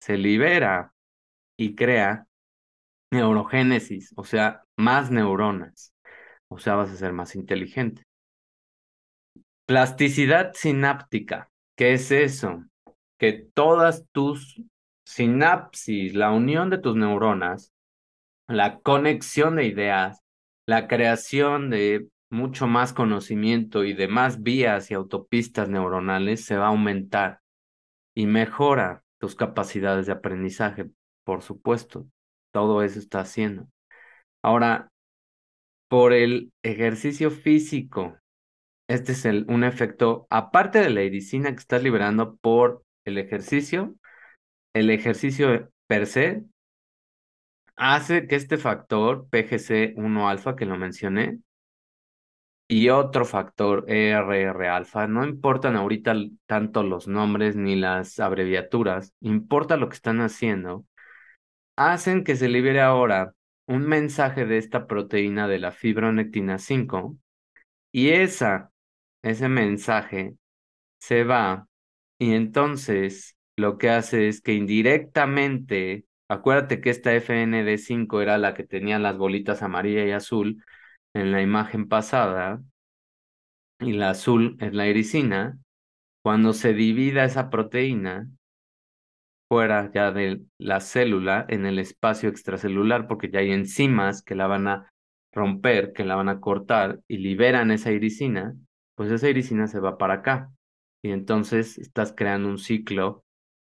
se 0.00 0.16
libera 0.18 0.92
y 1.58 1.74
crea 1.74 2.26
neurogénesis, 3.10 4.12
o 4.16 4.24
sea, 4.24 4.62
más 4.76 5.10
neuronas, 5.10 5.94
o 6.48 6.58
sea, 6.58 6.74
vas 6.74 6.90
a 6.90 6.96
ser 6.96 7.12
más 7.12 7.34
inteligente. 7.34 8.02
Plasticidad 9.66 10.52
sináptica, 10.54 11.50
¿qué 11.76 11.94
es 11.94 12.10
eso? 12.10 12.64
Que 13.18 13.32
todas 13.54 14.04
tus 14.12 14.62
sinapsis, 15.04 16.14
la 16.14 16.30
unión 16.30 16.70
de 16.70 16.78
tus 16.78 16.94
neuronas, 16.96 17.72
la 18.48 18.78
conexión 18.80 19.56
de 19.56 19.66
ideas, 19.66 20.20
la 20.66 20.88
creación 20.88 21.70
de 21.70 22.08
mucho 22.30 22.66
más 22.66 22.92
conocimiento 22.92 23.84
y 23.84 23.92
de 23.92 24.08
más 24.08 24.42
vías 24.42 24.90
y 24.90 24.94
autopistas 24.94 25.68
neuronales 25.68 26.44
se 26.44 26.56
va 26.56 26.66
a 26.66 26.68
aumentar 26.68 27.40
y 28.16 28.26
mejora 28.26 29.04
tus 29.20 29.36
capacidades 29.36 30.06
de 30.06 30.12
aprendizaje, 30.12 30.90
por 31.24 31.42
supuesto. 31.42 32.08
Todo 32.52 32.82
eso 32.82 32.98
está 32.98 33.20
haciendo. 33.20 33.68
Ahora, 34.42 34.88
por 35.88 36.12
el 36.12 36.52
ejercicio 36.62 37.30
físico, 37.30 38.18
este 38.88 39.12
es 39.12 39.24
el, 39.26 39.44
un 39.48 39.64
efecto, 39.64 40.26
aparte 40.30 40.80
de 40.80 40.90
la 40.90 41.02
iricina 41.02 41.50
que 41.50 41.60
estás 41.60 41.82
liberando 41.82 42.36
por 42.36 42.82
el 43.04 43.18
ejercicio, 43.18 43.94
el 44.74 44.90
ejercicio 44.90 45.70
per 45.86 46.06
se 46.06 46.44
hace 47.76 48.26
que 48.26 48.36
este 48.36 48.56
factor 48.56 49.28
PGC1 49.28 50.28
alfa 50.28 50.56
que 50.56 50.64
lo 50.64 50.78
mencioné 50.78 51.40
y 52.68 52.88
otro 52.88 53.24
factor 53.24 53.84
ERR 53.88 54.68
alfa, 54.68 55.06
no 55.06 55.24
importan 55.24 55.76
ahorita 55.76 56.14
tanto 56.46 56.82
los 56.82 57.06
nombres 57.08 57.56
ni 57.56 57.76
las 57.76 58.18
abreviaturas, 58.18 59.14
importa 59.20 59.76
lo 59.76 59.88
que 59.88 59.94
están 59.94 60.20
haciendo, 60.20 60.84
hacen 61.76 62.24
que 62.24 62.36
se 62.36 62.48
libere 62.48 62.80
ahora 62.80 63.34
un 63.66 63.82
mensaje 63.86 64.46
de 64.46 64.58
esta 64.58 64.86
proteína 64.86 65.48
de 65.48 65.58
la 65.58 65.72
fibronectina 65.72 66.58
5 66.58 67.16
y 67.92 68.10
esa, 68.10 68.70
ese 69.22 69.48
mensaje 69.48 70.34
se 70.98 71.24
va 71.24 71.68
y 72.18 72.34
entonces 72.34 73.36
lo 73.56 73.78
que 73.78 73.90
hace 73.90 74.28
es 74.28 74.40
que 74.40 74.54
indirectamente, 74.54 76.06
acuérdate 76.28 76.80
que 76.80 76.90
esta 76.90 77.14
FND5 77.14 78.20
era 78.22 78.38
la 78.38 78.54
que 78.54 78.64
tenía 78.64 78.98
las 78.98 79.16
bolitas 79.16 79.62
amarilla 79.62 80.04
y 80.04 80.12
azul, 80.12 80.62
en 81.16 81.32
la 81.32 81.40
imagen 81.40 81.88
pasada, 81.88 82.62
y 83.80 83.92
la 83.92 84.10
azul 84.10 84.56
es 84.60 84.74
la 84.74 84.86
iricina, 84.86 85.58
cuando 86.22 86.52
se 86.52 86.74
divida 86.74 87.24
esa 87.24 87.48
proteína 87.48 88.28
fuera 89.48 89.90
ya 89.92 90.12
de 90.12 90.42
la 90.58 90.80
célula 90.80 91.46
en 91.48 91.64
el 91.64 91.78
espacio 91.78 92.28
extracelular, 92.28 93.06
porque 93.06 93.30
ya 93.30 93.38
hay 93.38 93.52
enzimas 93.52 94.22
que 94.22 94.34
la 94.34 94.46
van 94.46 94.68
a 94.68 94.92
romper, 95.32 95.94
que 95.94 96.04
la 96.04 96.16
van 96.16 96.28
a 96.28 96.40
cortar 96.40 97.00
y 97.08 97.18
liberan 97.18 97.70
esa 97.70 97.92
iricina, 97.92 98.54
pues 98.94 99.10
esa 99.10 99.28
iricina 99.30 99.68
se 99.68 99.80
va 99.80 99.96
para 99.96 100.14
acá. 100.14 100.52
Y 101.02 101.12
entonces 101.12 101.78
estás 101.78 102.12
creando 102.14 102.48
un 102.48 102.58
ciclo 102.58 103.24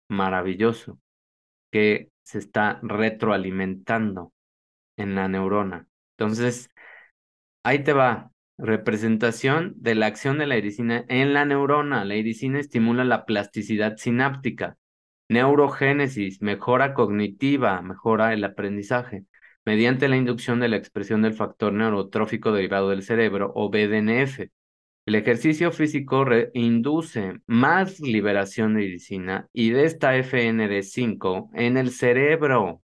maravilloso 0.10 1.00
que 1.72 2.10
se 2.24 2.40
está 2.40 2.80
retroalimentando 2.82 4.32
en 4.98 5.14
la 5.14 5.28
neurona. 5.28 5.88
Entonces, 6.18 6.70
Ahí 7.66 7.84
te 7.84 7.94
va. 7.94 8.32
Representación 8.60 9.74
de 9.78 9.96
la 9.96 10.06
acción 10.06 10.38
de 10.38 10.46
la 10.46 10.56
iricina 10.56 11.04
en 11.10 11.34
la 11.34 11.46
neurona. 11.46 12.06
La 12.06 12.16
iricina 12.16 12.60
estimula 12.60 13.04
la 13.04 13.26
plasticidad 13.26 13.98
sináptica. 13.98 14.78
Neurogénesis, 15.30 16.44
mejora 16.44 16.94
cognitiva, 16.94 17.82
mejora 17.82 18.34
el 18.34 18.44
aprendizaje, 18.44 19.26
mediante 19.66 20.08
la 20.08 20.16
inducción 20.16 20.60
de 20.60 20.68
la 20.68 20.78
expresión 20.78 21.24
del 21.24 21.34
factor 21.34 21.74
neurotrófico 21.74 22.52
derivado 22.52 22.92
del 22.92 23.02
cerebro 23.02 23.52
o 23.56 23.72
BDNF. 23.72 24.42
El 25.08 25.16
ejercicio 25.16 25.72
físico 25.72 26.24
induce 26.54 27.40
más 27.48 28.00
liberación 28.00 28.76
de 28.76 28.84
iricina 28.84 29.50
y 29.54 29.72
de 29.72 29.86
esta 29.86 30.16
FND5 30.16 31.50
en 31.56 31.78
el 31.78 31.90
cerebro 31.90 32.84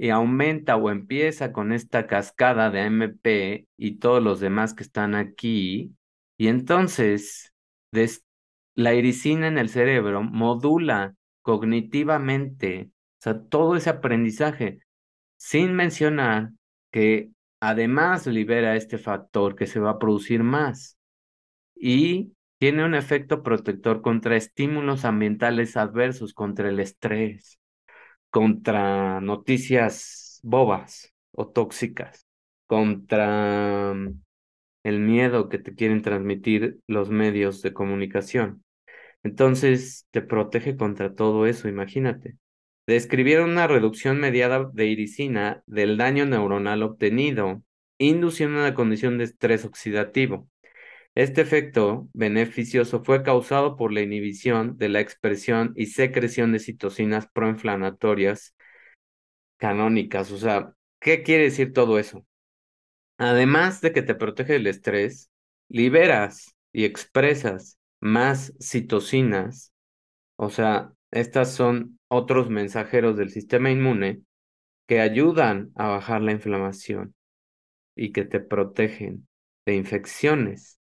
y 0.00 0.08
aumenta 0.08 0.76
o 0.76 0.90
empieza 0.90 1.52
con 1.52 1.72
esta 1.72 2.06
cascada 2.06 2.70
de 2.70 2.80
AMP 2.80 3.66
y 3.76 3.98
todos 3.98 4.22
los 4.22 4.40
demás 4.40 4.72
que 4.72 4.82
están 4.82 5.14
aquí, 5.14 5.94
y 6.38 6.48
entonces 6.48 7.52
la 8.74 8.94
iricina 8.94 9.46
en 9.46 9.58
el 9.58 9.68
cerebro 9.68 10.22
modula 10.22 11.16
cognitivamente, 11.42 12.90
todo 13.50 13.76
ese 13.76 13.90
aprendizaje, 13.90 14.80
sin 15.36 15.74
mencionar 15.74 16.52
que 16.90 17.32
además 17.60 18.26
libera 18.26 18.76
este 18.76 18.96
factor 18.96 19.54
que 19.54 19.66
se 19.66 19.80
va 19.80 19.90
a 19.90 19.98
producir 19.98 20.42
más. 20.42 20.96
Y 21.74 22.32
tiene 22.58 22.86
un 22.86 22.94
efecto 22.94 23.42
protector 23.42 24.00
contra 24.00 24.36
estímulos 24.36 25.04
ambientales 25.04 25.76
adversos, 25.76 26.32
contra 26.32 26.70
el 26.70 26.80
estrés 26.80 27.59
contra 28.30 29.20
noticias 29.20 30.40
bobas 30.42 31.12
o 31.32 31.48
tóxicas, 31.48 32.26
contra 32.66 33.94
mm, 33.94 34.22
el 34.84 35.00
miedo 35.00 35.48
que 35.48 35.58
te 35.58 35.74
quieren 35.74 36.02
transmitir 36.02 36.80
los 36.86 37.10
medios 37.10 37.62
de 37.62 37.72
comunicación. 37.72 38.64
Entonces 39.22 40.06
te 40.10 40.22
protege 40.22 40.76
contra 40.76 41.14
todo 41.14 41.46
eso, 41.46 41.68
imagínate. 41.68 42.36
Describieron 42.86 43.50
una 43.50 43.68
reducción 43.68 44.18
mediada 44.20 44.68
de 44.72 44.86
iricina 44.86 45.62
del 45.66 45.96
daño 45.96 46.26
neuronal 46.26 46.82
obtenido, 46.82 47.62
induciendo 47.98 48.58
una 48.60 48.74
condición 48.74 49.18
de 49.18 49.24
estrés 49.24 49.64
oxidativo. 49.64 50.49
Este 51.14 51.40
efecto 51.40 52.08
beneficioso 52.12 53.02
fue 53.02 53.22
causado 53.22 53.76
por 53.76 53.92
la 53.92 54.00
inhibición 54.00 54.78
de 54.78 54.88
la 54.88 55.00
expresión 55.00 55.72
y 55.76 55.86
secreción 55.86 56.52
de 56.52 56.60
citocinas 56.60 57.28
proinflamatorias 57.32 58.54
canónicas. 59.56 60.30
O 60.32 60.38
sea, 60.38 60.74
¿qué 61.00 61.22
quiere 61.22 61.44
decir 61.44 61.72
todo 61.72 61.98
eso? 61.98 62.26
Además 63.18 63.80
de 63.80 63.92
que 63.92 64.02
te 64.02 64.14
protege 64.14 64.54
del 64.54 64.66
estrés, 64.66 65.30
liberas 65.68 66.56
y 66.72 66.84
expresas 66.84 67.78
más 68.00 68.54
citocinas. 68.60 69.72
O 70.36 70.48
sea, 70.48 70.92
estas 71.10 71.52
son 71.52 71.98
otros 72.08 72.48
mensajeros 72.50 73.16
del 73.16 73.30
sistema 73.30 73.70
inmune 73.70 74.22
que 74.86 75.00
ayudan 75.00 75.72
a 75.74 75.88
bajar 75.88 76.22
la 76.22 76.32
inflamación 76.32 77.14
y 77.94 78.12
que 78.12 78.24
te 78.24 78.40
protegen 78.40 79.28
de 79.66 79.76
infecciones 79.76 80.79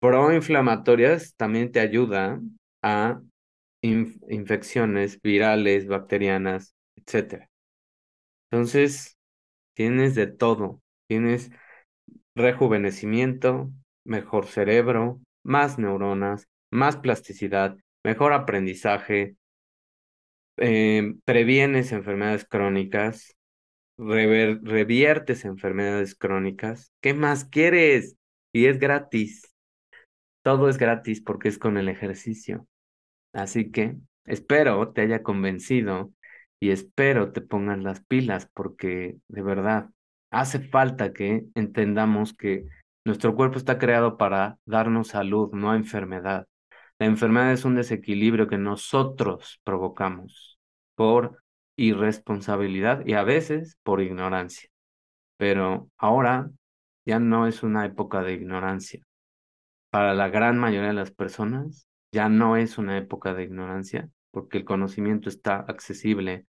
proinflamatorias 0.00 1.34
también 1.36 1.72
te 1.72 1.80
ayuda 1.80 2.40
a 2.82 3.20
infecciones 3.82 5.20
virales, 5.22 5.86
bacterianas, 5.86 6.74
etc. 6.96 7.48
Entonces, 8.50 9.16
tienes 9.74 10.14
de 10.14 10.26
todo. 10.26 10.82
Tienes 11.08 11.50
rejuvenecimiento, 12.34 13.70
mejor 14.04 14.46
cerebro, 14.46 15.20
más 15.42 15.78
neuronas, 15.78 16.48
más 16.70 16.96
plasticidad, 16.96 17.76
mejor 18.04 18.32
aprendizaje, 18.32 19.36
eh, 20.58 21.14
previenes 21.24 21.92
enfermedades 21.92 22.44
crónicas, 22.44 23.36
reviertes 23.96 25.44
enfermedades 25.44 26.14
crónicas. 26.14 26.92
¿Qué 27.00 27.14
más 27.14 27.44
quieres? 27.44 28.16
Y 28.52 28.66
es 28.66 28.78
gratis. 28.78 29.47
Todo 30.48 30.70
es 30.70 30.78
gratis 30.78 31.20
porque 31.20 31.48
es 31.48 31.58
con 31.58 31.76
el 31.76 31.90
ejercicio. 31.90 32.66
Así 33.34 33.70
que 33.70 33.98
espero 34.24 34.94
te 34.94 35.02
haya 35.02 35.22
convencido 35.22 36.14
y 36.58 36.70
espero 36.70 37.32
te 37.32 37.42
pongan 37.42 37.82
las 37.82 38.02
pilas 38.06 38.48
porque 38.54 39.18
de 39.28 39.42
verdad 39.42 39.90
hace 40.30 40.60
falta 40.60 41.12
que 41.12 41.44
entendamos 41.54 42.32
que 42.32 42.64
nuestro 43.04 43.36
cuerpo 43.36 43.58
está 43.58 43.76
creado 43.76 44.16
para 44.16 44.56
darnos 44.64 45.08
salud, 45.08 45.50
no 45.52 45.74
enfermedad. 45.74 46.46
La 46.98 47.04
enfermedad 47.04 47.52
es 47.52 47.66
un 47.66 47.74
desequilibrio 47.74 48.48
que 48.48 48.56
nosotros 48.56 49.60
provocamos 49.64 50.58
por 50.94 51.42
irresponsabilidad 51.76 53.04
y 53.04 53.12
a 53.12 53.22
veces 53.22 53.76
por 53.82 54.00
ignorancia. 54.00 54.70
Pero 55.36 55.90
ahora 55.98 56.50
ya 57.04 57.18
no 57.18 57.46
es 57.46 57.62
una 57.62 57.84
época 57.84 58.22
de 58.22 58.32
ignorancia 58.32 59.07
para 59.90 60.14
la 60.14 60.28
gran 60.28 60.58
mayoría 60.58 60.88
de 60.88 60.94
las 60.94 61.10
personas 61.10 61.88
ya 62.12 62.28
no 62.28 62.56
es 62.56 62.78
una 62.78 62.98
época 62.98 63.34
de 63.34 63.44
ignorancia, 63.44 64.10
porque 64.30 64.58
el 64.58 64.64
conocimiento 64.64 65.28
está 65.28 65.56
accesible 65.56 66.46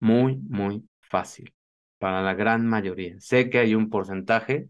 muy, 0.00 0.36
muy 0.36 0.88
fácil 1.00 1.54
para 1.98 2.22
la 2.22 2.34
gran 2.34 2.66
mayoría. 2.66 3.16
Sé 3.20 3.50
que 3.50 3.58
hay 3.58 3.74
un 3.74 3.90
porcentaje 3.90 4.68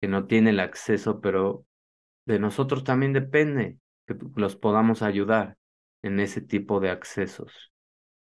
que 0.00 0.08
no 0.08 0.26
tiene 0.26 0.50
el 0.50 0.60
acceso, 0.60 1.20
pero 1.20 1.64
de 2.26 2.38
nosotros 2.38 2.84
también 2.84 3.12
depende 3.12 3.78
que 4.06 4.16
los 4.36 4.56
podamos 4.56 5.02
ayudar 5.02 5.56
en 6.02 6.20
ese 6.20 6.40
tipo 6.40 6.80
de 6.80 6.90
accesos. 6.90 7.72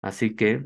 Así 0.03 0.37
que 0.37 0.65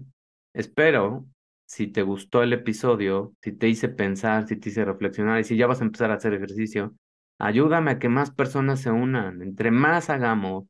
espero, 0.52 1.26
si 1.66 1.86
te 1.88 2.02
gustó 2.02 2.42
el 2.42 2.52
episodio, 2.52 3.34
si 3.42 3.52
te 3.52 3.68
hice 3.68 3.88
pensar, 3.88 4.46
si 4.46 4.56
te 4.56 4.68
hice 4.70 4.84
reflexionar 4.84 5.40
y 5.40 5.44
si 5.44 5.56
ya 5.56 5.66
vas 5.66 5.80
a 5.80 5.84
empezar 5.84 6.10
a 6.10 6.14
hacer 6.14 6.34
ejercicio, 6.34 6.94
ayúdame 7.40 7.92
a 7.92 7.98
que 7.98 8.08
más 8.08 8.30
personas 8.30 8.80
se 8.80 8.90
unan. 8.90 9.42
Entre 9.42 9.70
más 9.70 10.10
hagamos, 10.10 10.66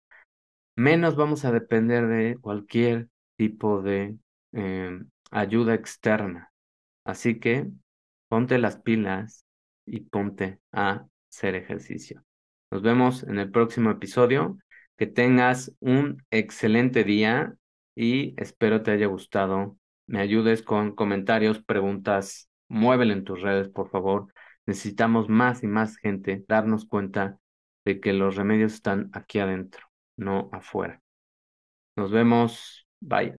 menos 0.77 1.17
vamos 1.17 1.45
a 1.45 1.53
depender 1.53 2.07
de 2.09 2.37
cualquier 2.41 3.09
tipo 3.37 3.83
de 3.83 4.17
em, 4.53 5.11
ayuda 5.31 5.75
externa. 5.75 6.53
Así 7.05 7.41
que 7.41 7.69
ponte 8.29 8.59
las 8.59 8.79
pilas 8.79 9.45
y 9.87 10.01
ponte 10.01 10.61
a 10.73 11.07
hacer 11.31 11.55
ejercicio. 11.57 12.25
Nos 12.71 12.83
vemos 12.83 13.25
en 13.25 13.39
el 13.39 13.51
próximo 13.51 13.91
episodio. 13.91 14.59
Que 14.97 15.07
tengas 15.07 15.73
un 15.81 16.23
excelente 16.31 17.05
día 17.05 17.55
y 17.95 18.35
espero 18.37 18.83
te 18.83 18.91
haya 18.91 19.07
gustado. 19.07 19.79
Me 20.07 20.21
ayudes 20.21 20.63
con 20.63 20.95
comentarios, 20.95 21.63
preguntas. 21.65 22.51
Muévele 22.69 23.15
en 23.15 23.25
tus 23.25 23.41
redes, 23.41 23.69
por 23.71 23.89
favor. 23.91 24.27
Necesitamos 24.71 25.29
más 25.29 25.65
y 25.65 25.67
más 25.67 25.97
gente 25.97 26.45
darnos 26.47 26.85
cuenta 26.85 27.41
de 27.85 27.99
que 27.99 28.13
los 28.13 28.37
remedios 28.37 28.73
están 28.73 29.11
aquí 29.13 29.41
adentro, 29.41 29.83
no 30.17 30.49
afuera. 30.53 31.03
Nos 31.97 32.13
vemos. 32.13 32.87
Bye. 33.01 33.35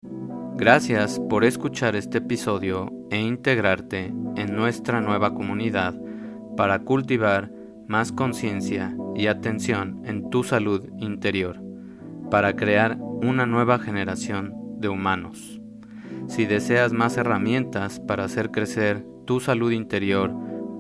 Gracias 0.58 1.22
por 1.30 1.46
escuchar 1.46 1.96
este 1.96 2.18
episodio 2.18 2.92
e 3.12 3.22
integrarte 3.22 4.08
en 4.36 4.56
nuestra 4.58 5.00
nueva 5.00 5.34
comunidad 5.34 5.98
para 6.58 6.80
cultivar 6.80 7.50
más 7.88 8.12
conciencia 8.12 8.94
y 9.16 9.28
atención 9.28 10.02
en 10.04 10.30
tu 10.32 10.44
salud 10.44 10.90
interior, 10.98 11.62
para 12.30 12.58
crear 12.58 12.98
una 13.00 13.46
nueva 13.46 13.80
generación 13.80 14.54
de 14.82 14.90
humanos. 14.90 15.62
Si 16.28 16.46
deseas 16.46 16.92
más 16.92 17.16
herramientas 17.16 18.02
para 18.02 18.26
hacer 18.26 18.52
crecer 18.52 19.06
tu 19.26 19.40
salud 19.40 19.72
interior, 19.72 20.51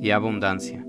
y 0.00 0.10
abundancia. 0.10 0.85